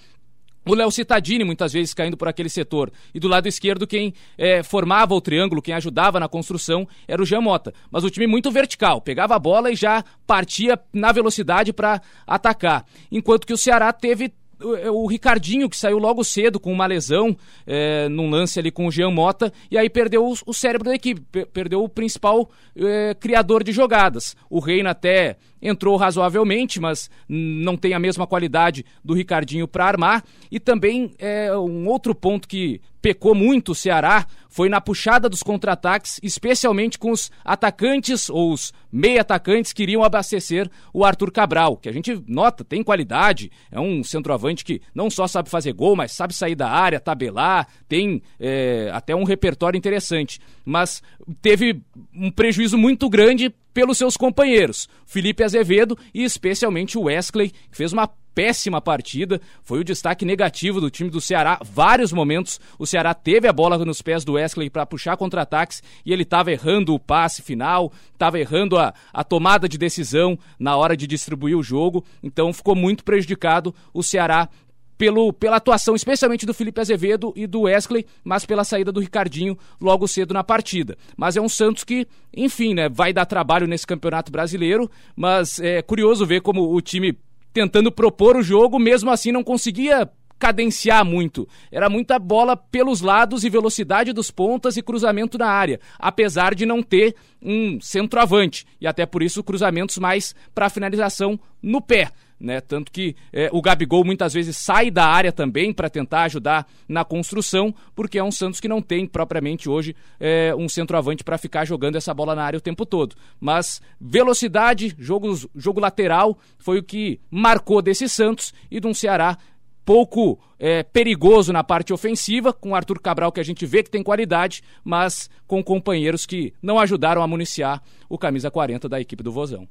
o 0.66 0.74
Léo 0.74 0.90
Cittadini 0.90 1.44
muitas 1.44 1.72
vezes 1.72 1.94
caindo 1.94 2.16
por 2.16 2.28
aquele 2.28 2.48
setor. 2.48 2.92
E 3.14 3.20
do 3.20 3.28
lado 3.28 3.46
esquerdo, 3.46 3.86
quem 3.86 4.14
é, 4.36 4.62
formava 4.62 5.14
o 5.14 5.20
triângulo, 5.20 5.62
quem 5.62 5.74
ajudava 5.74 6.18
na 6.18 6.28
construção, 6.28 6.86
era 7.06 7.22
o 7.22 7.26
Jean 7.26 7.40
Mota. 7.40 7.72
Mas 7.90 8.04
o 8.04 8.10
time 8.10 8.26
muito 8.26 8.50
vertical, 8.50 9.00
pegava 9.00 9.34
a 9.34 9.38
bola 9.38 9.70
e 9.70 9.76
já 9.76 10.04
partia 10.26 10.78
na 10.92 11.12
velocidade 11.12 11.72
para 11.72 12.00
atacar. 12.26 12.84
Enquanto 13.10 13.46
que 13.46 13.52
o 13.52 13.58
Ceará 13.58 13.92
teve 13.92 14.32
o 14.60 15.06
Ricardinho, 15.06 15.68
que 15.68 15.76
saiu 15.76 15.98
logo 15.98 16.24
cedo 16.24 16.58
com 16.58 16.72
uma 16.72 16.86
lesão 16.86 17.36
é, 17.66 18.08
num 18.08 18.30
lance 18.30 18.58
ali 18.58 18.70
com 18.70 18.86
o 18.86 18.90
Jean 18.90 19.10
Mota, 19.10 19.52
e 19.70 19.76
aí 19.76 19.90
perdeu 19.90 20.26
o, 20.26 20.34
o 20.46 20.54
cérebro 20.54 20.88
da 20.88 20.94
equipe, 20.94 21.20
perdeu 21.46 21.82
o 21.82 21.88
principal 21.88 22.48
é, 22.76 23.14
criador 23.14 23.62
de 23.62 23.72
jogadas. 23.72 24.36
O 24.48 24.60
Reina 24.60 24.90
até 24.90 25.36
entrou 25.64 25.96
razoavelmente, 25.96 26.78
mas 26.78 27.10
não 27.26 27.76
tem 27.76 27.94
a 27.94 27.98
mesma 27.98 28.26
qualidade 28.26 28.84
do 29.02 29.14
Ricardinho 29.14 29.66
para 29.66 29.86
armar. 29.86 30.22
E 30.50 30.60
também 30.60 31.14
é, 31.18 31.56
um 31.56 31.88
outro 31.88 32.14
ponto 32.14 32.46
que 32.46 32.80
pecou 33.04 33.34
muito 33.34 33.72
o 33.72 33.74
Ceará 33.74 34.26
foi 34.48 34.68
na 34.70 34.80
puxada 34.80 35.28
dos 35.28 35.42
contra-ataques, 35.42 36.18
especialmente 36.22 36.98
com 36.98 37.10
os 37.10 37.30
atacantes 37.44 38.30
ou 38.30 38.50
os 38.50 38.72
meia-atacantes 38.90 39.74
que 39.74 39.82
iriam 39.82 40.02
abastecer 40.02 40.70
o 40.90 41.04
Arthur 41.04 41.30
Cabral, 41.30 41.76
que 41.76 41.88
a 41.88 41.92
gente 41.92 42.22
nota, 42.26 42.64
tem 42.64 42.82
qualidade, 42.82 43.50
é 43.70 43.78
um 43.78 44.02
centroavante 44.02 44.64
que 44.64 44.80
não 44.94 45.10
só 45.10 45.26
sabe 45.26 45.50
fazer 45.50 45.72
gol, 45.74 45.94
mas 45.94 46.12
sabe 46.12 46.32
sair 46.32 46.54
da 46.54 46.70
área, 46.70 46.98
tabelar, 46.98 47.68
tem 47.86 48.22
é, 48.40 48.88
até 48.92 49.14
um 49.14 49.24
repertório 49.24 49.76
interessante. 49.76 50.40
Mas 50.64 51.02
teve 51.42 51.82
um 52.14 52.30
prejuízo 52.30 52.78
muito 52.78 53.08
grande 53.08 53.54
pelos 53.72 53.98
seus 53.98 54.16
companheiros, 54.16 54.88
Felipe 55.04 55.42
Azevedo 55.42 55.98
e 56.14 56.22
especialmente 56.22 56.96
o 56.96 57.02
Wesley, 57.02 57.50
que 57.50 57.76
fez 57.76 57.92
uma 57.92 58.08
péssima 58.34 58.80
partida, 58.80 59.40
foi 59.62 59.78
o 59.78 59.84
destaque 59.84 60.24
negativo 60.24 60.80
do 60.80 60.90
time 60.90 61.08
do 61.08 61.20
Ceará. 61.20 61.58
Vários 61.62 62.12
momentos 62.12 62.60
o 62.78 62.86
Ceará 62.86 63.14
teve 63.14 63.46
a 63.46 63.52
bola 63.52 63.78
nos 63.84 64.02
pés 64.02 64.24
do 64.24 64.32
Wesley 64.32 64.68
para 64.68 64.84
puxar 64.84 65.16
contra-ataques 65.16 65.82
e 66.04 66.12
ele 66.12 66.24
estava 66.24 66.50
errando 66.50 66.94
o 66.94 66.98
passe 66.98 67.42
final, 67.42 67.92
estava 68.12 68.38
errando 68.38 68.76
a, 68.76 68.92
a 69.12 69.22
tomada 69.22 69.68
de 69.68 69.78
decisão 69.78 70.36
na 70.58 70.76
hora 70.76 70.96
de 70.96 71.06
distribuir 71.06 71.56
o 71.56 71.62
jogo, 71.62 72.04
então 72.22 72.52
ficou 72.52 72.74
muito 72.74 73.04
prejudicado 73.04 73.74
o 73.92 74.02
Ceará 74.02 74.48
pelo, 74.96 75.32
pela 75.32 75.56
atuação, 75.56 75.94
especialmente 75.94 76.46
do 76.46 76.54
Felipe 76.54 76.80
Azevedo 76.80 77.32
e 77.36 77.46
do 77.46 77.62
Wesley, 77.62 78.06
mas 78.22 78.44
pela 78.44 78.64
saída 78.64 78.92
do 78.92 79.00
Ricardinho 79.00 79.58
logo 79.80 80.06
cedo 80.06 80.34
na 80.34 80.44
partida. 80.44 80.96
Mas 81.16 81.36
é 81.36 81.40
um 81.40 81.48
Santos 81.48 81.84
que, 81.84 82.06
enfim, 82.36 82.74
né, 82.74 82.88
vai 82.88 83.12
dar 83.12 83.26
trabalho 83.26 83.66
nesse 83.66 83.86
campeonato 83.86 84.30
brasileiro, 84.30 84.90
mas 85.16 85.60
é 85.60 85.82
curioso 85.82 86.26
ver 86.26 86.40
como 86.40 86.74
o 86.74 86.80
time 86.80 87.18
tentando 87.52 87.92
propor 87.92 88.36
o 88.36 88.42
jogo, 88.42 88.78
mesmo 88.78 89.10
assim 89.10 89.30
não 89.30 89.44
conseguia 89.44 90.10
cadenciar 90.44 91.06
muito. 91.06 91.48
Era 91.72 91.88
muita 91.88 92.18
bola 92.18 92.54
pelos 92.54 93.00
lados 93.00 93.44
e 93.44 93.48
velocidade 93.48 94.12
dos 94.12 94.30
pontas 94.30 94.76
e 94.76 94.82
cruzamento 94.82 95.38
na 95.38 95.46
área, 95.46 95.80
apesar 95.98 96.54
de 96.54 96.66
não 96.66 96.82
ter 96.82 97.16
um 97.40 97.80
centroavante. 97.80 98.66
E 98.78 98.86
até 98.86 99.06
por 99.06 99.22
isso 99.22 99.42
cruzamentos 99.42 99.96
mais 99.96 100.34
para 100.54 100.68
finalização 100.68 101.40
no 101.62 101.80
pé 101.80 102.12
né? 102.44 102.60
Tanto 102.60 102.92
que 102.92 103.16
é, 103.32 103.48
o 103.52 103.62
Gabigol 103.62 104.04
muitas 104.04 104.34
vezes 104.34 104.56
sai 104.56 104.90
da 104.90 105.06
área 105.06 105.32
também 105.32 105.72
para 105.72 105.88
tentar 105.88 106.24
ajudar 106.24 106.66
na 106.88 107.04
construção, 107.04 107.74
porque 107.94 108.18
é 108.18 108.24
um 108.24 108.30
Santos 108.30 108.60
que 108.60 108.68
não 108.68 108.82
tem 108.82 109.06
propriamente 109.06 109.68
hoje 109.68 109.96
é, 110.20 110.54
um 110.54 110.68
centroavante 110.68 111.24
para 111.24 111.38
ficar 111.38 111.64
jogando 111.64 111.96
essa 111.96 112.12
bola 112.12 112.34
na 112.34 112.44
área 112.44 112.58
o 112.58 112.60
tempo 112.60 112.84
todo. 112.84 113.16
Mas 113.40 113.80
velocidade, 114.00 114.94
jogo, 114.98 115.34
jogo 115.54 115.80
lateral 115.80 116.36
foi 116.58 116.78
o 116.78 116.82
que 116.82 117.18
marcou 117.30 117.80
desse 117.80 118.08
Santos 118.08 118.52
e 118.70 118.78
de 118.78 118.86
um 118.86 118.94
Ceará 118.94 119.38
pouco 119.84 120.38
é, 120.58 120.82
perigoso 120.82 121.52
na 121.52 121.62
parte 121.62 121.92
ofensiva, 121.92 122.52
com 122.52 122.74
Arthur 122.74 123.00
Cabral 123.00 123.30
que 123.30 123.40
a 123.40 123.44
gente 123.44 123.66
vê 123.66 123.82
que 123.82 123.90
tem 123.90 124.02
qualidade, 124.02 124.62
mas 124.82 125.28
com 125.46 125.62
companheiros 125.62 126.24
que 126.26 126.54
não 126.62 126.78
ajudaram 126.78 127.22
a 127.22 127.26
municiar 127.26 127.82
o 128.08 128.16
camisa 128.16 128.50
40 128.50 128.88
da 128.88 129.00
equipe 129.00 129.22
do 129.22 129.32
Vozão. 129.32 129.68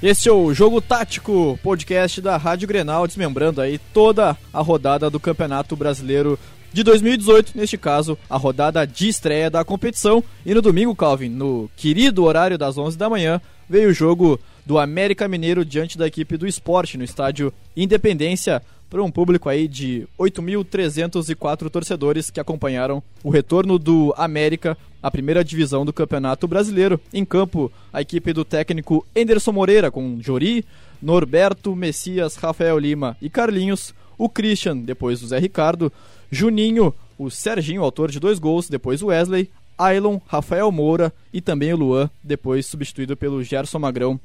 Este 0.00 0.28
é 0.28 0.32
o 0.32 0.54
Jogo 0.54 0.80
Tático, 0.80 1.58
podcast 1.60 2.20
da 2.20 2.36
Rádio 2.36 2.68
Grenal, 2.68 3.04
desmembrando 3.04 3.60
aí 3.60 3.78
toda 3.92 4.36
a 4.52 4.60
rodada 4.60 5.10
do 5.10 5.18
Campeonato 5.18 5.74
Brasileiro 5.74 6.38
de 6.72 6.84
2018, 6.84 7.52
neste 7.56 7.76
caso, 7.76 8.16
a 8.30 8.36
rodada 8.36 8.86
de 8.86 9.08
estreia 9.08 9.50
da 9.50 9.64
competição. 9.64 10.22
E 10.46 10.54
no 10.54 10.62
domingo, 10.62 10.94
Calvin, 10.94 11.28
no 11.28 11.68
querido 11.76 12.22
horário 12.24 12.56
das 12.56 12.78
11 12.78 12.96
da 12.96 13.10
manhã, 13.10 13.40
veio 13.68 13.90
o 13.90 13.92
jogo 13.92 14.38
do 14.68 14.78
América 14.78 15.26
Mineiro 15.26 15.64
diante 15.64 15.96
da 15.96 16.06
equipe 16.06 16.36
do 16.36 16.46
esporte 16.46 16.98
no 16.98 17.02
estádio 17.02 17.50
Independência 17.74 18.62
para 18.90 19.02
um 19.02 19.10
público 19.10 19.48
aí 19.48 19.66
de 19.66 20.06
8.304 20.18 21.70
torcedores 21.70 22.30
que 22.30 22.38
acompanharam 22.38 23.02
o 23.24 23.30
retorno 23.30 23.78
do 23.78 24.12
América 24.14 24.76
à 25.02 25.10
primeira 25.10 25.42
divisão 25.42 25.86
do 25.86 25.92
Campeonato 25.92 26.46
Brasileiro. 26.46 27.00
Em 27.14 27.24
campo, 27.24 27.72
a 27.90 28.02
equipe 28.02 28.30
do 28.34 28.44
técnico 28.44 29.06
Enderson 29.16 29.52
Moreira 29.52 29.90
com 29.90 30.20
Jori, 30.20 30.66
Norberto, 31.00 31.74
Messias, 31.74 32.36
Rafael 32.36 32.78
Lima 32.78 33.16
e 33.22 33.30
Carlinhos, 33.30 33.94
o 34.18 34.28
Christian, 34.28 34.76
depois 34.76 35.22
o 35.22 35.28
Zé 35.28 35.38
Ricardo, 35.38 35.90
Juninho, 36.30 36.94
o 37.18 37.30
Serginho, 37.30 37.82
autor 37.82 38.10
de 38.10 38.20
dois 38.20 38.38
gols, 38.38 38.68
depois 38.68 39.00
o 39.00 39.06
Wesley, 39.06 39.48
Ailon, 39.78 40.18
Rafael 40.26 40.70
Moura 40.70 41.10
e 41.32 41.40
também 41.40 41.72
o 41.72 41.76
Luan, 41.76 42.10
depois 42.22 42.66
substituído 42.66 43.16
pelo 43.16 43.42
Gerson 43.42 43.78
Magrão, 43.78 44.20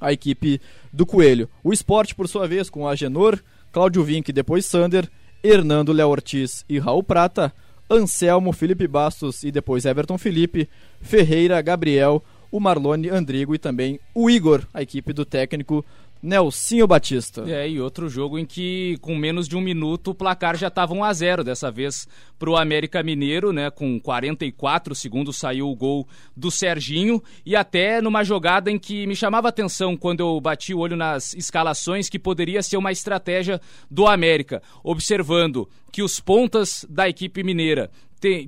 a 0.00 0.12
equipe 0.12 0.60
do 0.92 1.04
Coelho. 1.04 1.48
O 1.62 1.72
esporte, 1.72 2.14
por 2.14 2.28
sua 2.28 2.48
vez, 2.48 2.70
com 2.70 2.88
Agenor, 2.88 3.38
Cláudio 3.72 4.02
Vinck, 4.02 4.32
depois 4.32 4.64
Sander, 4.64 5.08
Hernando 5.42 5.92
Léo 5.92 6.08
Ortiz 6.08 6.64
e 6.68 6.78
Raul 6.78 7.02
Prata, 7.02 7.52
Anselmo, 7.90 8.52
Felipe 8.52 8.86
Bastos 8.86 9.42
e 9.42 9.50
depois 9.50 9.84
Everton 9.84 10.16
Felipe, 10.16 10.68
Ferreira, 11.00 11.60
Gabriel, 11.60 12.22
o 12.50 12.60
Marlone 12.60 13.08
Andrigo 13.08 13.54
e 13.54 13.58
também 13.58 14.00
o 14.14 14.28
Igor, 14.28 14.66
a 14.72 14.82
equipe 14.82 15.12
do 15.12 15.24
técnico 15.24 15.84
Nelsinho 16.22 16.86
Batista. 16.86 17.44
É, 17.48 17.68
e 17.68 17.80
outro 17.80 18.08
jogo 18.08 18.38
em 18.38 18.44
que 18.44 18.98
com 19.00 19.16
menos 19.16 19.48
de 19.48 19.56
um 19.56 19.60
minuto 19.60 20.10
o 20.10 20.14
placar 20.14 20.56
já 20.56 20.68
estava 20.68 20.92
1 20.92 21.04
a 21.04 21.12
0 21.12 21.44
dessa 21.44 21.70
vez 21.70 22.06
para 22.38 22.50
o 22.50 22.56
América 22.56 23.02
Mineiro, 23.02 23.52
né? 23.52 23.70
Com 23.70 23.98
44 23.98 24.94
segundos 24.94 25.36
saiu 25.36 25.68
o 25.68 25.76
gol 25.76 26.06
do 26.36 26.50
Serginho 26.50 27.22
e 27.44 27.56
até 27.56 28.00
numa 28.00 28.22
jogada 28.22 28.70
em 28.70 28.78
que 28.78 29.06
me 29.06 29.16
chamava 29.16 29.48
atenção 29.48 29.96
quando 29.96 30.20
eu 30.20 30.40
bati 30.40 30.74
o 30.74 30.78
olho 30.78 30.96
nas 30.96 31.34
escalações 31.34 32.08
que 32.08 32.18
poderia 32.18 32.62
ser 32.62 32.76
uma 32.76 32.92
estratégia 32.92 33.60
do 33.90 34.06
América, 34.06 34.62
observando 34.84 35.68
que 35.90 36.02
os 36.02 36.20
pontas 36.20 36.86
da 36.88 37.08
equipe 37.08 37.42
mineira 37.42 37.90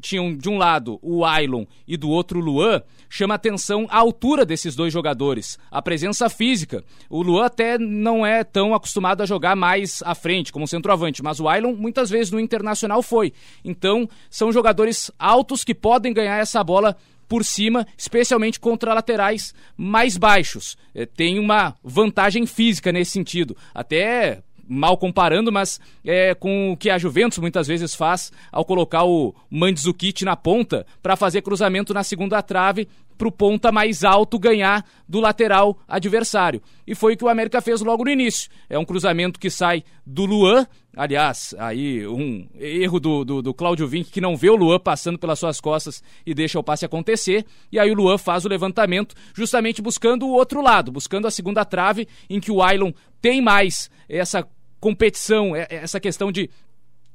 tinham 0.01 0.37
de 0.37 0.49
um 0.49 0.59
lado 0.59 0.99
o 1.03 1.25
Ailon 1.25 1.65
e 1.87 1.97
do 1.97 2.09
outro 2.09 2.39
o 2.39 2.43
Luan, 2.43 2.83
chama 3.09 3.35
atenção 3.35 3.87
a 3.91 3.99
altura 3.99 4.45
desses 4.45 4.75
dois 4.75 4.93
jogadores, 4.93 5.59
a 5.71 5.83
presença 5.83 6.29
física. 6.29 6.85
O 7.11 7.23
Luan 7.23 7.47
até 7.47 7.79
não 7.79 8.25
é 8.25 8.43
tão 8.45 8.75
acostumado 8.75 9.23
a 9.23 9.27
jogar 9.27 9.57
mais 9.57 10.03
à 10.03 10.15
frente, 10.15 10.53
como 10.53 10.67
centroavante, 10.67 11.23
mas 11.23 11.41
o 11.41 11.49
Ailon 11.49 11.75
muitas 11.75 12.11
vezes 12.11 12.31
no 12.31 12.41
Internacional 12.41 13.03
foi. 13.03 13.33
Então, 13.65 14.09
são 14.31 14.53
jogadores 14.53 15.11
altos 15.19 15.65
que 15.65 15.75
podem 15.75 16.13
ganhar 16.13 16.39
essa 16.39 16.63
bola 16.63 16.97
por 17.33 17.47
cima, 17.47 17.87
especialmente 17.97 18.61
contra 18.61 18.93
laterais 18.93 19.55
mais 19.75 20.19
baixos. 20.19 20.77
É, 20.95 21.07
tem 21.07 21.39
uma 21.39 21.75
vantagem 21.83 22.45
física 22.45 22.93
nesse 22.93 23.13
sentido. 23.13 23.57
Até 23.75 24.43
mal 24.69 24.97
comparando, 24.97 25.53
mas 25.53 25.81
é, 26.05 26.35
com 26.35 26.73
o 26.73 26.77
que 26.77 26.91
a 26.91 26.99
Juventus 26.99 27.39
muitas 27.39 27.67
vezes 27.67 27.95
faz 27.95 28.33
ao 28.51 28.65
colocar 28.65 29.05
o 29.05 29.35
Mandzukic 29.51 30.25
na 30.25 30.37
ponta 30.37 30.87
para 31.03 31.17
fazer 31.17 31.43
cruzamento 31.43 31.93
na 31.93 32.03
segunda 32.03 32.41
trave 32.43 32.89
para 33.17 33.29
o 33.29 33.33
ponta 33.33 33.71
mais 33.71 34.03
alto 34.03 34.39
ganhar 34.39 34.85
do 35.09 35.21
lateral 35.21 35.79
adversário. 35.87 36.61
E 36.87 36.95
foi 36.95 37.15
o 37.15 37.17
que 37.17 37.25
o 37.25 37.29
América 37.29 37.61
fez 37.61 37.81
logo 37.81 38.05
no 38.05 38.11
início. 38.11 38.51
É 38.69 38.79
um 38.79 38.85
cruzamento 38.85 39.39
que 39.39 39.49
sai 39.49 39.85
do 40.05 40.25
Luan, 40.25 40.67
aliás, 40.97 41.55
aí 41.59 42.07
um 42.07 42.47
erro 42.59 43.01
do, 43.01 43.25
do, 43.25 43.43
do 43.43 43.55
Cláudio 43.55 43.87
Vinck 43.87 44.11
que 44.11 44.21
não 44.21 44.37
vê 44.37 44.51
o 44.51 44.57
Luan 44.57 44.79
passando 44.79 45.19
pelas 45.19 45.39
suas 45.39 45.61
costas 45.61 46.03
e 46.25 46.35
deixa 46.35 46.59
o 46.59 46.65
passe 46.65 46.85
acontecer. 46.85 47.45
E 47.71 47.79
aí 47.79 47.91
o 47.91 47.95
Luan 47.95 48.19
faz 48.19 48.45
o 48.45 48.49
levantamento 48.49 49.15
justamente 49.35 49.81
buscando 49.81 50.27
o 50.27 50.33
outro 50.33 50.63
lado, 50.63 50.93
buscando 50.93 51.27
a 51.27 51.31
segunda 51.31 51.65
trave 51.65 52.07
em 52.29 52.41
que 52.41 52.51
o 52.51 52.63
Ailon 52.63 52.93
tem 53.21 53.41
mais 53.41 53.91
essa 54.09 54.47
competição, 54.81 55.55
é, 55.55 55.67
é 55.71 55.77
essa 55.77 56.01
questão 56.01 56.33
de 56.33 56.51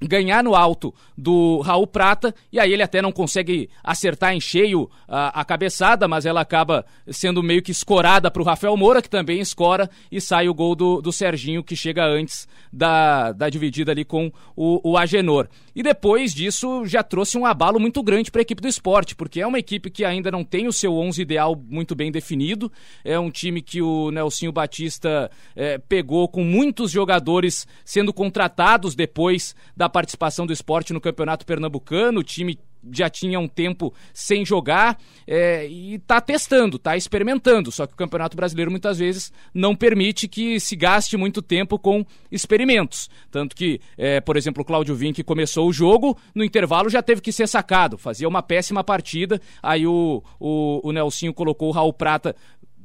ganhar 0.01 0.43
no 0.43 0.55
alto 0.55 0.93
do 1.17 1.59
Raul 1.61 1.87
Prata 1.87 2.33
e 2.51 2.59
aí 2.59 2.71
ele 2.71 2.83
até 2.83 3.01
não 3.01 3.11
consegue 3.11 3.69
acertar 3.83 4.33
em 4.33 4.39
cheio 4.39 4.89
a, 5.07 5.41
a 5.41 5.45
cabeçada, 5.45 6.07
mas 6.07 6.25
ela 6.25 6.41
acaba 6.41 6.85
sendo 7.07 7.41
meio 7.41 7.61
que 7.61 7.71
escorada 7.71 8.29
para 8.29 8.41
o 8.41 8.45
Rafael 8.45 8.77
Moura, 8.77 9.01
que 9.01 9.09
também 9.09 9.39
escora 9.39 9.89
e 10.11 10.21
sai 10.21 10.47
o 10.47 10.53
gol 10.53 10.75
do, 10.75 11.01
do 11.01 11.11
Serginho, 11.11 11.63
que 11.63 11.75
chega 11.75 12.05
antes 12.05 12.47
da, 12.71 13.31
da 13.31 13.49
dividida 13.49 13.91
ali 13.91 14.05
com 14.05 14.31
o, 14.55 14.91
o 14.91 14.97
Agenor. 14.97 15.47
E 15.75 15.81
depois 15.83 16.33
disso 16.33 16.85
já 16.85 17.03
trouxe 17.03 17.37
um 17.37 17.45
abalo 17.45 17.79
muito 17.79 18.01
grande 18.03 18.31
para 18.31 18.41
a 18.41 18.43
equipe 18.43 18.61
do 18.61 18.67
esporte, 18.67 19.15
porque 19.15 19.41
é 19.41 19.47
uma 19.47 19.59
equipe 19.59 19.89
que 19.89 20.03
ainda 20.03 20.31
não 20.31 20.43
tem 20.43 20.67
o 20.67 20.73
seu 20.73 20.95
11 20.95 21.21
ideal 21.21 21.55
muito 21.55 21.95
bem 21.95 22.11
definido, 22.11 22.71
é 23.03 23.19
um 23.19 23.29
time 23.29 23.61
que 23.61 23.81
o 23.81 24.11
Nelsinho 24.11 24.51
Batista 24.51 25.29
é, 25.55 25.77
pegou 25.77 26.27
com 26.27 26.43
muitos 26.43 26.91
jogadores 26.91 27.67
sendo 27.85 28.11
contratados 28.11 28.95
depois 28.95 29.55
da 29.75 29.86
da 29.87 29.89
participação 29.89 30.45
do 30.45 30.51
esporte 30.51 30.91
no 30.91 30.99
Campeonato 30.99 31.45
Pernambucano, 31.45 32.19
o 32.19 32.23
time 32.23 32.59
já 32.91 33.09
tinha 33.09 33.39
um 33.39 33.47
tempo 33.47 33.93
sem 34.13 34.45
jogar 34.45 34.97
é, 35.25 35.67
e 35.67 35.95
está 35.95 36.21
testando, 36.21 36.77
está 36.77 36.95
experimentando. 36.95 37.71
Só 37.71 37.87
que 37.87 37.93
o 37.93 37.97
Campeonato 37.97 38.37
Brasileiro 38.37 38.71
muitas 38.71 38.99
vezes 38.99 39.31
não 39.53 39.75
permite 39.75 40.27
que 40.27 40.59
se 40.59 40.75
gaste 40.75 41.17
muito 41.17 41.41
tempo 41.41 41.79
com 41.79 42.05
experimentos. 42.31 43.09
Tanto 43.31 43.55
que, 43.55 43.81
é, 43.97 44.21
por 44.21 44.37
exemplo, 44.37 44.61
o 44.61 44.65
Cláudio 44.65 44.95
Vinck 44.95 45.23
começou 45.23 45.67
o 45.67 45.73
jogo, 45.73 46.17
no 46.35 46.43
intervalo 46.43 46.89
já 46.89 47.01
teve 47.01 47.21
que 47.21 47.31
ser 47.31 47.47
sacado, 47.47 47.97
fazia 47.97 48.27
uma 48.27 48.43
péssima 48.43 48.83
partida. 48.83 49.41
Aí 49.61 49.85
o, 49.87 50.23
o, 50.39 50.81
o 50.87 50.91
Nelsinho 50.91 51.33
colocou 51.33 51.69
o 51.69 51.71
Raul 51.71 51.93
Prata 51.93 52.35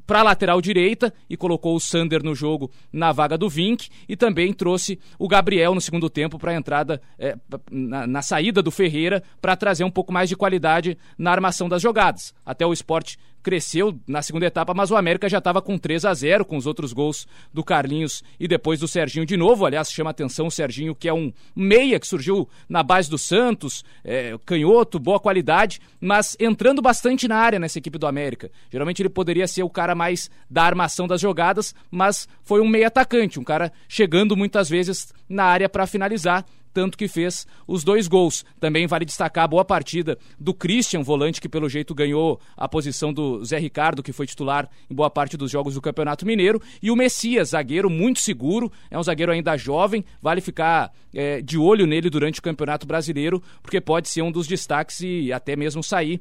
para 0.06 0.22
lateral 0.22 0.60
direita 0.60 1.12
e 1.28 1.36
colocou 1.36 1.74
o 1.76 1.80
Sander 1.80 2.22
no 2.22 2.34
jogo 2.34 2.70
na 2.92 3.12
vaga 3.12 3.38
do 3.38 3.48
Vink 3.48 3.88
e 4.08 4.16
também 4.16 4.52
trouxe 4.52 4.98
o 5.18 5.28
Gabriel 5.28 5.74
no 5.74 5.80
segundo 5.80 6.10
tempo 6.10 6.38
para 6.38 6.52
a 6.52 6.54
entrada, 6.54 7.00
é, 7.18 7.36
na, 7.70 8.06
na, 8.06 8.22
saída 8.22 8.62
do 8.62 8.70
Ferreira, 8.70 9.22
para 9.40 9.56
trazer 9.56 9.84
um 9.84 9.90
pouco 9.90 10.12
mais 10.12 10.28
de 10.28 10.36
qualidade 10.36 10.98
na 11.16 11.30
armação 11.30 11.68
das 11.68 11.82
jogadas. 11.82 12.34
Até 12.44 12.66
o 12.66 12.72
esporte 12.72 13.18
cresceu 13.42 13.98
na 14.06 14.22
segunda 14.22 14.46
etapa, 14.46 14.72
mas 14.72 14.90
o 14.90 14.96
América 14.96 15.28
já 15.28 15.38
estava 15.38 15.60
com 15.60 15.76
3 15.76 16.04
a 16.04 16.14
0 16.14 16.44
com 16.44 16.56
os 16.56 16.66
outros 16.66 16.92
gols 16.92 17.26
do 17.52 17.64
Carlinhos 17.64 18.22
e 18.38 18.46
depois 18.46 18.80
do 18.80 18.88
Serginho 18.88 19.26
de 19.26 19.36
novo. 19.36 19.66
Aliás, 19.66 19.90
chama 19.90 20.10
atenção 20.10 20.46
o 20.46 20.50
Serginho, 20.50 20.94
que 20.94 21.08
é 21.08 21.12
um 21.12 21.32
meia 21.54 21.98
que 21.98 22.06
surgiu 22.06 22.48
na 22.68 22.82
base 22.82 23.10
do 23.10 23.18
Santos, 23.18 23.84
é, 24.04 24.38
canhoto, 24.46 24.98
boa 24.98 25.18
qualidade, 25.18 25.80
mas 26.00 26.36
entrando 26.38 26.80
bastante 26.80 27.26
na 27.26 27.36
área 27.36 27.58
nessa 27.58 27.78
equipe 27.78 27.98
do 27.98 28.06
América. 28.06 28.50
Geralmente 28.70 29.02
ele 29.02 29.08
poderia 29.08 29.46
ser 29.46 29.62
o 29.62 29.70
cara 29.70 29.94
mais 29.94 30.30
da 30.48 30.62
armação 30.62 31.06
das 31.06 31.20
jogadas, 31.20 31.74
mas 31.90 32.28
foi 32.42 32.60
um 32.60 32.68
meia 32.68 32.86
atacante, 32.86 33.40
um 33.40 33.44
cara 33.44 33.72
chegando 33.88 34.36
muitas 34.36 34.68
vezes 34.68 35.12
na 35.28 35.44
área 35.44 35.68
para 35.68 35.86
finalizar 35.86 36.44
tanto 36.72 36.96
que 36.96 37.08
fez 37.08 37.46
os 37.66 37.84
dois 37.84 38.08
gols. 38.08 38.44
Também 38.58 38.86
vale 38.86 39.04
destacar 39.04 39.44
a 39.44 39.48
boa 39.48 39.64
partida 39.64 40.18
do 40.38 40.54
Christian, 40.54 41.02
volante 41.02 41.40
que 41.40 41.48
pelo 41.48 41.68
jeito 41.68 41.94
ganhou 41.94 42.40
a 42.56 42.68
posição 42.68 43.12
do 43.12 43.44
Zé 43.44 43.58
Ricardo, 43.58 44.02
que 44.02 44.12
foi 44.12 44.26
titular 44.26 44.68
em 44.90 44.94
boa 44.94 45.10
parte 45.10 45.36
dos 45.36 45.50
jogos 45.50 45.74
do 45.74 45.80
Campeonato 45.80 46.26
Mineiro, 46.26 46.60
e 46.82 46.90
o 46.90 46.96
Messias, 46.96 47.50
zagueiro 47.50 47.90
muito 47.90 48.20
seguro, 48.20 48.70
é 48.90 48.98
um 48.98 49.02
zagueiro 49.02 49.32
ainda 49.32 49.56
jovem, 49.56 50.04
vale 50.20 50.40
ficar 50.40 50.92
é, 51.14 51.40
de 51.42 51.58
olho 51.58 51.86
nele 51.86 52.08
durante 52.08 52.40
o 52.40 52.42
Campeonato 52.42 52.86
Brasileiro, 52.86 53.42
porque 53.62 53.80
pode 53.80 54.08
ser 54.08 54.22
um 54.22 54.32
dos 54.32 54.46
destaques 54.46 55.00
e 55.00 55.32
até 55.32 55.56
mesmo 55.56 55.82
sair 55.82 56.20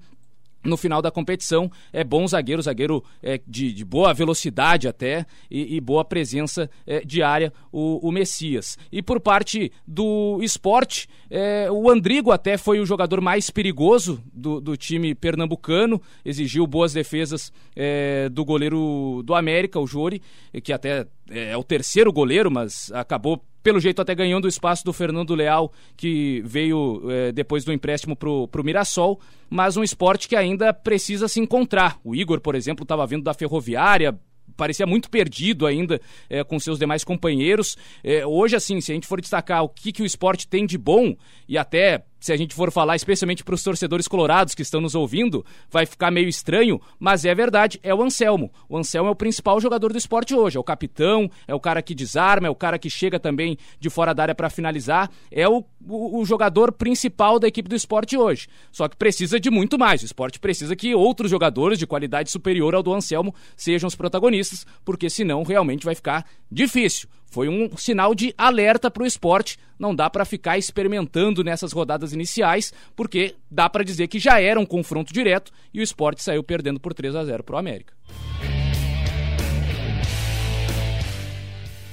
no 0.63 0.77
final 0.77 1.01
da 1.01 1.11
competição. 1.11 1.71
É 1.91 2.03
bom 2.03 2.27
zagueiro, 2.27 2.61
zagueiro 2.61 3.03
é, 3.21 3.39
de, 3.47 3.73
de, 3.73 3.85
boa 3.85 4.13
velocidade 4.13 4.87
até 4.87 5.25
e, 5.49 5.75
e 5.75 5.81
boa 5.81 6.05
presença 6.05 6.69
é, 6.85 7.01
diária, 7.01 7.51
o, 7.71 8.07
o, 8.07 8.11
Messias. 8.11 8.77
E 8.91 9.01
por 9.01 9.19
parte 9.19 9.71
do 9.87 10.39
esporte, 10.41 11.07
é, 11.29 11.69
o 11.71 11.89
Andrigo 11.89 12.31
até 12.31 12.57
foi 12.57 12.79
o 12.79 12.85
jogador 12.85 13.21
mais 13.21 13.49
perigoso 13.49 14.21
do, 14.33 14.61
do 14.61 14.77
time 14.77 15.15
pernambucano, 15.15 16.01
exigiu 16.23 16.65
boas 16.67 16.93
defesas 16.93 17.51
é, 17.75 18.29
do 18.29 18.45
goleiro 18.45 19.21
do 19.23 19.33
América, 19.33 19.79
o 19.79 19.87
Jori, 19.87 20.21
que 20.63 20.73
até 20.73 21.07
é, 21.29 21.51
é 21.51 21.57
o 21.57 21.63
terceiro 21.63 22.11
goleiro, 22.11 22.51
mas 22.51 22.91
acabou 22.93 23.43
pelo 23.63 23.79
jeito 23.79 24.01
até 24.01 24.13
ganhando 24.15 24.45
o 24.45 24.49
espaço 24.49 24.83
do 24.83 24.93
Fernando 24.93 25.35
Leal, 25.35 25.71
que 25.95 26.41
veio 26.45 27.03
é, 27.09 27.31
depois 27.31 27.63
do 27.63 27.71
empréstimo 27.71 28.15
para 28.15 28.29
o 28.29 28.63
Mirassol, 28.63 29.19
mas 29.49 29.77
um 29.77 29.83
esporte 29.83 30.27
que 30.27 30.35
ainda 30.35 30.73
precisa 30.73 31.27
se 31.27 31.39
encontrar. 31.39 31.99
O 32.03 32.15
Igor, 32.15 32.39
por 32.39 32.55
exemplo, 32.55 32.83
estava 32.83 33.05
vindo 33.05 33.23
da 33.23 33.33
Ferroviária, 33.33 34.17
parecia 34.55 34.85
muito 34.85 35.09
perdido 35.09 35.65
ainda 35.65 35.99
é, 36.29 36.43
com 36.43 36.59
seus 36.59 36.77
demais 36.77 37.03
companheiros. 37.03 37.77
É, 38.03 38.25
hoje, 38.25 38.55
assim, 38.55 38.79
se 38.81 38.91
a 38.91 38.95
gente 38.95 39.07
for 39.07 39.21
destacar 39.21 39.63
o 39.63 39.69
que, 39.69 39.91
que 39.91 40.01
o 40.01 40.05
esporte 40.05 40.47
tem 40.47 40.65
de 40.65 40.77
bom, 40.77 41.15
e 41.47 41.57
até 41.57 42.03
se 42.21 42.31
a 42.31 42.37
gente 42.37 42.53
for 42.53 42.71
falar 42.71 42.95
especialmente 42.95 43.43
para 43.43 43.55
os 43.55 43.63
torcedores 43.63 44.07
colorados 44.07 44.53
que 44.53 44.61
estão 44.61 44.79
nos 44.79 44.93
ouvindo, 44.93 45.43
vai 45.71 45.87
ficar 45.87 46.11
meio 46.11 46.29
estranho, 46.29 46.79
mas 46.99 47.25
é 47.25 47.33
verdade, 47.33 47.79
é 47.81 47.93
o 47.93 48.01
Anselmo. 48.03 48.51
O 48.69 48.77
Anselmo 48.77 49.09
é 49.09 49.11
o 49.11 49.15
principal 49.15 49.59
jogador 49.59 49.91
do 49.91 49.97
esporte 49.97 50.35
hoje, 50.35 50.55
é 50.55 50.59
o 50.59 50.63
capitão, 50.63 51.29
é 51.47 51.55
o 51.55 51.59
cara 51.59 51.81
que 51.81 51.95
desarma, 51.95 52.45
é 52.45 52.49
o 52.49 52.55
cara 52.55 52.77
que 52.77 52.91
chega 52.91 53.19
também 53.19 53.57
de 53.79 53.89
fora 53.89 54.13
da 54.13 54.21
área 54.21 54.35
para 54.35 54.51
finalizar, 54.51 55.09
é 55.31 55.49
o, 55.49 55.65
o, 55.87 56.19
o, 56.19 56.25
jogador 56.25 56.71
principal 56.71 57.39
da 57.39 57.47
equipe 57.47 57.67
do 57.67 57.75
esporte 57.75 58.15
hoje. 58.15 58.47
Só 58.71 58.87
que 58.87 58.95
precisa 58.95 59.39
de 59.39 59.49
muito 59.49 59.79
mais, 59.79 60.03
o 60.03 60.05
esporte 60.05 60.39
precisa 60.39 60.75
que 60.75 60.93
outros 60.93 61.31
jogadores 61.31 61.79
de 61.79 61.87
qualidade 61.87 62.29
superior 62.29 62.75
ao 62.75 62.83
do 62.83 62.93
Anselmo 62.93 63.33
sejam 63.57 63.87
os 63.87 63.95
protagonistas, 63.95 64.63
porque 64.85 65.09
senão 65.09 65.41
realmente 65.41 65.83
vai 65.83 65.95
ficar 65.95 66.23
difícil 66.51 67.09
foi 67.31 67.47
um 67.47 67.75
sinal 67.77 68.13
de 68.13 68.35
alerta 68.37 68.91
para 68.91 69.03
o 69.03 69.05
esporte. 69.05 69.57
Não 69.79 69.95
dá 69.95 70.09
para 70.09 70.25
ficar 70.25 70.57
experimentando 70.57 71.43
nessas 71.43 71.71
rodadas 71.71 72.11
iniciais, 72.11 72.73
porque 72.93 73.35
dá 73.49 73.69
para 73.69 73.85
dizer 73.85 74.07
que 74.09 74.19
já 74.19 74.39
era 74.39 74.59
um 74.59 74.65
confronto 74.65 75.13
direto 75.13 75.51
e 75.73 75.79
o 75.79 75.83
esporte 75.83 76.21
saiu 76.21 76.43
perdendo 76.43 76.79
por 76.79 76.93
3 76.93 77.15
a 77.15 77.23
0 77.23 77.43
para 77.43 77.55
o 77.55 77.57
América. 77.57 77.93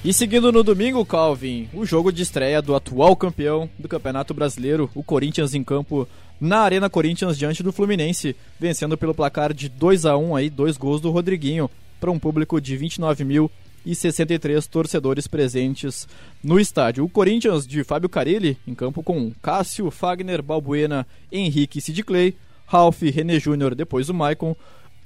E 0.04 0.12
seguindo 0.12 0.50
no 0.50 0.62
domingo, 0.62 1.04
Calvin, 1.04 1.68
o 1.72 1.86
jogo 1.86 2.12
de 2.12 2.22
estreia 2.22 2.60
do 2.60 2.74
atual 2.74 3.14
campeão 3.16 3.70
do 3.78 3.88
Campeonato 3.88 4.34
Brasileiro, 4.34 4.90
o 4.94 5.02
Corinthians 5.02 5.54
em 5.54 5.62
campo 5.62 6.08
na 6.40 6.60
Arena 6.60 6.90
Corinthians 6.90 7.38
diante 7.38 7.62
do 7.62 7.72
Fluminense, 7.72 8.34
vencendo 8.58 8.98
pelo 8.98 9.14
placar 9.14 9.52
de 9.52 9.68
2 9.68 10.04
a 10.04 10.16
1 10.16 10.36
aí, 10.36 10.50
dois 10.50 10.76
gols 10.76 11.00
do 11.00 11.10
Rodriguinho, 11.10 11.70
para 12.00 12.10
um 12.10 12.18
público 12.18 12.60
de 12.60 12.76
29 12.76 13.24
mil 13.24 13.50
e 13.84 13.94
63 13.94 14.66
torcedores 14.66 15.26
presentes 15.26 16.08
no 16.42 16.58
estádio. 16.58 17.04
O 17.04 17.08
Corinthians 17.08 17.66
de 17.66 17.84
Fábio 17.84 18.08
Carilli, 18.08 18.56
em 18.66 18.74
campo 18.74 19.02
com 19.02 19.32
Cássio, 19.42 19.90
Fagner, 19.90 20.42
Balbuena, 20.42 21.06
Henrique 21.30 21.80
Sid 21.80 22.02
Clay, 22.02 22.34
Ralph, 22.66 23.02
René 23.02 23.38
Júnior, 23.40 23.74
depois 23.74 24.08
o 24.08 24.14
Maicon, 24.14 24.54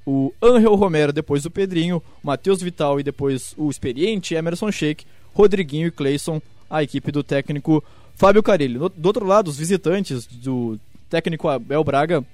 o 0.06 0.32
Angel 0.42 0.74
Romero, 0.74 1.12
depois 1.12 1.44
o 1.44 1.50
Pedrinho, 1.50 2.02
Matheus 2.22 2.60
Vital 2.60 2.98
e 2.98 3.02
depois 3.02 3.54
o 3.56 3.70
experiente 3.70 4.34
Emerson 4.34 4.70
Sheik, 4.70 5.04
Rodriguinho 5.32 5.86
e 5.86 5.90
Cleison, 5.90 6.42
a 6.68 6.82
equipe 6.82 7.12
do 7.12 7.22
técnico 7.22 7.82
Fábio 8.14 8.42
Carilli. 8.42 8.78
Do 8.78 9.06
outro 9.06 9.26
lado, 9.26 9.48
os 9.48 9.58
visitantes 9.58 10.26
do 10.26 10.78
técnico 11.08 11.48
Abel 11.48 11.84
Braga 11.84 12.24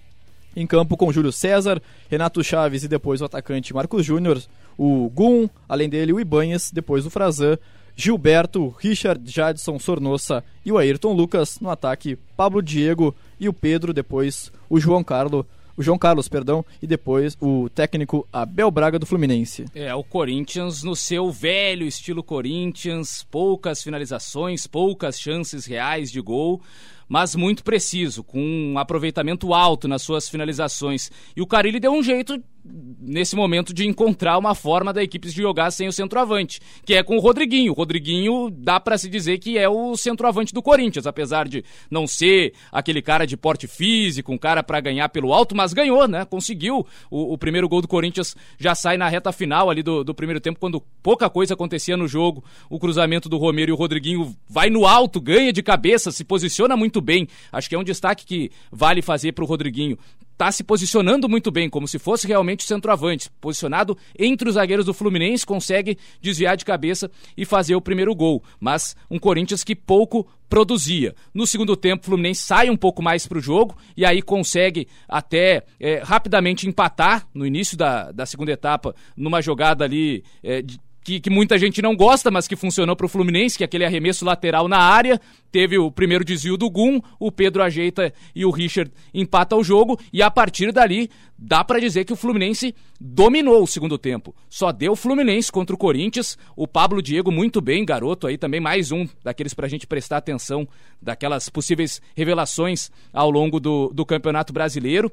em 0.56 0.66
campo 0.66 0.96
com 0.96 1.12
Júlio 1.12 1.30
César, 1.30 1.80
Renato 2.10 2.42
Chaves 2.42 2.82
e 2.82 2.88
depois 2.88 3.20
o 3.20 3.24
atacante 3.24 3.74
Marcos 3.74 4.04
Júnior, 4.04 4.42
o 4.78 5.10
Gum, 5.10 5.48
além 5.68 5.88
dele 5.88 6.12
o 6.12 6.20
Ibanhes, 6.20 6.70
depois 6.72 7.04
o 7.04 7.10
Frazan, 7.10 7.58
Gilberto, 7.96 8.74
Richard, 8.78 9.28
Jadson, 9.28 9.78
Sornossa 9.78 10.44
e 10.64 10.70
o 10.70 10.78
Ayrton 10.78 11.12
Lucas 11.12 11.58
no 11.60 11.68
ataque, 11.68 12.16
Pablo 12.36 12.62
Diego 12.62 13.12
e 13.40 13.48
o 13.48 13.52
Pedro, 13.52 13.92
depois 13.92 14.52
o 14.70 14.78
João 14.78 15.02
Carlos 15.02 15.44
o 15.78 15.82
João 15.82 15.96
Carlos, 15.96 16.26
perdão, 16.26 16.64
e 16.82 16.88
depois 16.88 17.38
o 17.40 17.68
técnico 17.68 18.26
Abel 18.32 18.68
Braga 18.68 18.98
do 18.98 19.06
Fluminense. 19.06 19.64
É, 19.72 19.94
o 19.94 20.02
Corinthians 20.02 20.82
no 20.82 20.96
seu 20.96 21.30
velho 21.30 21.86
estilo 21.86 22.20
Corinthians, 22.20 23.24
poucas 23.30 23.80
finalizações, 23.80 24.66
poucas 24.66 25.20
chances 25.20 25.66
reais 25.66 26.10
de 26.10 26.20
gol 26.20 26.60
mas 27.08 27.34
muito 27.34 27.64
preciso, 27.64 28.22
com 28.22 28.38
um 28.38 28.78
aproveitamento 28.78 29.54
alto 29.54 29.88
nas 29.88 30.02
suas 30.02 30.28
finalizações. 30.28 31.10
E 31.34 31.40
o 31.40 31.46
Carilli 31.46 31.80
deu 31.80 31.90
um 31.90 32.02
jeito 32.02 32.42
nesse 32.64 33.34
momento 33.34 33.72
de 33.72 33.86
encontrar 33.86 34.36
uma 34.38 34.54
forma 34.54 34.92
da 34.92 35.02
equipe 35.02 35.28
de 35.28 35.34
jogar 35.34 35.70
sem 35.70 35.88
o 35.88 35.92
centroavante, 35.92 36.60
que 36.84 36.94
é 36.94 37.02
com 37.02 37.16
o 37.16 37.20
Rodriguinho. 37.20 37.72
O 37.72 37.74
Rodriguinho 37.74 38.50
dá 38.50 38.78
para 38.78 38.98
se 38.98 39.08
dizer 39.08 39.38
que 39.38 39.56
é 39.56 39.68
o 39.68 39.96
centroavante 39.96 40.52
do 40.52 40.62
Corinthians, 40.62 41.06
apesar 41.06 41.48
de 41.48 41.64
não 41.90 42.06
ser 42.06 42.52
aquele 42.70 43.00
cara 43.00 43.26
de 43.26 43.36
porte 43.36 43.66
físico, 43.66 44.32
um 44.32 44.38
cara 44.38 44.62
para 44.62 44.80
ganhar 44.80 45.08
pelo 45.08 45.32
alto, 45.32 45.56
mas 45.56 45.72
ganhou, 45.72 46.06
né? 46.06 46.24
Conseguiu. 46.24 46.86
O, 47.10 47.34
o, 47.34 47.38
primeiro 47.38 47.68
gol 47.68 47.80
do 47.80 47.88
Corinthians 47.88 48.36
já 48.58 48.74
sai 48.74 48.96
na 48.96 49.08
reta 49.08 49.32
final 49.32 49.70
ali 49.70 49.82
do, 49.82 50.04
do 50.04 50.14
primeiro 50.14 50.40
tempo, 50.40 50.60
quando 50.60 50.82
pouca 51.02 51.30
coisa 51.30 51.54
acontecia 51.54 51.96
no 51.96 52.06
jogo. 52.06 52.44
O 52.68 52.78
cruzamento 52.78 53.28
do 53.28 53.38
Romero 53.38 53.70
e 53.70 53.72
o 53.72 53.76
Rodriguinho 53.76 54.36
vai 54.48 54.68
no 54.68 54.86
alto, 54.86 55.20
ganha 55.20 55.52
de 55.52 55.62
cabeça, 55.62 56.12
se 56.12 56.24
posiciona 56.24 56.76
muito 56.76 57.00
bem. 57.00 57.28
Acho 57.50 57.68
que 57.68 57.74
é 57.74 57.78
um 57.78 57.84
destaque 57.84 58.26
que 58.26 58.50
vale 58.70 59.00
fazer 59.00 59.32
para 59.32 59.44
o 59.44 59.46
Rodriguinho. 59.46 59.98
Está 60.38 60.52
se 60.52 60.62
posicionando 60.62 61.28
muito 61.28 61.50
bem, 61.50 61.68
como 61.68 61.88
se 61.88 61.98
fosse 61.98 62.24
realmente 62.28 62.62
centroavante. 62.62 63.28
Posicionado 63.40 63.98
entre 64.16 64.48
os 64.48 64.54
zagueiros 64.54 64.86
do 64.86 64.94
Fluminense, 64.94 65.44
consegue 65.44 65.98
desviar 66.22 66.56
de 66.56 66.64
cabeça 66.64 67.10
e 67.36 67.44
fazer 67.44 67.74
o 67.74 67.80
primeiro 67.80 68.14
gol. 68.14 68.40
Mas 68.60 68.94
um 69.10 69.18
Corinthians 69.18 69.64
que 69.64 69.74
pouco 69.74 70.28
produzia. 70.48 71.12
No 71.34 71.44
segundo 71.44 71.76
tempo, 71.76 72.04
o 72.04 72.06
Fluminense 72.06 72.42
sai 72.42 72.70
um 72.70 72.76
pouco 72.76 73.02
mais 73.02 73.26
para 73.26 73.38
o 73.38 73.40
jogo 73.40 73.76
e 73.96 74.06
aí 74.06 74.22
consegue 74.22 74.86
até 75.08 75.64
é, 75.80 76.04
rapidamente 76.04 76.68
empatar 76.68 77.26
no 77.34 77.44
início 77.44 77.76
da, 77.76 78.12
da 78.12 78.24
segunda 78.24 78.52
etapa, 78.52 78.94
numa 79.16 79.42
jogada 79.42 79.84
ali 79.84 80.22
é, 80.40 80.62
de 80.62 80.78
que, 81.08 81.20
que, 81.20 81.30
muita 81.30 81.56
gente 81.56 81.80
não 81.80 81.96
gosta, 81.96 82.30
mas 82.30 82.46
que 82.46 82.54
funcionou 82.54 82.94
para 82.94 83.06
o 83.06 83.08
Fluminense, 83.08 83.56
que 83.56 83.64
é 83.64 83.66
aquele 83.66 83.86
arremesso 83.86 84.26
lateral 84.26 84.68
na 84.68 84.76
área. 84.76 85.18
Teve 85.50 85.78
o 85.78 85.90
primeiro 85.90 86.22
desvio 86.22 86.58
do 86.58 86.68
Gum, 86.68 87.00
o 87.18 87.32
Pedro 87.32 87.62
ajeita 87.62 88.12
e 88.34 88.44
o 88.44 88.50
Richard 88.50 88.92
empata 89.14 89.56
o 89.56 89.64
jogo. 89.64 89.98
E 90.12 90.20
a 90.20 90.30
partir 90.30 90.70
dali, 90.70 91.08
dá 91.38 91.64
para 91.64 91.80
dizer 91.80 92.04
que 92.04 92.12
o 92.12 92.16
Fluminense 92.16 92.74
dominou 93.00 93.62
o 93.62 93.66
segundo 93.66 93.96
tempo. 93.96 94.34
Só 94.50 94.70
deu 94.70 94.92
o 94.92 94.96
Fluminense 94.96 95.50
contra 95.50 95.74
o 95.74 95.78
Corinthians. 95.78 96.36
O 96.54 96.68
Pablo 96.68 97.00
Diego, 97.00 97.32
muito 97.32 97.62
bem, 97.62 97.86
garoto 97.86 98.26
aí 98.26 98.36
também, 98.36 98.60
mais 98.60 98.92
um 98.92 99.08
daqueles 99.24 99.54
para 99.54 99.64
a 99.64 99.68
gente 99.70 99.86
prestar 99.86 100.18
atenção, 100.18 100.68
daquelas 101.00 101.48
possíveis 101.48 102.02
revelações 102.14 102.90
ao 103.10 103.30
longo 103.30 103.58
do, 103.58 103.90
do 103.94 104.04
Campeonato 104.04 104.52
Brasileiro. 104.52 105.10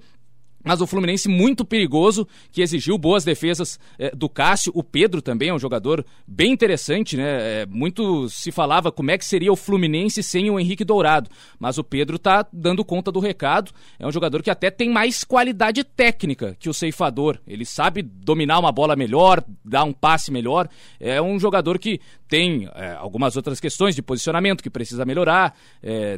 Mas 0.66 0.82
o 0.82 0.88
Fluminense 0.88 1.30
muito 1.30 1.64
perigoso, 1.64 2.28
que 2.52 2.64
exigiu 2.64 2.98
boas 2.98 3.24
defesas 3.24 3.80
é, 4.00 4.10
do 4.16 4.28
Cássio. 4.28 4.72
O 4.76 4.84
Pedro 4.84 5.22
também 5.22 5.50
é 5.50 5.54
um 5.54 5.60
jogador 5.60 6.04
bem 6.28 6.52
interessante, 6.52 7.16
né? 7.16 7.62
É, 7.62 7.66
muito 7.68 8.28
se 8.30 8.52
falava 8.52 8.92
como 8.92 9.12
é 9.12 9.18
que 9.18 9.24
seria 9.24 9.54
o 9.54 9.56
Fluminense 9.56 10.24
sem 10.24 10.50
o 10.50 10.60
Henrique 10.60 10.84
Dourado. 10.84 11.30
Mas 11.60 11.78
o 11.78 11.84
Pedro 11.84 12.18
tá 12.18 12.44
dando 12.52 12.84
conta 12.84 13.12
do 13.12 13.20
recado. 13.20 13.72
É 14.00 14.08
um 14.08 14.12
jogador 14.12 14.42
que 14.42 14.50
até 14.50 14.72
tem 14.72 14.90
mais 14.90 15.24
qualidade 15.24 15.84
técnica 15.84 16.58
que 16.60 16.68
o 16.68 16.74
ceifador. 16.74 17.38
Ele 17.48 17.64
sabe 17.64 18.02
dominar 18.02 18.58
uma 18.58 18.72
bola 18.72 18.96
melhor, 18.96 19.44
dar 19.64 19.84
um 19.84 19.94
passe 19.94 20.32
melhor. 20.32 20.68
É 21.00 21.22
um 21.22 21.40
jogador 21.40 21.78
que 21.78 22.02
tem 22.28 22.68
é, 22.74 22.94
algumas 22.94 23.38
outras 23.38 23.60
questões 23.60 23.96
de 23.96 24.02
posicionamento 24.02 24.64
que 24.64 24.70
precisa 24.70 25.06
melhorar. 25.06 25.56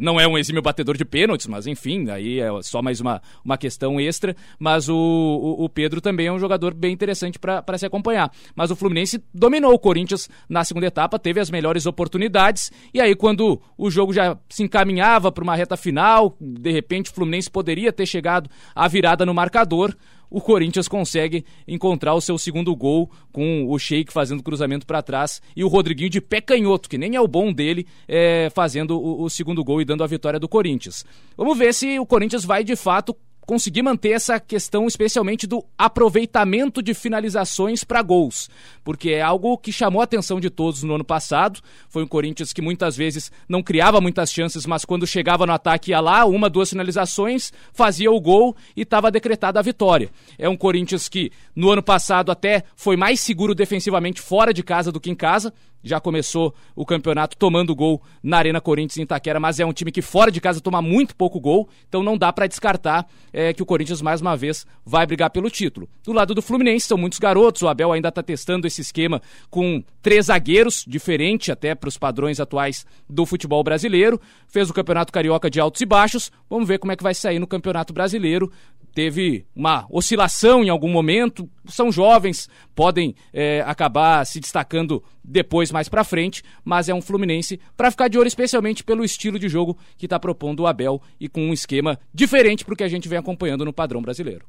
Não 0.02 0.18
é 0.18 0.26
um 0.26 0.38
exímio 0.38 0.62
batedor 0.62 0.95
de 0.95 1.04
pênaltis, 1.04 1.48
mas 1.48 1.68
enfim, 1.68 2.10
aí 2.10 2.39
é 2.39 2.48
só 2.62 2.82
mais 2.82 3.02
uma, 3.02 3.22
uma 3.43 3.58
questão 3.58 4.00
extra 4.00 4.36
mas 4.59 4.89
o, 4.89 4.95
o, 4.95 5.65
o 5.65 5.69
Pedro 5.69 6.01
também 6.01 6.27
é 6.27 6.31
um 6.31 6.39
jogador 6.39 6.73
bem 6.73 6.93
interessante 6.93 7.39
para 7.39 7.77
se 7.77 7.85
acompanhar. 7.85 8.31
Mas 8.55 8.71
o 8.71 8.75
Fluminense 8.75 9.23
dominou 9.33 9.73
o 9.73 9.79
Corinthians 9.79 10.29
na 10.49 10.63
segunda 10.63 10.88
etapa, 10.88 11.19
teve 11.19 11.39
as 11.39 11.49
melhores 11.49 11.85
oportunidades, 11.85 12.71
e 12.93 13.01
aí 13.01 13.15
quando 13.15 13.61
o 13.77 13.89
jogo 13.89 14.13
já 14.13 14.38
se 14.49 14.63
encaminhava 14.63 15.31
para 15.31 15.43
uma 15.43 15.55
reta 15.55 15.77
final, 15.77 16.35
de 16.39 16.71
repente 16.71 17.11
o 17.11 17.13
Fluminense 17.13 17.49
poderia 17.49 17.91
ter 17.91 18.05
chegado 18.05 18.49
à 18.75 18.88
virada 18.88 19.25
no 19.25 19.33
marcador, 19.33 19.95
o 20.29 20.41
Corinthians 20.41 20.88
consegue 20.88 21.45
encontrar 21.67 22.13
o 22.13 22.21
seu 22.21 22.38
segundo 22.38 22.75
gol 22.75 23.09
com 23.31 23.65
o 23.67 23.79
Sheik 23.79 24.11
fazendo 24.11 24.43
cruzamento 24.43 24.85
para 24.85 25.01
trás 25.01 25.41
e 25.55 25.63
o 25.63 25.67
Rodriguinho 25.67 26.09
de 26.09 26.21
pé 26.21 26.41
canhoto, 26.41 26.89
que 26.89 26.97
nem 26.97 27.15
é 27.15 27.21
o 27.21 27.27
bom 27.27 27.51
dele, 27.53 27.88
é, 28.07 28.49
fazendo 28.53 28.99
o, 28.99 29.23
o, 29.23 29.29
segundo 29.29 29.63
gol 29.63 29.81
e 29.81 29.85
dando 29.85 30.03
a 30.03 30.07
vitória 30.07 30.39
do 30.39 30.49
Corinthians. 30.49 31.05
Vamos 31.35 31.57
ver 31.57 31.73
se 31.73 31.99
o 31.99 32.05
Corinthians 32.05 32.43
vai 32.43 32.63
de 32.63 32.75
fato 32.75 33.15
conseguir 33.48 33.82
manter 33.82 34.12
essa 34.12 34.41
questão, 34.41 34.86
especialmente 34.88 35.48
do 35.48 35.64
aproveitamento 35.78 36.84
de 36.84 36.93
finalizações 36.93 37.82
para 37.82 38.02
gols, 38.02 38.50
porque 38.84 39.12
é 39.12 39.22
algo 39.22 39.58
que 39.58 39.72
chamou 39.72 40.02
a 40.02 40.04
atenção 40.04 40.38
de 40.38 40.50
todos 40.50 40.84
no 40.84 40.95
ano 40.95 41.06
passado. 41.06 41.62
Foi 41.88 42.04
um 42.04 42.08
Corinthians 42.08 42.52
que 42.52 42.62
muitas 42.62 42.98
vezes 42.98 43.32
não 43.48 43.64
criava 43.64 44.02
muitas 44.02 44.34
chances, 44.34 44.66
mas 44.66 44.84
quando 44.84 45.08
chegava 45.08 45.45
no 45.45 45.54
ataque 45.54 45.91
ia 45.91 46.02
lá, 46.02 46.26
uma, 46.26 46.50
duas 46.50 46.70
finalizações, 46.70 47.54
fazia 47.72 48.12
o 48.12 48.20
gol 48.20 48.54
e 48.76 48.82
estava 48.82 49.10
decretada 49.10 49.60
a 49.60 49.64
vitória. 49.64 50.10
É 50.38 50.50
um 50.50 50.58
Corinthians 50.58 51.08
que 51.08 51.32
no 51.56 51.72
ano 51.72 51.82
passado 51.82 52.34
até 52.34 52.66
foi 52.76 52.98
mais 52.98 53.22
seguro 53.22 53.56
defensivamente 53.56 54.20
fora 54.20 54.54
de 54.54 54.62
casa 54.62 54.91
do 54.91 55.00
que 55.00 55.10
em 55.10 55.16
casa, 55.16 55.54
já 55.84 55.99
começou 55.99 56.53
o 56.75 56.86
campeonato 56.86 57.38
tomando 57.38 57.75
gol 57.75 58.01
na 58.21 58.38
Arena 58.38 58.59
Corinthians 58.61 58.97
em 58.97 59.03
Itaquera, 59.03 59.39
mas 59.39 59.59
é 59.59 59.65
um 59.65 59.73
time 59.73 59.91
que 59.91 60.01
fora 60.01 60.32
de 60.32 60.41
casa 60.41 60.59
toma 60.59 60.82
muito 60.82 61.15
pouco 61.15 61.39
gol, 61.39 61.69
então 61.88 62.03
não 62.03 62.17
dá 62.17 62.32
para 62.32 62.47
descartar 62.47 63.07
é, 63.32 63.53
que 63.53 63.63
o 63.63 63.65
Corinthians 63.65 64.01
mais 64.01 64.21
uma 64.21 64.36
vez 64.36 64.65
vai 64.86 65.05
brigar 65.05 65.30
pelo 65.30 65.49
título. 65.49 65.88
Do 66.03 66.13
lado 66.13 66.34
do 66.34 66.41
Fluminense 66.41 66.88
são 66.88 66.97
muitos 66.97 67.19
garotos, 67.19 67.61
o 67.61 67.67
Abel 67.67 67.91
ainda 67.91 68.09
está 68.09 68.21
testando 68.21 68.67
esse 68.67 68.82
esquema 68.82 69.21
com 69.49 69.84
três 70.01 70.25
zagueiros, 70.25 70.84
diferente 70.88 71.51
até 71.51 71.75
para 71.75 71.89
os 71.89 71.97
padrões 71.97 72.39
atuais 72.39 72.86
do 73.09 73.25
futebol 73.25 73.63
brasileiro. 73.63 74.19
Fez 74.47 74.69
o 74.69 74.73
Campeonato 74.73 75.11
Carioca 75.11 75.49
de 75.49 75.59
altos 75.59 75.82
e 75.82 75.86
baixos, 75.86 76.32
vamos 76.49 76.67
ver 76.67 76.80
como 76.80 76.91
é 76.91 76.95
que 76.95 77.03
vai 77.03 77.13
sair 77.13 77.39
no 77.39 77.47
Campeonato 77.47 77.93
Brasileiro 77.93 78.51
teve 78.97 79.45
uma 79.55 79.86
oscilação 79.91 80.63
em 80.63 80.69
algum 80.69 80.89
momento, 80.89 81.47
são 81.67 81.91
jovens, 81.91 82.49
podem 82.73 83.13
é, 83.32 83.61
acabar 83.61 84.25
se 84.25 84.39
destacando 84.39 85.03
depois 85.28 85.71
mais 85.71 85.89
para 85.89 86.05
frente, 86.05 86.41
mas 86.63 86.88
é 86.88 86.93
um 86.93 87.01
Fluminense 87.01 87.59
para 87.75 87.91
ficar 87.91 88.07
de 88.07 88.17
olho 88.17 88.28
especialmente 88.28 88.84
pelo 88.84 89.03
estilo 89.03 89.38
de 89.38 89.49
jogo 89.49 89.78
que 89.97 90.05
está 90.05 90.17
propondo 90.17 90.61
o 90.61 90.67
Abel 90.67 91.01
e 91.19 91.28
com 91.28 91.41
um 91.41 91.53
esquema 91.53 91.99
diferente 92.13 92.63
para 92.63 92.73
o 92.73 92.78
que 92.78 92.84
a 92.84 92.88
gente 92.88 93.09
vem 93.09 93.19
acompanhando 93.19 93.65
no 93.65 93.73
padrão 93.73 94.01
brasileiro. 94.01 94.45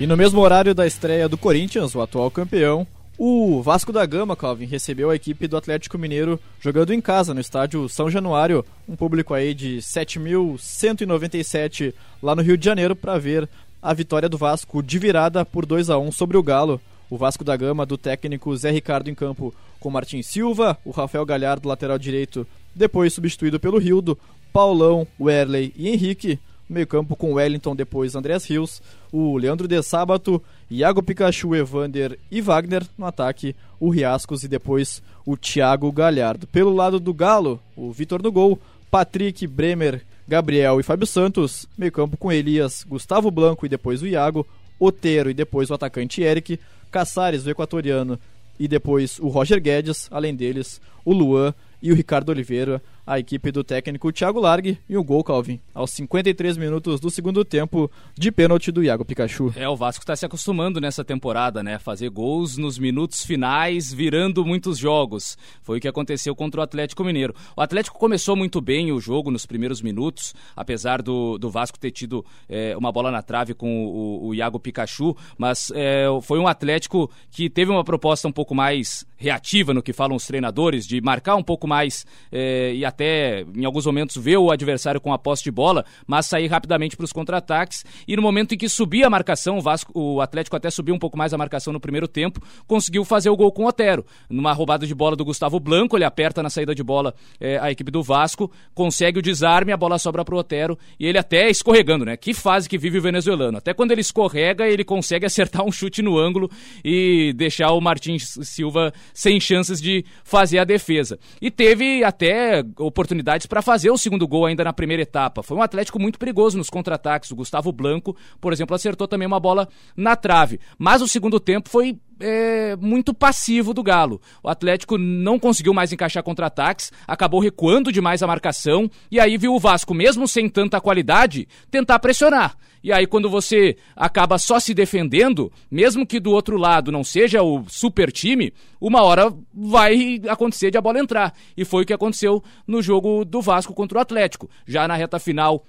E 0.00 0.08
no 0.08 0.16
mesmo 0.16 0.40
horário 0.40 0.74
da 0.74 0.86
estreia 0.86 1.28
do 1.28 1.38
Corinthians, 1.38 1.94
o 1.94 2.02
atual 2.02 2.28
campeão, 2.28 2.84
o 3.16 3.62
Vasco 3.62 3.92
da 3.92 4.04
Gama, 4.04 4.34
Calvin, 4.34 4.66
recebeu 4.66 5.08
a 5.08 5.14
equipe 5.14 5.46
do 5.46 5.56
Atlético 5.56 5.96
Mineiro 5.96 6.40
jogando 6.60 6.92
em 6.92 7.00
casa 7.00 7.32
no 7.32 7.40
estádio 7.40 7.88
São 7.88 8.10
Januário, 8.10 8.64
um 8.88 8.96
público 8.96 9.32
aí 9.32 9.54
de 9.54 9.76
7.197 9.76 11.94
lá 12.20 12.34
no 12.34 12.42
Rio 12.42 12.56
de 12.56 12.64
Janeiro 12.64 12.96
para 12.96 13.16
ver 13.18 13.48
a 13.84 13.92
vitória 13.92 14.30
do 14.30 14.38
Vasco 14.38 14.82
de 14.82 14.98
virada 14.98 15.44
por 15.44 15.66
2 15.66 15.90
a 15.90 15.98
1 15.98 16.10
sobre 16.10 16.38
o 16.38 16.42
Galo. 16.42 16.80
O 17.10 17.18
Vasco 17.18 17.44
da 17.44 17.54
Gama 17.54 17.84
do 17.84 17.98
técnico 17.98 18.56
Zé 18.56 18.70
Ricardo 18.70 19.10
em 19.10 19.14
campo 19.14 19.54
com 19.78 19.90
Martin 19.90 20.22
Silva, 20.22 20.78
o 20.86 20.90
Rafael 20.90 21.26
Galhardo 21.26 21.68
lateral 21.68 21.98
direito, 21.98 22.46
depois 22.74 23.12
substituído 23.12 23.60
pelo 23.60 23.76
Rildo, 23.78 24.18
Paulão, 24.50 25.06
Werley 25.20 25.70
e 25.76 25.90
Henrique 25.90 26.38
meio 26.66 26.86
campo 26.86 27.14
com 27.14 27.34
Wellington, 27.34 27.76
depois 27.76 28.14
Andreas 28.14 28.48
Rios, 28.48 28.80
o 29.12 29.36
Leandro 29.36 29.68
de 29.68 29.82
Sábato, 29.82 30.42
Iago 30.70 31.02
Pikachu, 31.02 31.54
Evander 31.54 32.18
e 32.30 32.40
Wagner. 32.40 32.86
No 32.96 33.04
ataque, 33.04 33.54
o 33.78 33.90
Riascos 33.90 34.44
e 34.44 34.48
depois 34.48 35.02
o 35.26 35.36
Thiago 35.36 35.92
Galhardo. 35.92 36.46
Pelo 36.46 36.74
lado 36.74 36.98
do 36.98 37.12
Galo, 37.12 37.60
o 37.76 37.92
Vitor 37.92 38.22
no 38.22 38.32
gol, 38.32 38.58
Patrick, 38.90 39.46
Bremer, 39.46 40.02
Gabriel 40.26 40.80
e 40.80 40.82
Fábio 40.82 41.06
Santos. 41.06 41.66
Meio 41.76 41.92
campo 41.92 42.16
com 42.16 42.32
Elias, 42.32 42.84
Gustavo 42.88 43.30
Blanco 43.30 43.66
e 43.66 43.68
depois 43.68 44.02
o 44.02 44.06
Iago, 44.06 44.46
Otero 44.78 45.30
e 45.30 45.34
depois 45.34 45.70
o 45.70 45.74
atacante 45.74 46.22
Eric, 46.22 46.58
Caçares, 46.90 47.46
o 47.46 47.50
equatoriano, 47.50 48.18
e 48.58 48.68
depois 48.68 49.18
o 49.18 49.28
Roger 49.28 49.60
Guedes, 49.60 50.08
além 50.10 50.34
deles 50.34 50.80
o 51.04 51.12
Luan 51.12 51.52
e 51.82 51.92
o 51.92 51.94
Ricardo 51.94 52.30
Oliveira, 52.30 52.82
a 53.06 53.18
equipe 53.18 53.50
do 53.50 53.62
técnico 53.62 54.12
Thiago 54.12 54.40
Largue 54.40 54.78
e 54.88 54.96
o 54.96 55.04
gol, 55.04 55.22
Calvin, 55.22 55.60
aos 55.74 55.90
53 55.90 56.56
minutos 56.56 57.00
do 57.00 57.10
segundo 57.10 57.44
tempo 57.44 57.90
de 58.16 58.32
pênalti 58.32 58.72
do 58.72 58.82
Iago 58.82 59.04
Pikachu. 59.04 59.52
É, 59.56 59.68
o 59.68 59.76
Vasco 59.76 60.02
está 60.02 60.16
se 60.16 60.24
acostumando 60.24 60.80
nessa 60.80 61.04
temporada, 61.04 61.62
né? 61.62 61.78
Fazer 61.78 62.08
gols 62.08 62.56
nos 62.56 62.78
minutos 62.78 63.24
finais, 63.24 63.92
virando 63.92 64.44
muitos 64.44 64.78
jogos. 64.78 65.36
Foi 65.62 65.78
o 65.78 65.80
que 65.80 65.88
aconteceu 65.88 66.34
contra 66.34 66.60
o 66.60 66.64
Atlético 66.64 67.04
Mineiro. 67.04 67.34
O 67.56 67.60
Atlético 67.60 67.98
começou 67.98 68.34
muito 68.34 68.60
bem 68.60 68.92
o 68.92 69.00
jogo 69.00 69.30
nos 69.30 69.44
primeiros 69.44 69.82
minutos, 69.82 70.34
apesar 70.56 71.02
do, 71.02 71.36
do 71.38 71.50
Vasco 71.50 71.78
ter 71.78 71.90
tido 71.90 72.24
é, 72.48 72.76
uma 72.76 72.90
bola 72.90 73.10
na 73.10 73.22
trave 73.22 73.54
com 73.54 73.86
o, 73.86 74.28
o 74.28 74.34
Iago 74.34 74.58
Pikachu, 74.58 75.16
mas 75.36 75.70
é, 75.74 76.06
foi 76.22 76.38
um 76.38 76.46
Atlético 76.46 77.10
que 77.30 77.50
teve 77.50 77.70
uma 77.70 77.84
proposta 77.84 78.26
um 78.26 78.32
pouco 78.32 78.54
mais 78.54 79.06
reativa 79.16 79.72
no 79.72 79.82
que 79.82 79.92
falam 79.92 80.16
os 80.16 80.26
treinadores, 80.26 80.86
de 80.86 81.00
marcar 81.00 81.36
um 81.36 81.42
pouco 81.42 81.66
mais 81.66 82.06
é, 82.30 82.74
e 82.74 82.84
em 83.02 83.64
alguns 83.64 83.86
momentos 83.86 84.16
ver 84.16 84.36
o 84.36 84.50
adversário 84.50 85.00
com 85.00 85.12
a 85.12 85.18
posse 85.18 85.42
de 85.42 85.50
bola, 85.50 85.84
mas 86.06 86.26
sair 86.26 86.46
rapidamente 86.46 86.96
para 86.96 87.04
os 87.04 87.12
contra-ataques. 87.12 87.84
E 88.06 88.14
no 88.14 88.22
momento 88.22 88.54
em 88.54 88.58
que 88.58 88.68
subia 88.68 89.06
a 89.06 89.10
marcação, 89.10 89.58
o, 89.58 89.60
Vasco, 89.60 89.92
o 89.94 90.20
Atlético 90.20 90.56
até 90.56 90.70
subiu 90.70 90.94
um 90.94 90.98
pouco 90.98 91.16
mais 91.16 91.32
a 91.32 91.38
marcação 91.38 91.72
no 91.72 91.80
primeiro 91.80 92.06
tempo, 92.06 92.40
conseguiu 92.66 93.04
fazer 93.04 93.30
o 93.30 93.36
gol 93.36 93.50
com 93.50 93.64
o 93.64 93.66
Otero. 93.66 94.04
Numa 94.28 94.52
roubada 94.52 94.86
de 94.86 94.94
bola 94.94 95.16
do 95.16 95.24
Gustavo 95.24 95.58
Blanco, 95.58 95.96
ele 95.96 96.04
aperta 96.04 96.42
na 96.42 96.50
saída 96.50 96.74
de 96.74 96.82
bola 96.82 97.14
é, 97.40 97.58
a 97.58 97.70
equipe 97.70 97.90
do 97.90 98.02
Vasco, 98.02 98.50
consegue 98.74 99.18
o 99.18 99.22
desarme, 99.22 99.72
a 99.72 99.76
bola 99.76 99.98
sobra 99.98 100.24
para 100.24 100.34
o 100.34 100.38
Otero 100.38 100.78
e 100.98 101.06
ele 101.06 101.18
até 101.18 101.48
escorregando, 101.48 102.04
né? 102.04 102.16
Que 102.16 102.34
fase 102.34 102.68
que 102.68 102.78
vive 102.78 102.98
o 102.98 103.02
venezuelano. 103.02 103.58
Até 103.58 103.72
quando 103.72 103.92
ele 103.92 104.00
escorrega, 104.00 104.66
ele 104.68 104.84
consegue 104.84 105.24
acertar 105.26 105.64
um 105.64 105.72
chute 105.72 106.02
no 106.02 106.18
ângulo 106.18 106.50
e 106.84 107.32
deixar 107.34 107.72
o 107.72 107.80
Martins 107.80 108.38
Silva 108.42 108.92
sem 109.12 109.40
chances 109.40 109.80
de 109.80 110.04
fazer 110.22 110.58
a 110.58 110.64
defesa. 110.64 111.18
E 111.40 111.50
teve 111.50 112.04
até 112.04 112.62
oportunidades 112.86 113.46
para 113.46 113.62
fazer 113.62 113.90
o 113.90 113.98
segundo 113.98 114.26
gol 114.26 114.46
ainda 114.46 114.64
na 114.64 114.72
primeira 114.72 115.02
etapa. 115.02 115.42
Foi 115.42 115.56
um 115.56 115.62
Atlético 115.62 115.98
muito 115.98 116.18
perigoso 116.18 116.56
nos 116.56 116.70
contra-ataques. 116.70 117.30
O 117.30 117.36
Gustavo 117.36 117.72
Blanco, 117.72 118.16
por 118.40 118.52
exemplo, 118.52 118.74
acertou 118.74 119.08
também 119.08 119.26
uma 119.26 119.40
bola 119.40 119.68
na 119.96 120.16
trave. 120.16 120.60
Mas 120.78 121.02
o 121.02 121.08
segundo 121.08 121.40
tempo 121.40 121.68
foi 121.68 121.98
é, 122.20 122.76
muito 122.76 123.12
passivo 123.12 123.74
do 123.74 123.82
Galo. 123.82 124.20
O 124.42 124.48
Atlético 124.48 124.98
não 124.98 125.38
conseguiu 125.38 125.74
mais 125.74 125.92
encaixar 125.92 126.22
contra-ataques, 126.22 126.92
acabou 127.06 127.40
recuando 127.40 127.92
demais 127.92 128.22
a 128.22 128.26
marcação 128.26 128.90
e 129.10 129.20
aí 129.20 129.36
viu 129.36 129.54
o 129.54 129.60
Vasco, 129.60 129.94
mesmo 129.94 130.26
sem 130.26 130.48
tanta 130.48 130.80
qualidade, 130.80 131.48
tentar 131.70 131.98
pressionar. 131.98 132.56
E 132.84 132.92
aí, 132.92 133.06
quando 133.06 133.30
você 133.30 133.78
acaba 133.96 134.36
só 134.36 134.60
se 134.60 134.74
defendendo, 134.74 135.50
mesmo 135.70 136.06
que 136.06 136.20
do 136.20 136.30
outro 136.30 136.58
lado 136.58 136.92
não 136.92 137.02
seja 137.02 137.42
o 137.42 137.64
super 137.66 138.12
time, 138.12 138.52
uma 138.78 139.02
hora 139.02 139.32
vai 139.54 140.20
acontecer 140.28 140.70
de 140.70 140.76
a 140.76 140.82
bola 140.82 140.98
entrar. 140.98 141.32
E 141.56 141.64
foi 141.64 141.82
o 141.82 141.86
que 141.86 141.94
aconteceu 141.94 142.44
no 142.66 142.82
jogo 142.82 143.24
do 143.24 143.40
Vasco 143.40 143.72
contra 143.72 143.96
o 143.96 144.00
Atlético. 144.02 144.50
Já 144.66 144.86
na 144.86 144.96
reta 144.96 145.18
final, 145.18 145.64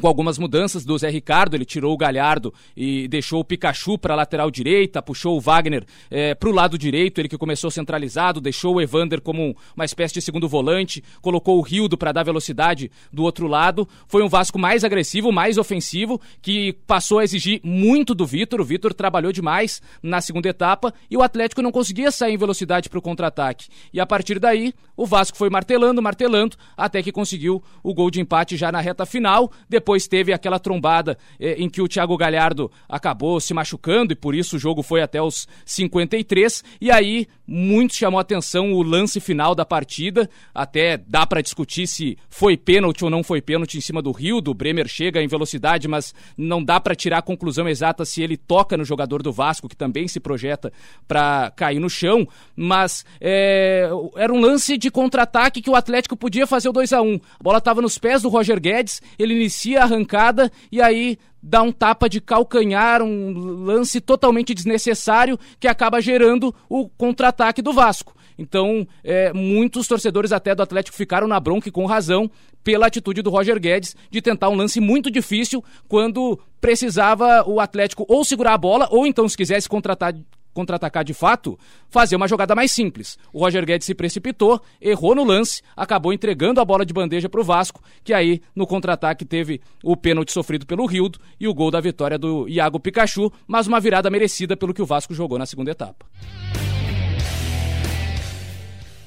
com 0.00 0.06
algumas 0.06 0.38
mudanças 0.38 0.84
do 0.84 0.96
Zé 0.96 1.10
Ricardo, 1.10 1.54
ele 1.54 1.64
tirou 1.64 1.92
o 1.92 1.96
Galhardo 1.96 2.52
e 2.76 3.06
deixou 3.08 3.40
o 3.40 3.44
Pikachu 3.44 3.98
para 3.98 4.14
a 4.14 4.16
lateral 4.16 4.50
direita, 4.50 5.02
puxou 5.02 5.36
o 5.36 5.40
Wagner 5.40 5.84
é, 6.10 6.34
para 6.34 6.48
o 6.48 6.52
lado 6.52 6.78
direito, 6.78 7.20
ele 7.20 7.28
que 7.28 7.38
começou 7.38 7.70
centralizado, 7.70 8.40
deixou 8.40 8.76
o 8.76 8.80
Evander 8.80 9.20
como 9.20 9.56
uma 9.76 9.84
espécie 9.84 10.14
de 10.14 10.22
segundo 10.22 10.48
volante, 10.48 11.02
colocou 11.20 11.58
o 11.58 11.62
Rildo 11.62 11.98
para 11.98 12.12
dar 12.12 12.22
velocidade 12.22 12.90
do 13.12 13.22
outro 13.22 13.46
lado. 13.46 13.88
Foi 14.06 14.22
um 14.22 14.28
Vasco 14.28 14.58
mais 14.58 14.84
agressivo, 14.84 15.30
mais 15.30 15.58
ofensivo, 15.58 16.20
que 16.40 16.72
passou 16.86 17.18
a 17.18 17.24
exigir 17.24 17.60
muito 17.62 18.14
do 18.14 18.26
Vitor. 18.26 18.60
O 18.60 18.64
Vitor 18.64 18.94
trabalhou 18.94 19.32
demais 19.32 19.82
na 20.02 20.20
segunda 20.20 20.48
etapa 20.48 20.92
e 21.10 21.16
o 21.16 21.22
Atlético 21.22 21.62
não 21.62 21.70
conseguia 21.70 22.10
sair 22.10 22.34
em 22.34 22.38
velocidade 22.38 22.88
para 22.88 22.98
o 22.98 23.02
contra-ataque. 23.02 23.68
E 23.92 24.00
a 24.00 24.06
partir 24.06 24.38
daí, 24.38 24.72
o 25.02 25.06
Vasco 25.06 25.36
foi 25.36 25.50
martelando, 25.50 26.00
martelando, 26.00 26.56
até 26.76 27.02
que 27.02 27.10
conseguiu 27.10 27.60
o 27.82 27.92
gol 27.92 28.08
de 28.08 28.20
empate 28.20 28.56
já 28.56 28.70
na 28.70 28.80
reta 28.80 29.04
final. 29.04 29.50
Depois 29.68 30.06
teve 30.06 30.32
aquela 30.32 30.60
trombada 30.60 31.18
eh, 31.40 31.56
em 31.58 31.68
que 31.68 31.82
o 31.82 31.88
Thiago 31.88 32.16
Galhardo 32.16 32.70
acabou 32.88 33.40
se 33.40 33.52
machucando 33.52 34.12
e 34.12 34.16
por 34.16 34.32
isso 34.32 34.54
o 34.54 34.58
jogo 34.60 34.80
foi 34.80 35.02
até 35.02 35.20
os 35.20 35.48
53. 35.66 36.62
E 36.80 36.88
aí, 36.88 37.26
muito 37.44 37.96
chamou 37.96 38.20
atenção 38.20 38.72
o 38.72 38.82
lance 38.82 39.18
final 39.18 39.56
da 39.56 39.64
partida. 39.64 40.30
Até 40.54 40.96
dá 40.96 41.26
para 41.26 41.42
discutir 41.42 41.88
se 41.88 42.16
foi 42.30 42.56
pênalti 42.56 43.02
ou 43.02 43.10
não 43.10 43.24
foi 43.24 43.42
pênalti 43.42 43.78
em 43.78 43.80
cima 43.80 44.00
do 44.00 44.12
Rio. 44.12 44.40
Do 44.40 44.54
Bremer 44.54 44.86
chega 44.86 45.20
em 45.20 45.26
velocidade, 45.26 45.88
mas 45.88 46.14
não 46.38 46.62
dá 46.62 46.78
para 46.78 46.94
tirar 46.94 47.18
a 47.18 47.22
conclusão 47.22 47.68
exata 47.68 48.04
se 48.04 48.22
ele 48.22 48.36
toca 48.36 48.76
no 48.76 48.84
jogador 48.84 49.20
do 49.20 49.32
Vasco, 49.32 49.68
que 49.68 49.76
também 49.76 50.06
se 50.06 50.20
projeta 50.20 50.72
para 51.08 51.50
cair 51.56 51.80
no 51.80 51.90
chão. 51.90 52.24
Mas 52.54 53.04
é, 53.20 53.90
era 54.16 54.32
um 54.32 54.40
lance 54.40 54.78
de 54.78 54.91
contra-ataque 54.92 55.60
que 55.60 55.70
o 55.70 55.74
Atlético 55.74 56.16
podia 56.16 56.46
fazer 56.46 56.68
o 56.68 56.72
2 56.72 56.92
a 56.92 57.02
1 57.02 57.14
A 57.14 57.42
bola 57.42 57.58
estava 57.58 57.82
nos 57.82 57.98
pés 57.98 58.22
do 58.22 58.28
Roger 58.28 58.60
Guedes, 58.60 59.02
ele 59.18 59.34
inicia 59.34 59.80
a 59.80 59.84
arrancada 59.84 60.52
e 60.70 60.80
aí 60.80 61.18
dá 61.42 61.62
um 61.62 61.72
tapa 61.72 62.08
de 62.08 62.20
calcanhar, 62.20 63.02
um 63.02 63.64
lance 63.64 64.00
totalmente 64.00 64.54
desnecessário 64.54 65.38
que 65.58 65.66
acaba 65.66 66.00
gerando 66.00 66.54
o 66.68 66.88
contra-ataque 66.88 67.60
do 67.60 67.72
Vasco. 67.72 68.14
Então, 68.38 68.86
é, 69.04 69.32
muitos 69.32 69.86
torcedores 69.86 70.32
até 70.32 70.54
do 70.54 70.62
Atlético 70.62 70.96
ficaram 70.96 71.26
na 71.26 71.40
bronca 71.40 71.70
com 71.70 71.84
razão 71.86 72.30
pela 72.62 72.86
atitude 72.86 73.22
do 73.22 73.30
Roger 73.30 73.58
Guedes 73.58 73.96
de 74.10 74.22
tentar 74.22 74.48
um 74.48 74.54
lance 74.54 74.80
muito 74.80 75.10
difícil 75.10 75.64
quando 75.88 76.38
precisava 76.60 77.44
o 77.48 77.60
Atlético 77.60 78.06
ou 78.08 78.24
segurar 78.24 78.54
a 78.54 78.58
bola 78.58 78.88
ou 78.90 79.06
então 79.06 79.28
se 79.28 79.36
quisesse 79.36 79.68
contratar 79.68 80.14
contra-atacar 80.52 81.04
de 81.04 81.14
fato, 81.14 81.58
fazer 81.88 82.16
uma 82.16 82.28
jogada 82.28 82.54
mais 82.54 82.70
simples. 82.70 83.18
O 83.32 83.40
Roger 83.40 83.64
Guedes 83.64 83.86
se 83.86 83.94
precipitou, 83.94 84.60
errou 84.80 85.14
no 85.14 85.24
lance, 85.24 85.62
acabou 85.76 86.12
entregando 86.12 86.60
a 86.60 86.64
bola 86.64 86.84
de 86.84 86.92
bandeja 86.92 87.28
para 87.28 87.40
o 87.40 87.44
Vasco, 87.44 87.82
que 88.04 88.12
aí 88.12 88.40
no 88.54 88.66
contra-ataque 88.66 89.24
teve 89.24 89.60
o 89.82 89.96
pênalti 89.96 90.32
sofrido 90.32 90.66
pelo 90.66 90.86
Rildo 90.86 91.18
e 91.38 91.48
o 91.48 91.54
gol 91.54 91.70
da 91.70 91.80
vitória 91.80 92.18
do 92.18 92.48
Iago 92.48 92.80
Pikachu, 92.80 93.32
mas 93.46 93.66
uma 93.66 93.80
virada 93.80 94.10
merecida 94.10 94.56
pelo 94.56 94.74
que 94.74 94.82
o 94.82 94.86
Vasco 94.86 95.14
jogou 95.14 95.38
na 95.38 95.46
segunda 95.46 95.70
etapa. 95.70 96.06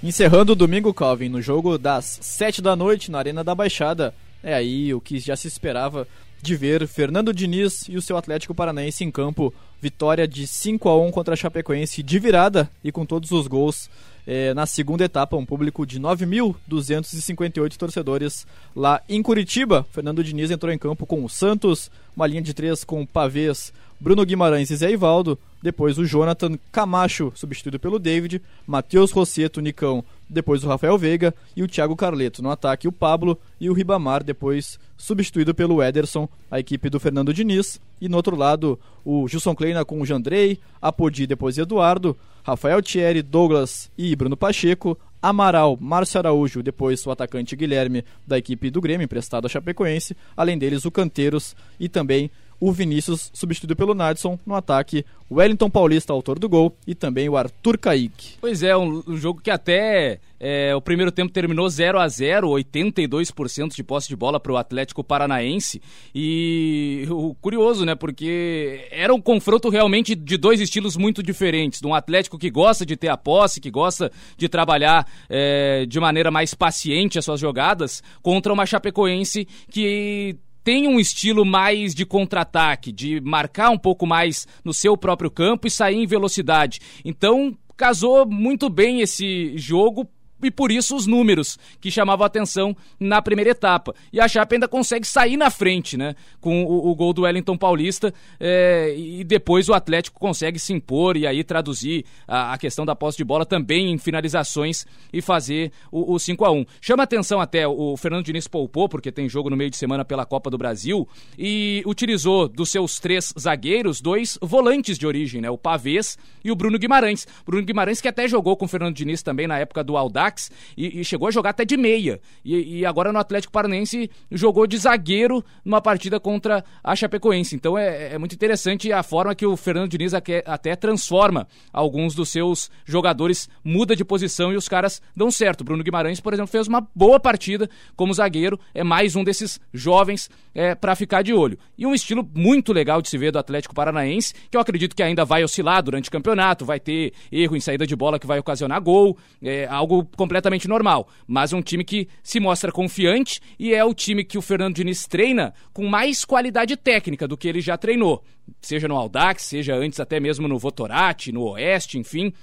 Encerrando 0.05 0.51
o 0.51 0.55
domingo, 0.55 0.93
Calvin, 0.93 1.29
no 1.29 1.41
jogo 1.41 1.79
das 1.79 2.19
7 2.21 2.61
da 2.61 2.75
noite 2.75 3.09
na 3.09 3.17
Arena 3.17 3.43
da 3.43 3.55
Baixada. 3.55 4.13
É 4.43 4.53
aí 4.53 4.93
o 4.93 5.01
que 5.01 5.17
já 5.17 5.35
se 5.35 5.47
esperava 5.47 6.07
de 6.45 6.55
ver 6.55 6.87
Fernando 6.87 7.33
Diniz 7.33 7.85
e 7.89 7.97
o 7.97 8.01
seu 8.01 8.15
Atlético 8.15 8.53
Paranaense 8.53 9.03
em 9.03 9.11
campo. 9.11 9.53
Vitória 9.81 10.27
de 10.27 10.47
5 10.47 10.87
a 10.87 10.97
1 10.97 11.11
contra 11.11 11.33
a 11.33 11.37
Chapecoense 11.37 12.01
de 12.01 12.19
virada 12.19 12.69
e 12.83 12.91
com 12.91 13.05
todos 13.05 13.31
os 13.31 13.47
gols 13.47 13.89
é, 14.27 14.53
na 14.53 14.65
segunda 14.65 15.03
etapa, 15.03 15.35
um 15.35 15.45
público 15.45 15.85
de 15.85 15.99
9.258 15.99 17.77
torcedores 17.77 18.47
lá 18.75 19.01
em 19.07 19.21
Curitiba. 19.21 19.85
Fernando 19.91 20.23
Diniz 20.23 20.49
entrou 20.49 20.71
em 20.71 20.77
campo 20.77 21.05
com 21.05 21.23
o 21.23 21.29
Santos, 21.29 21.91
uma 22.15 22.25
linha 22.25 22.41
de 22.41 22.53
três 22.53 22.83
com 22.83 23.05
Pavês, 23.05 23.71
Bruno 23.99 24.25
Guimarães 24.25 24.69
e 24.71 24.75
Zé 24.75 24.91
Ivaldo. 24.91 25.37
Depois 25.61 25.97
o 25.97 26.05
Jonathan 26.05 26.57
Camacho, 26.71 27.31
substituído 27.35 27.79
pelo 27.79 27.99
David, 27.99 28.41
Matheus 28.67 29.11
Rosseto, 29.11 29.61
Nicão, 29.61 30.03
depois 30.29 30.63
o 30.63 30.67
Rafael 30.67 30.97
Veiga 30.97 31.33
e 31.55 31.63
o 31.63 31.67
Thiago 31.67 31.95
Carleto. 31.95 32.41
No 32.41 32.49
ataque, 32.49 32.87
o 32.87 32.91
Pablo 32.91 33.39
e 33.59 33.69
o 33.69 33.73
Ribamar, 33.73 34.23
depois 34.23 34.79
substituído 34.97 35.53
pelo 35.53 35.81
Ederson, 35.81 36.27
a 36.49 36.59
equipe 36.59 36.89
do 36.89 36.99
Fernando 36.99 37.33
Diniz. 37.33 37.79
E 37.99 38.09
no 38.09 38.17
outro 38.17 38.35
lado, 38.35 38.79
o 39.03 39.27
Gilson 39.27 39.55
Kleina 39.55 39.85
com 39.85 40.01
o 40.01 40.05
Jandrei, 40.05 40.59
Apodi, 40.81 41.25
depois 41.25 41.57
Eduardo, 41.57 42.15
Rafael 42.43 42.81
Thierry, 42.81 43.21
Douglas 43.21 43.89
e 43.97 44.15
Bruno 44.15 44.37
Pacheco, 44.37 44.97
Amaral, 45.21 45.75
Márcio 45.81 46.19
Araújo, 46.19 46.61
depois 46.61 47.03
o 47.07 47.09
atacante 47.09 47.55
Guilherme 47.55 48.05
da 48.27 48.37
equipe 48.37 48.69
do 48.69 48.79
Grêmio, 48.79 49.05
emprestado 49.05 49.45
a 49.45 49.49
Chapecoense, 49.49 50.15
além 50.37 50.55
deles 50.55 50.85
o 50.85 50.91
Canteiros 50.91 51.55
e 51.79 51.89
também 51.89 52.29
o 52.59 52.71
Vinícius 52.71 53.31
substituído 53.33 53.75
pelo 53.75 53.93
Nadson 53.93 54.39
no 54.45 54.55
ataque, 54.55 55.05
o 55.29 55.35
Wellington 55.35 55.69
Paulista, 55.69 56.13
autor 56.13 56.39
do 56.39 56.47
gol, 56.47 56.75
e 56.85 56.93
também 56.93 57.27
o 57.27 57.35
Arthur 57.35 57.77
Kaique. 57.77 58.37
Pois 58.39 58.63
é, 58.63 58.75
um, 58.77 59.03
um 59.07 59.17
jogo 59.17 59.41
que 59.41 59.49
até 59.49 60.19
é, 60.39 60.75
o 60.75 60.81
primeiro 60.81 61.11
tempo 61.11 61.33
terminou 61.33 61.67
0 61.67 61.97
a 61.99 62.07
0 62.07 62.49
82% 62.49 63.75
de 63.75 63.83
posse 63.83 64.07
de 64.07 64.15
bola 64.15 64.39
para 64.39 64.51
o 64.51 64.57
Atlético 64.57 65.03
Paranaense. 65.03 65.81
E 66.13 67.07
o 67.09 67.33
curioso, 67.35 67.85
né? 67.85 67.95
Porque 67.95 68.87
era 68.91 69.13
um 69.13 69.21
confronto 69.21 69.69
realmente 69.69 70.13
de 70.13 70.37
dois 70.37 70.61
estilos 70.61 70.95
muito 70.97 71.23
diferentes. 71.23 71.81
De 71.81 71.87
um 71.87 71.95
Atlético 71.95 72.37
que 72.37 72.51
gosta 72.51 72.85
de 72.85 72.95
ter 72.95 73.07
a 73.07 73.17
posse, 73.17 73.61
que 73.61 73.71
gosta 73.71 74.11
de 74.37 74.47
trabalhar 74.47 75.07
é, 75.29 75.85
de 75.87 75.99
maneira 75.99 76.29
mais 76.29 76.53
paciente 76.53 77.17
as 77.17 77.25
suas 77.25 77.39
jogadas, 77.39 78.03
contra 78.21 78.53
uma 78.53 78.65
Chapecoense 78.65 79.47
que 79.71 80.37
tem 80.65 80.87
um 80.87 80.99
estilo 80.99 81.45
mais 81.45 81.93
de 81.93 82.07
contra-ataque, 82.07 82.91
de 82.91 83.21
marcar 83.21 83.69
um 83.69 83.77
pouco 83.77 84.07
mais 84.07 84.47
no 84.63 84.73
seu 84.73 84.97
próprio 84.97 85.29
campo 85.29 85.67
e 85.67 85.71
sair 85.71 85.97
em 85.97 86.07
velocidade. 86.07 86.79
Então, 87.05 87.55
casou 87.77 88.25
muito 88.25 88.67
bem 88.67 88.99
esse 88.99 89.55
jogo 89.59 90.09
e 90.45 90.51
por 90.51 90.71
isso 90.71 90.95
os 90.95 91.07
números 91.07 91.57
que 91.79 91.89
chamavam 91.89 92.23
a 92.23 92.27
atenção 92.27 92.75
na 92.99 93.21
primeira 93.21 93.51
etapa. 93.51 93.93
E 94.11 94.19
a 94.19 94.27
Chape 94.27 94.55
ainda 94.55 94.67
consegue 94.67 95.05
sair 95.05 95.37
na 95.37 95.49
frente, 95.49 95.97
né? 95.97 96.15
Com 96.39 96.63
o, 96.63 96.89
o 96.89 96.95
gol 96.95 97.13
do 97.13 97.23
Wellington 97.23 97.57
Paulista 97.57 98.13
é, 98.39 98.93
e 98.97 99.23
depois 99.23 99.69
o 99.69 99.73
Atlético 99.73 100.19
consegue 100.19 100.59
se 100.59 100.73
impor 100.73 101.17
e 101.17 101.25
aí 101.25 101.43
traduzir 101.43 102.05
a, 102.27 102.53
a 102.53 102.57
questão 102.57 102.85
da 102.85 102.95
posse 102.95 103.17
de 103.17 103.23
bola 103.23 103.45
também 103.45 103.91
em 103.91 103.97
finalizações 103.97 104.85
e 105.11 105.21
fazer 105.21 105.71
o, 105.91 106.13
o 106.13 106.19
5 106.19 106.45
a 106.45 106.51
1 106.51 106.65
Chama 106.81 107.03
atenção 107.03 107.39
até, 107.39 107.67
o 107.67 107.97
Fernando 107.97 108.25
Diniz 108.25 108.47
poupou, 108.47 108.87
porque 108.87 109.11
tem 109.11 109.27
jogo 109.27 109.49
no 109.49 109.57
meio 109.57 109.69
de 109.69 109.77
semana 109.77 110.05
pela 110.05 110.25
Copa 110.25 110.49
do 110.49 110.57
Brasil, 110.57 111.07
e 111.37 111.83
utilizou 111.85 112.47
dos 112.47 112.69
seus 112.69 112.99
três 112.99 113.33
zagueiros, 113.39 114.01
dois 114.01 114.37
volantes 114.41 114.97
de 114.97 115.07
origem, 115.07 115.41
né? 115.41 115.49
O 115.49 115.57
Pavês 115.57 116.17
e 116.43 116.51
o 116.51 116.55
Bruno 116.55 116.77
Guimarães. 116.77 117.27
Bruno 117.45 117.65
Guimarães 117.65 118.01
que 118.01 118.07
até 118.07 118.27
jogou 118.27 118.55
com 118.55 118.65
o 118.65 118.67
Fernando 118.67 118.95
Diniz 118.95 119.23
também 119.23 119.47
na 119.47 119.57
época 119.57 119.83
do 119.83 119.97
Aldax 120.35 120.51
e, 120.77 120.99
e 120.99 121.05
chegou 121.05 121.27
a 121.27 121.31
jogar 121.31 121.51
até 121.51 121.65
de 121.65 121.77
meia. 121.77 122.19
E, 122.43 122.79
e, 122.79 122.85
agora 122.85 123.11
no 123.11 123.19
Atlético 123.19 123.53
Paranense 123.53 124.09
jogou 124.29 124.67
de 124.67 124.77
zagueiro 124.77 125.43
numa 125.63 125.81
partida 125.81 126.19
contra 126.19 126.63
a 126.83 126.95
Chapecoense. 126.95 127.55
Então 127.55 127.77
é, 127.77 128.13
é 128.13 128.17
muito 128.17 128.35
interessante 128.35 128.91
a 128.91 129.01
forma 129.01 129.33
que 129.33 129.45
o 129.45 129.55
Fernando 129.55 129.89
Diniz 129.89 130.13
até, 130.13 130.43
até 130.45 130.75
transforma 130.75 131.47
alguns 131.71 132.13
dos 132.13 132.29
seus 132.29 132.69
jogadores, 132.85 133.49
muda 133.63 133.95
de 133.95 134.03
posição 134.03 134.51
e 134.51 134.57
os 134.57 134.67
caras 134.67 135.01
dão 135.15 135.31
certo. 135.31 135.63
Bruno 135.63 135.83
Guimarães, 135.83 136.19
por 136.19 136.33
exemplo, 136.33 136.51
fez 136.51 136.67
uma 136.67 136.85
boa 136.93 137.19
partida 137.19 137.69
como 137.95 138.13
zagueiro, 138.13 138.59
é 138.73 138.83
mais 138.83 139.15
um 139.15 139.23
desses 139.23 139.59
jovens 139.73 140.29
é, 140.53 140.75
para 140.75 140.95
ficar 140.95 141.21
de 141.21 141.33
olho. 141.33 141.57
E 141.77 141.85
um 141.85 141.93
estilo 141.93 142.27
muito 142.33 142.73
legal 142.73 143.01
de 143.01 143.09
se 143.09 143.17
ver 143.17 143.31
do 143.31 143.39
Atlético 143.39 143.73
Paranaense, 143.73 144.33
que 144.49 144.57
eu 144.57 144.61
acredito 144.61 144.95
que 144.95 145.03
ainda 145.03 145.25
vai 145.25 145.43
oscilar 145.43 145.81
durante 145.83 146.09
o 146.09 146.11
campeonato, 146.11 146.65
vai 146.65 146.79
ter 146.79 147.13
erro 147.31 147.55
em 147.55 147.59
saída 147.59 147.85
de 147.85 147.95
bola 147.95 148.19
que 148.19 148.27
vai 148.27 148.39
ocasionar 148.39 148.81
gol, 148.81 149.17
é 149.41 149.65
algo 149.67 150.05
completamente 150.25 150.67
normal. 150.67 151.07
Mas 151.27 151.53
um 151.53 151.61
time 151.61 151.83
que 151.83 152.07
se 152.23 152.39
mostra 152.39 152.71
confiante 152.71 153.39
e 153.59 153.73
é 153.73 153.85
o 153.85 153.93
time 153.93 154.23
que 154.23 154.37
o 154.37 154.41
Fernando 154.41 154.75
Diniz 154.75 155.05
treina 155.05 155.53
com 155.71 155.87
mais 155.87 156.25
qualidade 156.25 156.75
técnica 156.75 157.27
do 157.27 157.37
que 157.37 157.47
ele 157.47 157.61
já 157.61 157.77
treinou. 157.77 158.23
Seja 158.59 158.87
no 158.87 158.95
Aldax, 158.95 159.43
seja 159.43 159.75
antes 159.75 159.99
até 159.99 160.19
mesmo 160.19 160.47
no 160.47 160.57
Votorati, 160.57 161.31
no 161.31 161.43
Oeste, 161.43 161.97
enfim 161.97 162.33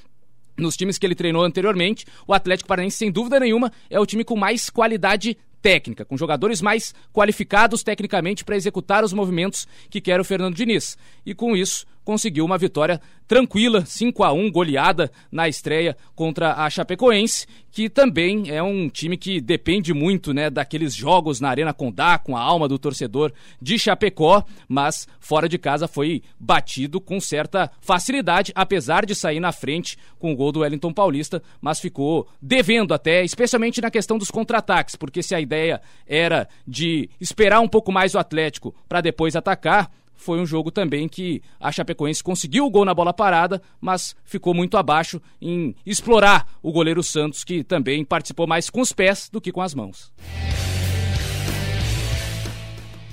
nos 0.54 0.76
times 0.76 0.98
que 0.98 1.06
ele 1.06 1.14
treinou 1.14 1.42
anteriormente, 1.42 2.04
o 2.26 2.34
Atlético 2.34 2.68
Paranaense, 2.68 2.98
sem 2.98 3.10
dúvida 3.10 3.40
nenhuma, 3.40 3.72
é 3.88 3.98
o 3.98 4.04
time 4.04 4.22
com 4.22 4.36
mais 4.36 4.68
qualidade 4.68 5.36
técnica, 5.62 6.04
com 6.04 6.16
jogadores 6.16 6.60
mais 6.60 6.94
qualificados 7.12 7.82
tecnicamente 7.82 8.44
para 8.44 8.54
executar 8.54 9.02
os 9.02 9.14
movimentos 9.14 9.66
que 9.88 10.00
quer 10.00 10.20
o 10.20 10.24
Fernando 10.24 10.54
Diniz. 10.54 10.98
E 11.24 11.34
com 11.34 11.56
isso, 11.56 11.86
conseguiu 12.04 12.44
uma 12.44 12.58
vitória 12.58 13.00
tranquila, 13.26 13.84
5 13.86 14.24
a 14.24 14.32
1 14.32 14.50
goleada 14.50 15.10
na 15.30 15.48
estreia 15.48 15.96
contra 16.14 16.54
a 16.54 16.68
Chapecoense, 16.68 17.46
que 17.70 17.88
também 17.88 18.50
é 18.50 18.62
um 18.62 18.88
time 18.88 19.16
que 19.16 19.40
depende 19.40 19.94
muito, 19.94 20.34
né, 20.34 20.50
daqueles 20.50 20.94
jogos 20.94 21.40
na 21.40 21.48
Arena 21.48 21.72
Condá 21.72 22.18
com 22.18 22.36
a 22.36 22.40
alma 22.40 22.68
do 22.68 22.78
torcedor 22.78 23.32
de 23.60 23.78
Chapecó, 23.78 24.44
mas 24.68 25.08
fora 25.18 25.48
de 25.48 25.56
casa 25.56 25.88
foi 25.88 26.22
batido 26.38 27.00
com 27.00 27.18
certa 27.18 27.70
facilidade, 27.80 28.52
apesar 28.54 29.06
de 29.06 29.14
sair 29.14 29.40
na 29.40 29.52
frente 29.52 29.96
com 30.18 30.32
o 30.32 30.36
gol 30.36 30.52
do 30.52 30.60
Wellington 30.60 30.92
Paulista, 30.92 31.42
mas 31.60 31.80
ficou 31.80 32.28
devendo 32.40 32.92
até, 32.92 33.24
especialmente 33.24 33.80
na 33.80 33.90
questão 33.90 34.18
dos 34.18 34.30
contra-ataques, 34.30 34.94
porque 34.94 35.22
se 35.22 35.34
a 35.34 35.40
ideia 35.40 35.80
era 36.06 36.46
de 36.68 37.08
esperar 37.18 37.60
um 37.60 37.68
pouco 37.68 37.90
mais 37.90 38.14
o 38.14 38.18
Atlético 38.18 38.74
para 38.86 39.00
depois 39.00 39.34
atacar, 39.34 39.90
foi 40.22 40.40
um 40.40 40.46
jogo 40.46 40.70
também 40.70 41.08
que 41.08 41.42
a 41.60 41.70
Chapecoense 41.70 42.22
conseguiu 42.22 42.64
o 42.64 42.70
gol 42.70 42.84
na 42.84 42.94
bola 42.94 43.12
parada, 43.12 43.60
mas 43.80 44.14
ficou 44.24 44.54
muito 44.54 44.76
abaixo 44.76 45.20
em 45.40 45.74
explorar 45.84 46.46
o 46.62 46.72
goleiro 46.72 47.02
Santos, 47.02 47.44
que 47.44 47.64
também 47.64 48.04
participou 48.04 48.46
mais 48.46 48.70
com 48.70 48.80
os 48.80 48.92
pés 48.92 49.28
do 49.30 49.40
que 49.40 49.52
com 49.52 49.60
as 49.60 49.74
mãos. 49.74 50.12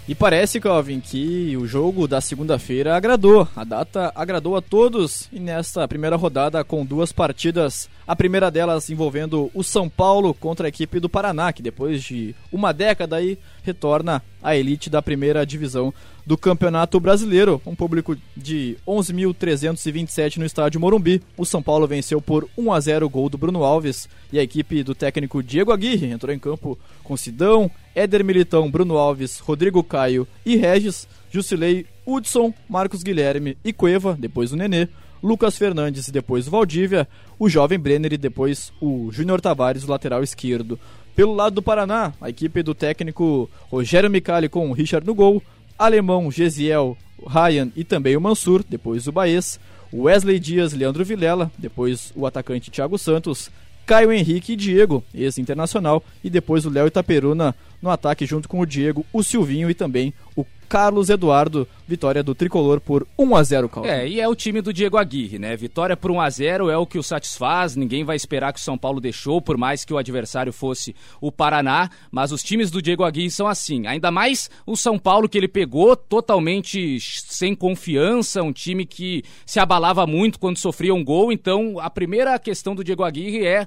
E 0.10 0.16
parece, 0.16 0.60
Calvin, 0.60 1.00
que 1.00 1.56
o 1.56 1.68
jogo 1.68 2.08
da 2.08 2.20
segunda-feira 2.20 2.96
agradou. 2.96 3.48
A 3.56 3.64
data 3.64 4.12
agradou 4.16 4.56
a 4.56 4.62
todos 4.62 5.30
e 5.32 5.40
nesta 5.40 5.88
primeira 5.88 6.16
rodada 6.16 6.64
com 6.64 6.84
duas 6.84 7.12
partidas. 7.12 7.88
A 8.08 8.16
primeira 8.16 8.50
delas 8.50 8.90
envolvendo 8.90 9.52
o 9.54 9.64
São 9.64 9.88
Paulo 9.88 10.34
contra 10.34 10.66
a 10.66 10.70
equipe 10.70 11.00
do 11.00 11.08
Paraná, 11.08 11.54
que 11.54 11.62
depois 11.62 12.02
de 12.02 12.34
uma 12.52 12.74
década 12.74 13.18
aí 13.18 13.38
retorna 13.62 14.24
à 14.42 14.56
elite 14.56 14.90
da 14.90 15.00
primeira 15.00 15.46
divisão 15.46 15.94
do 16.26 16.36
Campeonato 16.36 17.00
Brasileiro. 17.00 17.62
Um 17.64 17.76
público 17.76 18.18
de 18.36 18.78
11.327 18.88 20.38
no 20.38 20.46
estádio 20.46 20.82
Morumbi. 20.82 21.22
O 21.38 21.46
São 21.46 21.62
Paulo 21.62 21.88
venceu 21.88 22.20
por 22.20 22.50
1 22.58 22.74
a 22.74 22.80
0 22.80 23.06
o 23.06 23.10
gol 23.10 23.30
do 23.30 23.38
Bruno 23.38 23.64
Alves 23.64 24.10
e 24.34 24.40
a 24.40 24.44
equipe 24.44 24.82
do 24.84 24.96
técnico 24.96 25.44
Diego 25.44 25.72
Aguirre 25.72 26.12
entrou 26.12 26.34
em 26.34 26.40
campo 26.40 26.80
com 27.04 27.18
Sidão, 27.18 27.70
Éder 28.00 28.24
Militão, 28.24 28.72
Bruno 28.72 28.98
Alves, 28.98 29.40
Rodrigo 29.40 29.84
Caio 29.84 30.26
e 30.46 30.56
Regis, 30.56 31.06
Jusilei, 31.30 31.86
Hudson, 32.06 32.54
Marcos 32.70 33.04
Guilherme 33.04 33.58
e 33.62 33.74
Cueva, 33.74 34.16
depois 34.18 34.54
o 34.54 34.56
Nenê, 34.56 34.88
Lucas 35.22 35.58
Fernandes 35.58 36.08
e 36.08 36.12
depois 36.14 36.48
o 36.48 36.52
Valdívia, 36.52 37.06
o 37.38 37.50
jovem 37.50 37.78
Brenner 37.78 38.14
e 38.14 38.18
depois 38.18 38.72
o 38.80 39.12
Júnior 39.12 39.42
Tavares, 39.42 39.84
o 39.84 39.92
lateral 39.92 40.24
esquerdo. 40.24 40.80
Pelo 41.14 41.36
lado 41.36 41.56
do 41.56 41.62
Paraná, 41.62 42.14
a 42.22 42.30
equipe 42.30 42.64
do 42.64 42.74
técnico 42.74 43.50
Rogério 43.70 44.10
Micali 44.10 44.48
com 44.48 44.70
o 44.70 44.74
Richard 44.74 45.06
no 45.06 45.14
gol, 45.14 45.44
Alemão, 45.78 46.32
Gesiel, 46.32 46.96
Ryan 47.28 47.70
e 47.76 47.84
também 47.84 48.16
o 48.16 48.22
Mansur, 48.22 48.64
depois 48.64 49.08
o 49.08 49.12
Baez, 49.12 49.60
Wesley 49.94 50.40
Dias, 50.40 50.72
Leandro 50.72 51.04
Vilela, 51.04 51.52
depois 51.58 52.14
o 52.16 52.26
atacante 52.26 52.72
Thiago 52.72 52.98
Santos, 52.98 53.52
Caio 53.90 54.12
Henrique 54.12 54.54
e 54.54 54.56
Diego, 54.56 55.04
ex-internacional, 55.16 56.04
e 56.24 56.30
depois 56.30 56.64
o 56.64 56.70
Léo 56.70 56.86
Itaperuna 56.86 57.56
no 57.82 57.90
ataque 57.90 58.26
junto 58.26 58.48
com 58.48 58.60
o 58.60 58.66
Diego, 58.66 59.06
o 59.12 59.24
Silvinho 59.24 59.70
e 59.70 59.74
também 59.74 60.14
o 60.36 60.46
Carlos 60.70 61.10
Eduardo, 61.10 61.68
vitória 61.88 62.22
do 62.22 62.36
tricolor 62.36 62.80
por 62.80 63.08
1 63.18 63.36
a 63.36 63.44
0 63.44 63.70
Calma. 63.70 63.90
É, 63.90 64.08
e 64.08 64.22
é 64.22 64.28
o 64.28 64.36
time 64.36 64.62
do 64.62 64.72
Diego 64.72 64.98
Aguirre, 64.98 65.40
né? 65.40 65.58
Vitória 65.58 65.98
por 65.98 66.12
1 66.12 66.22
a 66.22 66.30
0 66.30 66.70
é 66.70 66.78
o 66.78 66.86
que 66.86 67.00
o 67.00 67.04
satisfaz, 67.04 67.76
ninguém 67.76 68.04
vai 68.04 68.16
esperar 68.16 68.54
que 68.54 68.60
o 68.60 68.64
São 68.64 68.78
Paulo 68.78 69.02
deixou, 69.02 69.42
por 69.42 69.58
mais 69.58 69.84
que 69.84 69.92
o 69.92 69.98
adversário 69.98 70.54
fosse 70.54 70.96
o 71.20 71.32
Paraná, 71.32 71.90
mas 72.12 72.32
os 72.32 72.44
times 72.44 72.70
do 72.70 72.84
Diego 72.84 73.04
Aguirre 73.04 73.32
são 73.32 73.48
assim, 73.48 73.88
ainda 73.88 74.12
mais 74.12 74.48
o 74.64 74.78
São 74.78 75.00
Paulo 75.00 75.28
que 75.28 75.40
ele 75.40 75.48
pegou 75.48 75.96
totalmente 75.96 77.00
sem 77.02 77.56
confiança, 77.56 78.44
um 78.44 78.54
time 78.54 78.86
que 78.86 79.24
se 79.48 79.60
abalava 79.60 80.06
muito 80.06 80.40
quando 80.40 80.58
sofria 80.58 80.94
um 80.94 81.04
gol, 81.04 81.32
então 81.32 81.80
a 81.80 81.90
primeira 81.90 82.38
questão 82.38 82.76
do 82.76 82.84
Diego 82.84 83.04
Aguirre 83.04 83.44
é 83.44 83.66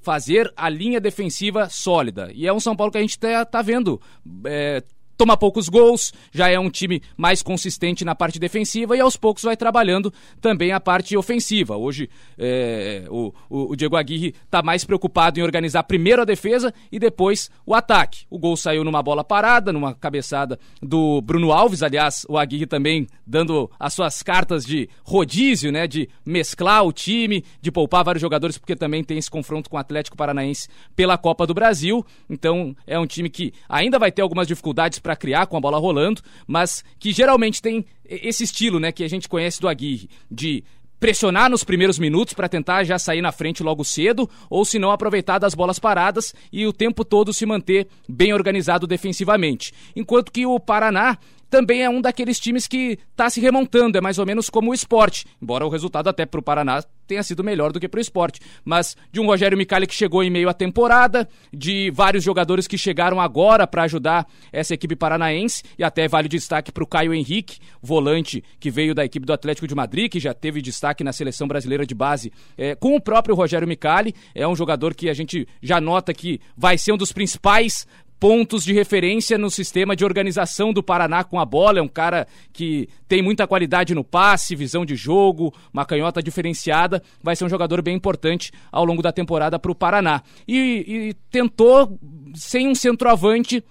fazer 0.00 0.52
a 0.56 0.68
linha 0.68 1.00
defensiva 1.00 1.68
sólida. 1.68 2.30
E 2.32 2.46
é 2.46 2.52
um 2.52 2.60
São 2.60 2.74
Paulo 2.74 2.90
que 2.92 2.98
a 2.98 3.02
gente 3.02 3.18
tá, 3.18 3.44
tá 3.44 3.62
vendo. 3.62 4.00
É, 4.44 4.82
toma 5.20 5.36
poucos 5.36 5.68
gols, 5.68 6.14
já 6.32 6.48
é 6.48 6.58
um 6.58 6.70
time 6.70 7.02
mais 7.14 7.42
consistente 7.42 8.06
na 8.06 8.14
parte 8.14 8.38
defensiva 8.38 8.96
e 8.96 9.00
aos 9.00 9.18
poucos 9.18 9.42
vai 9.42 9.54
trabalhando 9.54 10.10
também 10.40 10.72
a 10.72 10.80
parte 10.80 11.14
ofensiva. 11.14 11.76
Hoje 11.76 12.08
é, 12.38 13.04
o, 13.10 13.30
o, 13.50 13.76
Diego 13.76 13.96
Aguirre 13.96 14.34
está 14.46 14.62
mais 14.62 14.82
preocupado 14.82 15.38
em 15.38 15.42
organizar 15.42 15.82
primeiro 15.82 16.22
a 16.22 16.24
defesa 16.24 16.72
e 16.90 16.98
depois 16.98 17.50
o 17.66 17.74
ataque. 17.74 18.24
O 18.30 18.38
gol 18.38 18.56
saiu 18.56 18.82
numa 18.82 19.02
bola 19.02 19.22
parada, 19.22 19.74
numa 19.74 19.92
cabeçada 19.92 20.58
do 20.80 21.20
Bruno 21.20 21.52
Alves, 21.52 21.82
aliás, 21.82 22.24
o 22.26 22.38
Aguirre 22.38 22.64
também 22.64 23.06
dando 23.26 23.70
as 23.78 23.92
suas 23.92 24.22
cartas 24.22 24.64
de 24.64 24.88
rodízio, 25.04 25.70
né, 25.70 25.86
de 25.86 26.08
mesclar 26.24 26.82
o 26.82 26.94
time, 26.94 27.44
de 27.60 27.70
poupar 27.70 28.02
vários 28.04 28.22
jogadores, 28.22 28.56
porque 28.56 28.74
também 28.74 29.04
tem 29.04 29.18
esse 29.18 29.30
confronto 29.30 29.68
com 29.68 29.76
o 29.76 29.80
Atlético 29.80 30.16
Paranaense 30.16 30.66
pela 30.96 31.18
Copa 31.18 31.46
do 31.46 31.52
Brasil. 31.52 32.02
Então 32.30 32.74
é 32.86 32.98
um 32.98 33.06
time 33.06 33.28
que 33.28 33.52
ainda 33.68 33.98
vai 33.98 34.10
ter 34.10 34.22
algumas 34.22 34.46
dificuldades 34.46 34.98
para 34.98 35.09
para 35.10 35.16
criar 35.16 35.46
com 35.46 35.56
a 35.56 35.60
bola 35.60 35.76
rolando, 35.76 36.22
mas 36.46 36.84
que 36.98 37.10
geralmente 37.12 37.60
tem 37.60 37.84
esse 38.04 38.44
estilo, 38.44 38.78
né, 38.78 38.92
que 38.92 39.02
a 39.02 39.08
gente 39.08 39.28
conhece 39.28 39.60
do 39.60 39.68
Aguirre, 39.68 40.08
de 40.30 40.62
pressionar 41.00 41.50
nos 41.50 41.64
primeiros 41.64 41.98
minutos 41.98 42.32
para 42.32 42.48
tentar 42.48 42.84
já 42.84 42.96
sair 42.96 43.20
na 43.20 43.32
frente 43.32 43.62
logo 43.62 43.84
cedo, 43.84 44.30
ou 44.48 44.64
se 44.64 44.78
não 44.78 44.92
aproveitar 44.92 45.38
das 45.38 45.54
bolas 45.54 45.80
paradas 45.80 46.32
e 46.52 46.64
o 46.64 46.72
tempo 46.72 47.04
todo 47.04 47.32
se 47.32 47.44
manter 47.44 47.88
bem 48.08 48.32
organizado 48.32 48.86
defensivamente. 48.86 49.72
Enquanto 49.96 50.30
que 50.30 50.46
o 50.46 50.60
Paraná 50.60 51.18
também 51.50 51.82
é 51.82 51.90
um 51.90 52.00
daqueles 52.00 52.38
times 52.38 52.66
que 52.66 52.98
está 53.10 53.28
se 53.28 53.40
remontando, 53.40 53.98
é 53.98 54.00
mais 54.00 54.18
ou 54.18 54.24
menos 54.24 54.48
como 54.48 54.70
o 54.70 54.74
esporte, 54.74 55.26
embora 55.42 55.66
o 55.66 55.68
resultado 55.68 56.08
até 56.08 56.24
para 56.24 56.38
o 56.40 56.42
Paraná 56.42 56.82
tenha 57.06 57.22
sido 57.24 57.42
melhor 57.42 57.72
do 57.72 57.80
que 57.80 57.88
para 57.88 57.98
o 57.98 58.00
esporte. 58.00 58.40
Mas 58.64 58.96
de 59.10 59.20
um 59.20 59.26
Rogério 59.26 59.58
Micali 59.58 59.86
que 59.86 59.94
chegou 59.94 60.22
em 60.22 60.30
meio 60.30 60.48
à 60.48 60.54
temporada, 60.54 61.28
de 61.52 61.90
vários 61.90 62.22
jogadores 62.22 62.68
que 62.68 62.78
chegaram 62.78 63.20
agora 63.20 63.66
para 63.66 63.82
ajudar 63.82 64.26
essa 64.52 64.74
equipe 64.74 64.94
paranaense, 64.94 65.64
e 65.76 65.82
até 65.82 66.06
vale 66.06 66.28
destaque 66.28 66.70
para 66.70 66.84
o 66.84 66.86
Caio 66.86 67.12
Henrique, 67.12 67.58
volante 67.82 68.44
que 68.60 68.70
veio 68.70 68.94
da 68.94 69.04
equipe 69.04 69.26
do 69.26 69.32
Atlético 69.32 69.66
de 69.66 69.74
Madrid, 69.74 70.10
que 70.10 70.20
já 70.20 70.32
teve 70.32 70.62
destaque 70.62 71.02
na 71.02 71.12
seleção 71.12 71.48
brasileira 71.48 71.84
de 71.84 71.94
base 71.94 72.32
é, 72.56 72.76
com 72.76 72.94
o 72.94 73.00
próprio 73.00 73.34
Rogério 73.34 73.66
Micali. 73.66 74.14
É 74.32 74.46
um 74.46 74.54
jogador 74.54 74.94
que 74.94 75.08
a 75.10 75.14
gente 75.14 75.48
já 75.60 75.80
nota 75.80 76.14
que 76.14 76.40
vai 76.56 76.78
ser 76.78 76.92
um 76.92 76.96
dos 76.96 77.12
principais 77.12 77.88
pontos 78.20 78.62
de 78.62 78.74
referência 78.74 79.38
no 79.38 79.50
sistema 79.50 79.96
de 79.96 80.04
organização 80.04 80.74
do 80.74 80.82
Paraná 80.82 81.24
com 81.24 81.40
a 81.40 81.44
bola. 81.46 81.78
É 81.78 81.82
um 81.82 81.88
cara 81.88 82.28
que 82.52 82.86
tem 83.08 83.22
muita 83.22 83.46
qualidade 83.46 83.94
no 83.94 84.04
passe, 84.04 84.54
visão 84.54 84.84
de 84.84 84.94
jogo, 84.94 85.54
uma 85.72 85.86
canhota 85.86 86.22
diferenciada. 86.22 87.02
Vai 87.22 87.34
ser 87.34 87.46
um 87.46 87.48
jogador 87.48 87.80
bem 87.80 87.96
importante 87.96 88.52
ao 88.70 88.84
longo 88.84 89.00
da 89.00 89.10
temporada 89.10 89.58
para 89.58 89.72
o 89.72 89.74
Paraná. 89.74 90.22
E, 90.46 90.58
e 90.86 91.14
tentou, 91.30 91.98
sem 92.34 92.68
um 92.68 92.74
centroavante, 92.74 93.64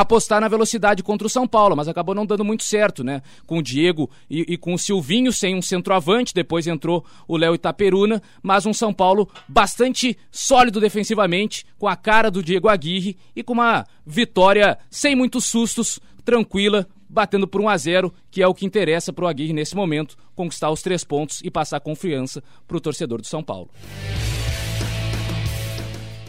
apostar 0.00 0.40
na 0.40 0.48
velocidade 0.48 1.04
contra 1.04 1.24
o 1.24 1.30
São 1.30 1.46
Paulo, 1.46 1.76
mas 1.76 1.86
acabou 1.86 2.16
não 2.16 2.26
dando 2.26 2.44
muito 2.44 2.64
certo, 2.64 3.04
né? 3.04 3.22
Com 3.46 3.58
o 3.58 3.62
Diego 3.62 4.10
e, 4.28 4.54
e, 4.54 4.56
com 4.56 4.74
o 4.74 4.78
Silvinho 4.78 5.32
sem 5.32 5.54
um 5.54 5.62
centroavante, 5.62 6.34
depois 6.34 6.66
entrou 6.66 7.04
o 7.28 7.36
Léo 7.36 7.54
Itaperuna, 7.54 8.20
mas 8.42 8.66
um 8.66 8.74
São 8.74 8.92
Paulo 8.92 9.30
bastante 9.46 10.18
sólido 10.32 10.80
defensivamente, 10.80 11.64
com 11.78 11.86
a 11.86 11.94
cara 11.94 12.28
do 12.28 12.42
Diego 12.42 12.68
Aguirre 12.68 13.16
e 13.36 13.44
com 13.44 13.52
uma 13.52 13.86
vitória 14.04 14.76
sem 14.90 15.14
muitos 15.14 15.44
sustos, 15.44 16.00
tranquila, 16.24 16.88
batendo 17.08 17.46
por 17.46 17.60
1 17.60 17.68
a 17.68 17.76
0 17.76 18.14
que 18.32 18.42
é 18.42 18.48
o 18.48 18.54
que 18.54 18.66
interessa 18.66 19.12
para 19.12 19.26
o 19.26 19.28
Aguirre 19.28 19.52
nesse 19.52 19.76
momento, 19.76 20.16
conquistar 20.34 20.70
os 20.70 20.82
três 20.82 21.04
pontos 21.04 21.40
e 21.44 21.50
passar 21.50 21.78
confiança 21.78 22.42
para 22.66 22.76
o 22.76 22.80
torcedor 22.80 23.20
do 23.20 23.26
São 23.26 23.44
Paulo. 23.44 23.70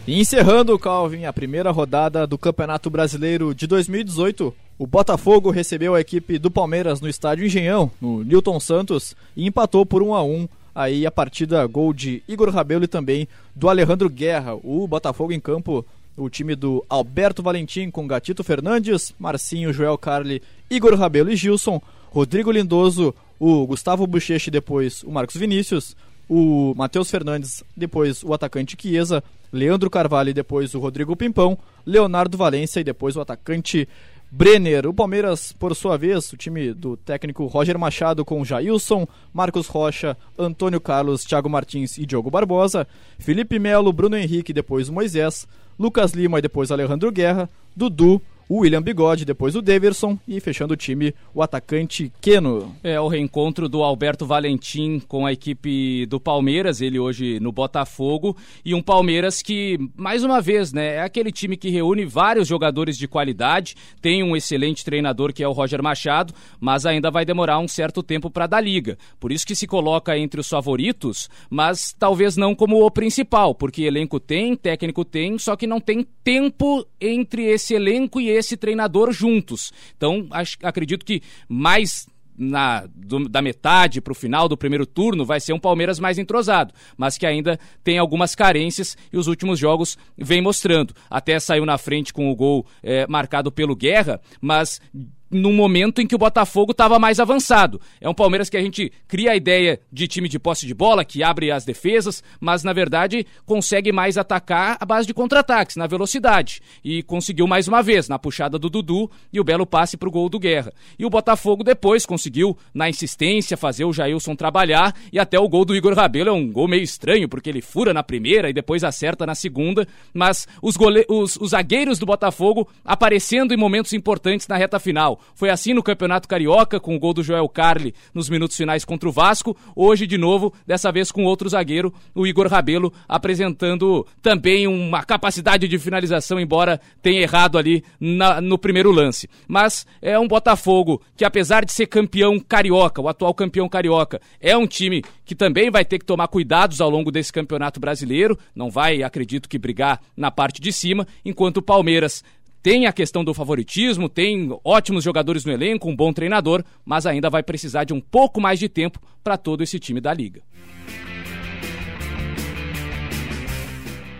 E 0.07 0.19
encerrando, 0.19 0.77
Calvin, 0.77 1.25
a 1.25 1.33
primeira 1.33 1.71
rodada 1.71 2.27
do 2.27 2.37
Campeonato 2.37 2.91
Brasileiro 2.91 3.55
de 3.55 3.65
2018, 3.65 4.53
o 4.77 4.85
Botafogo 4.85 5.49
recebeu 5.49 5.95
a 5.95 5.99
equipe 5.99 6.37
do 6.37 6.51
Palmeiras 6.51 7.01
no 7.01 7.09
estádio 7.09 7.43
Engenhão, 7.43 7.89
no 7.99 8.23
Newton 8.23 8.59
Santos, 8.59 9.15
e 9.35 9.47
empatou 9.47 9.83
por 9.83 10.03
1 10.03 10.13
a 10.13 10.23
1 10.23 10.47
aí 10.75 11.07
a 11.07 11.11
partida 11.11 11.65
gol 11.65 11.91
de 11.91 12.21
Igor 12.27 12.51
Rabelo 12.51 12.83
e 12.83 12.87
também 12.87 13.27
do 13.55 13.67
Alejandro 13.67 14.07
Guerra. 14.07 14.53
O 14.63 14.87
Botafogo 14.87 15.33
em 15.33 15.39
campo, 15.39 15.83
o 16.15 16.29
time 16.29 16.55
do 16.55 16.85
Alberto 16.87 17.41
Valentim 17.41 17.89
com 17.89 18.05
Gatito 18.05 18.43
Fernandes, 18.43 19.11
Marcinho, 19.17 19.73
Joel 19.73 19.97
Carli, 19.97 20.39
Igor 20.69 20.93
Rabelo 20.93 21.31
e 21.31 21.35
Gilson, 21.35 21.81
Rodrigo 22.11 22.51
Lindoso, 22.51 23.11
o 23.39 23.65
Gustavo 23.65 24.05
Bocheche 24.05 24.51
depois 24.51 25.01
o 25.01 25.09
Marcos 25.09 25.35
Vinícius, 25.35 25.95
o 26.29 26.73
Matheus 26.75 27.09
Fernandes, 27.09 27.63
depois 27.75 28.23
o 28.23 28.33
atacante 28.33 28.77
Chiesa, 28.79 29.23
Leandro 29.55 29.89
Carvalho 29.89 30.29
e 30.29 30.33
depois 30.33 30.75
o 30.75 30.79
Rodrigo 30.79 31.15
Pimpão, 31.15 31.57
Leonardo 31.85 32.37
Valência 32.37 32.81
e 32.81 32.83
depois 32.83 33.15
o 33.15 33.21
atacante 33.21 33.87
Brenner. 34.29 34.85
O 34.85 34.93
Palmeiras, 34.93 35.53
por 35.53 35.73
sua 35.73 35.97
vez, 35.97 36.31
o 36.33 36.37
time 36.37 36.73
do 36.73 36.97
técnico 36.97 37.45
Roger 37.45 37.79
Machado 37.79 38.25
com 38.25 38.43
Jailson, 38.43 39.07
Marcos 39.33 39.67
Rocha, 39.67 40.17
Antônio 40.37 40.81
Carlos, 40.81 41.23
Thiago 41.23 41.49
Martins 41.49 41.97
e 41.97 42.05
Diogo 42.05 42.29
Barbosa, 42.29 42.85
Felipe 43.17 43.57
Melo, 43.57 43.93
Bruno 43.93 44.17
Henrique 44.17 44.51
e 44.51 44.53
depois 44.53 44.89
Moisés, 44.89 45.47
Lucas 45.79 46.11
Lima 46.11 46.39
e 46.39 46.41
depois 46.41 46.69
Alejandro 46.69 47.09
Guerra, 47.11 47.49
Dudu, 47.73 48.21
o 48.47 48.59
William 48.59 48.81
Bigode, 48.81 49.25
depois 49.25 49.55
o 49.55 49.61
Deverson 49.61 50.17
e 50.27 50.39
fechando 50.39 50.73
o 50.73 50.77
time 50.77 51.13
o 51.33 51.41
atacante 51.41 52.11
Keno. 52.21 52.75
É 52.83 52.99
o 52.99 53.07
reencontro 53.07 53.67
do 53.67 53.83
Alberto 53.83 54.25
Valentim 54.25 55.01
com 55.07 55.25
a 55.25 55.33
equipe 55.33 56.05
do 56.05 56.19
Palmeiras, 56.19 56.81
ele 56.81 56.99
hoje 56.99 57.39
no 57.39 57.51
Botafogo, 57.51 58.35
e 58.63 58.73
um 58.73 58.81
Palmeiras 58.81 59.41
que, 59.41 59.77
mais 59.95 60.23
uma 60.23 60.41
vez, 60.41 60.71
né, 60.71 60.95
é 60.95 61.01
aquele 61.01 61.31
time 61.31 61.57
que 61.57 61.69
reúne 61.69 62.05
vários 62.05 62.47
jogadores 62.47 62.97
de 62.97 63.07
qualidade, 63.07 63.75
tem 64.01 64.23
um 64.23 64.35
excelente 64.35 64.85
treinador 64.85 65.33
que 65.33 65.43
é 65.43 65.47
o 65.47 65.51
Roger 65.51 65.81
Machado, 65.81 66.33
mas 66.59 66.85
ainda 66.85 67.09
vai 67.09 67.25
demorar 67.25 67.59
um 67.59 67.67
certo 67.67 68.03
tempo 68.03 68.29
para 68.29 68.47
dar 68.47 68.61
liga. 68.61 68.97
Por 69.19 69.31
isso 69.31 69.45
que 69.45 69.55
se 69.55 69.67
coloca 69.67 70.17
entre 70.17 70.39
os 70.39 70.47
favoritos, 70.47 71.29
mas 71.49 71.93
talvez 71.97 72.37
não 72.37 72.53
como 72.53 72.85
o 72.85 72.91
principal, 72.91 73.55
porque 73.55 73.83
elenco 73.83 74.19
tem, 74.19 74.55
técnico 74.55 75.03
tem, 75.03 75.37
só 75.37 75.55
que 75.55 75.67
não 75.67 75.79
tem 75.79 76.05
tempo 76.23 76.85
entre 76.99 77.45
esse 77.45 77.73
elenco 77.73 78.21
e 78.21 78.34
esse 78.35 78.57
treinador 78.57 79.11
juntos. 79.11 79.71
Então, 79.95 80.27
acho, 80.31 80.57
acredito 80.61 81.05
que 81.05 81.21
mais 81.47 82.07
na, 82.37 82.85
do, 82.93 83.29
da 83.29 83.41
metade 83.41 84.01
para 84.01 84.11
o 84.11 84.15
final 84.15 84.47
do 84.47 84.57
primeiro 84.57 84.85
turno 84.85 85.25
vai 85.25 85.39
ser 85.39 85.53
um 85.53 85.59
Palmeiras 85.59 85.99
mais 85.99 86.17
entrosado, 86.17 86.73
mas 86.97 87.17
que 87.17 87.25
ainda 87.25 87.59
tem 87.83 87.97
algumas 87.97 88.35
carências 88.35 88.97
e 89.11 89.17
os 89.17 89.27
últimos 89.27 89.57
jogos 89.57 89.97
vem 90.17 90.41
mostrando. 90.41 90.93
Até 91.09 91.39
saiu 91.39 91.65
na 91.65 91.77
frente 91.77 92.13
com 92.13 92.29
o 92.29 92.35
gol 92.35 92.65
é, 92.83 93.07
marcado 93.07 93.51
pelo 93.51 93.75
Guerra, 93.75 94.19
mas 94.41 94.81
num 95.29 95.53
momento 95.53 96.01
em 96.01 96.07
que 96.07 96.15
o 96.15 96.19
Botafogo 96.19 96.71
estava 96.71 96.99
mais 96.99 97.19
avançado. 97.19 97.79
É 97.99 98.07
um 98.07 98.13
Palmeiras 98.13 98.49
que 98.49 98.57
a 98.57 98.61
gente 98.61 98.91
cria 99.07 99.31
a 99.31 99.35
ideia 99.35 99.79
de 99.91 100.07
time 100.07 100.29
de 100.29 100.39
posse 100.39 100.65
de 100.65 100.73
bola, 100.73 101.05
que 101.05 101.23
abre 101.23 101.51
as 101.51 101.65
defesas, 101.65 102.23
mas 102.39 102.63
na 102.63 102.73
verdade 102.73 103.25
consegue 103.45 103.91
mais 103.91 104.17
atacar 104.17 104.77
a 104.79 104.85
base 104.85 105.07
de 105.07 105.13
contra-ataques, 105.13 105.75
na 105.75 105.87
velocidade. 105.87 106.61
E 106.83 107.03
conseguiu 107.03 107.47
mais 107.47 107.67
uma 107.67 107.81
vez, 107.81 108.07
na 108.07 108.19
puxada 108.19 108.57
do 108.57 108.69
Dudu 108.69 109.09
e 109.31 109.39
o 109.39 109.43
belo 109.43 109.65
passe 109.65 109.97
para 109.97 110.09
o 110.09 110.11
gol 110.11 110.29
do 110.29 110.39
Guerra. 110.39 110.71
E 110.97 111.05
o 111.05 111.09
Botafogo 111.09 111.63
depois 111.63 112.05
conseguiu, 112.05 112.57
na 112.73 112.89
insistência, 112.89 113.57
fazer 113.57 113.85
o 113.85 113.93
Jailson 113.93 114.35
trabalhar 114.35 114.95
e 115.11 115.19
até 115.19 115.39
o 115.39 115.49
gol 115.49 115.65
do 115.65 115.75
Igor 115.75 115.93
Rabelo 115.93 116.29
é 116.29 116.33
um 116.33 116.51
gol 116.51 116.67
meio 116.67 116.83
estranho, 116.83 117.27
porque 117.27 117.49
ele 117.49 117.61
fura 117.61 117.93
na 117.93 118.03
primeira 118.03 118.49
e 118.49 118.53
depois 118.53 118.83
acerta 118.83 119.25
na 119.25 119.35
segunda, 119.35 119.87
mas 120.13 120.47
os, 120.61 120.77
gole... 120.77 121.05
os, 121.09 121.35
os 121.37 121.51
zagueiros 121.51 121.99
do 121.99 122.05
Botafogo 122.05 122.67
aparecendo 122.83 123.53
em 123.53 123.57
momentos 123.57 123.93
importantes 123.93 124.47
na 124.47 124.57
reta 124.57 124.79
final. 124.79 125.14
Foi 125.33 125.49
assim 125.49 125.73
no 125.73 125.83
Campeonato 125.83 126.27
Carioca, 126.27 126.79
com 126.79 126.95
o 126.95 126.99
gol 126.99 127.13
do 127.13 127.23
Joel 127.23 127.47
Carli 127.49 127.93
nos 128.13 128.29
minutos 128.29 128.57
finais 128.57 128.85
contra 128.85 129.09
o 129.09 129.11
Vasco. 129.11 129.55
Hoje, 129.75 130.07
de 130.07 130.17
novo, 130.17 130.53
dessa 130.65 130.91
vez 130.91 131.11
com 131.11 131.25
outro 131.25 131.49
zagueiro, 131.49 131.93
o 132.13 132.25
Igor 132.27 132.47
Rabelo, 132.47 132.93
apresentando 133.07 134.05
também 134.21 134.67
uma 134.67 135.03
capacidade 135.03 135.67
de 135.67 135.79
finalização, 135.79 136.39
embora 136.39 136.79
tenha 137.01 137.21
errado 137.21 137.57
ali 137.57 137.83
na, 137.99 138.41
no 138.41 138.57
primeiro 138.57 138.91
lance. 138.91 139.29
Mas 139.47 139.85
é 140.01 140.17
um 140.19 140.27
Botafogo 140.27 141.01
que, 141.15 141.25
apesar 141.25 141.65
de 141.65 141.71
ser 141.71 141.87
campeão 141.87 142.39
carioca, 142.39 143.01
o 143.01 143.07
atual 143.07 143.33
campeão 143.33 143.69
carioca, 143.69 144.21
é 144.39 144.55
um 144.55 144.67
time 144.67 145.03
que 145.23 145.35
também 145.35 145.71
vai 145.71 145.83
ter 145.83 145.99
que 145.99 146.05
tomar 146.05 146.27
cuidados 146.27 146.81
ao 146.81 146.89
longo 146.89 147.11
desse 147.11 147.31
campeonato 147.31 147.79
brasileiro. 147.79 148.37
Não 148.55 148.69
vai, 148.69 149.01
acredito 149.01 149.49
que, 149.49 149.57
brigar 149.57 149.99
na 150.15 150.29
parte 150.29 150.61
de 150.61 150.71
cima, 150.71 151.07
enquanto 151.23 151.57
o 151.57 151.61
Palmeiras 151.61 152.23
tem 152.65 152.87
a 152.87 152.91
questão 152.91 153.23
do 153.23 153.31
favoritismo, 153.31 154.09
tem 154.09 154.49
ótimos 154.63 155.03
jogadores 155.03 155.45
no 155.45 155.51
elenco, 155.51 155.87
um 155.87 155.95
bom 155.95 156.11
treinador, 156.11 156.63
mas 156.83 157.05
ainda 157.05 157.29
vai 157.29 157.43
precisar 157.43 157.83
de 157.83 157.93
um 157.93 158.01
pouco 158.01 158.41
mais 158.41 158.57
de 158.57 158.67
tempo 158.67 158.99
para 159.23 159.37
todo 159.37 159.61
esse 159.61 159.77
time 159.77 160.01
da 160.01 160.11
liga. 160.11 160.41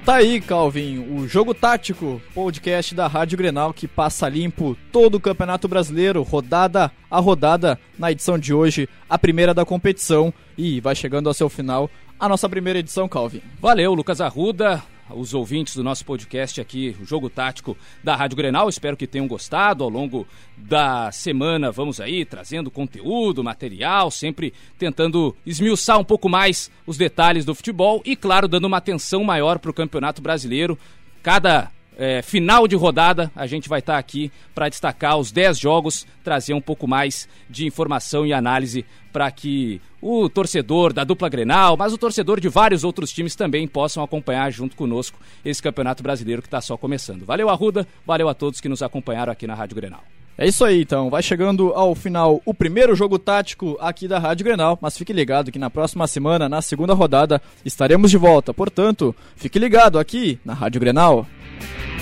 Tá 0.06 0.18
aí, 0.18 0.39
Calvin, 0.39 1.00
o 1.00 1.28
Jogo 1.28 1.56
Tático, 1.56 2.22
podcast 2.36 2.93
da 2.93 3.08
Rádio 3.08 3.36
Grenal 3.36 3.74
que 3.74 3.88
passa 3.88 4.30
limpo 4.30 4.78
todo 4.91 5.16
o 5.16 5.20
Campeonato 5.20 5.68
Brasileiro, 5.68 6.22
rodada 6.22 6.91
a 7.10 7.20
rodada, 7.20 7.80
na 7.98 8.12
edição 8.12 8.38
de 8.38 8.54
hoje, 8.54 8.88
a 9.10 9.18
primeira 9.18 9.56
da 9.56 9.66
competição 9.66 10.32
e 10.56 10.80
vai 10.80 10.93
chegando 10.93 11.28
ao 11.28 11.34
seu 11.34 11.50
final 11.50 11.89
a 12.20 12.30
nossa 12.30 12.48
primeira 12.48 12.78
edição, 12.78 13.10
Calvin. 13.10 13.41
Valeu, 13.60 13.96
Lucas 13.96 14.22
Arruda 14.22 14.84
os 15.10 15.34
ouvintes 15.34 15.76
do 15.76 15.84
nosso 15.84 16.03
podcast 16.06 16.60
aqui, 16.60 16.95
o 16.99 17.06
Jogo 17.06 17.30
Tático 17.30 17.78
da 18.03 18.16
Rádio 18.16 18.38
Grenal. 18.38 18.68
Espero 18.68 18.97
que 18.97 19.06
tenham 19.06 19.28
gostado 19.28 19.84
ao 19.84 19.89
longo 19.89 20.28
da 20.58 21.12
semana. 21.12 21.72
Vamos 21.72 21.99
aí 21.99 22.26
trazendo 22.26 22.72
conteúdo, 22.72 23.43
material, 23.43 24.10
sempre 24.10 24.53
tentando 24.78 25.36
esmiuçar 25.45 25.99
um 25.99 26.03
pouco 26.03 26.28
mais 26.28 26.72
os 26.88 26.97
detalhes 26.97 27.45
do 27.45 27.53
futebol 27.53 28.01
e, 28.06 28.16
claro, 28.16 28.47
dando 28.47 28.66
uma 28.66 28.78
atenção 28.78 29.24
maior 29.24 29.60
para 29.60 29.72
o 29.72 29.74
Campeonato 29.74 30.22
Brasileiro. 30.22 30.78
Cada 31.22 31.72
é, 31.98 32.22
final 32.22 32.68
de 32.68 32.76
rodada, 32.76 33.32
a 33.36 33.48
gente 33.48 33.70
vai 33.70 33.80
estar 33.80 33.93
tá 33.93 34.00
aqui 34.00 34.32
para 34.54 34.70
destacar 34.70 35.18
os 35.18 35.32
10 35.32 35.58
jogos, 35.58 36.06
trazer 36.24 36.54
um 36.54 36.62
pouco 36.62 36.88
mais 36.88 37.28
de 37.50 37.66
informação 37.66 38.26
e 38.26 38.34
análise 38.34 38.86
para 39.12 39.32
que 39.32 39.82
o 40.02 40.30
torcedor 40.30 40.91
da 40.91 41.04
dupla 41.04 41.30
Grenal, 41.30 41.78
mas 41.78 41.93
o 41.93 41.98
torcedor 41.98 42.39
de 42.39 42.50
vários 42.50 42.84
outros 42.84 43.12
times 43.12 43.36
também 43.36 43.68
possam 43.68 44.04
acompanhar 44.04 44.52
junto 44.52 44.76
conosco 44.76 45.18
esse 45.43 45.64
Campeonato 45.64 46.04
Brasileiro 46.04 46.41
que 46.41 46.48
está 46.48 46.60
só 46.62 46.76
começando. 46.76 47.26
Valeu, 47.26 47.50
Arruda, 47.50 47.88
valeu 48.06 48.28
a 48.28 48.34
todos 48.34 48.60
que 48.60 48.70
nos 48.70 48.84
acompanharam 48.84 49.32
aqui 49.32 49.48
na 49.48 49.56
Rádio 49.56 49.76
Grenal. 49.76 50.04
É 50.38 50.46
isso 50.46 50.66
aí, 50.66 50.82
então. 50.82 51.10
Vai 51.10 51.24
chegando 51.24 51.72
ao 51.74 51.96
final 51.96 52.41
o 52.46 52.54
primeiro 52.54 52.93
jogo 52.93 53.18
tático 53.18 53.78
aqui 53.80 54.06
da 54.06 54.20
Rádio 54.20 54.43
Grenal, 54.43 54.78
mas 54.82 54.98
fique 54.98 55.14
ligado 55.14 55.50
que 55.50 55.58
na 55.58 55.70
próxima 55.70 56.06
semana, 56.08 56.50
na 56.50 56.62
segunda 56.62 56.93
rodada, 56.93 57.41
estaremos 57.64 58.12
de 58.12 58.18
volta. 58.18 58.54
Portanto, 58.54 59.16
fique 59.38 59.58
ligado 59.58 59.98
aqui 59.98 60.38
na 60.43 60.54
Rádio 60.54 60.82
Grenal. 60.82 61.26
Thank 61.58 61.89
you 61.89 61.95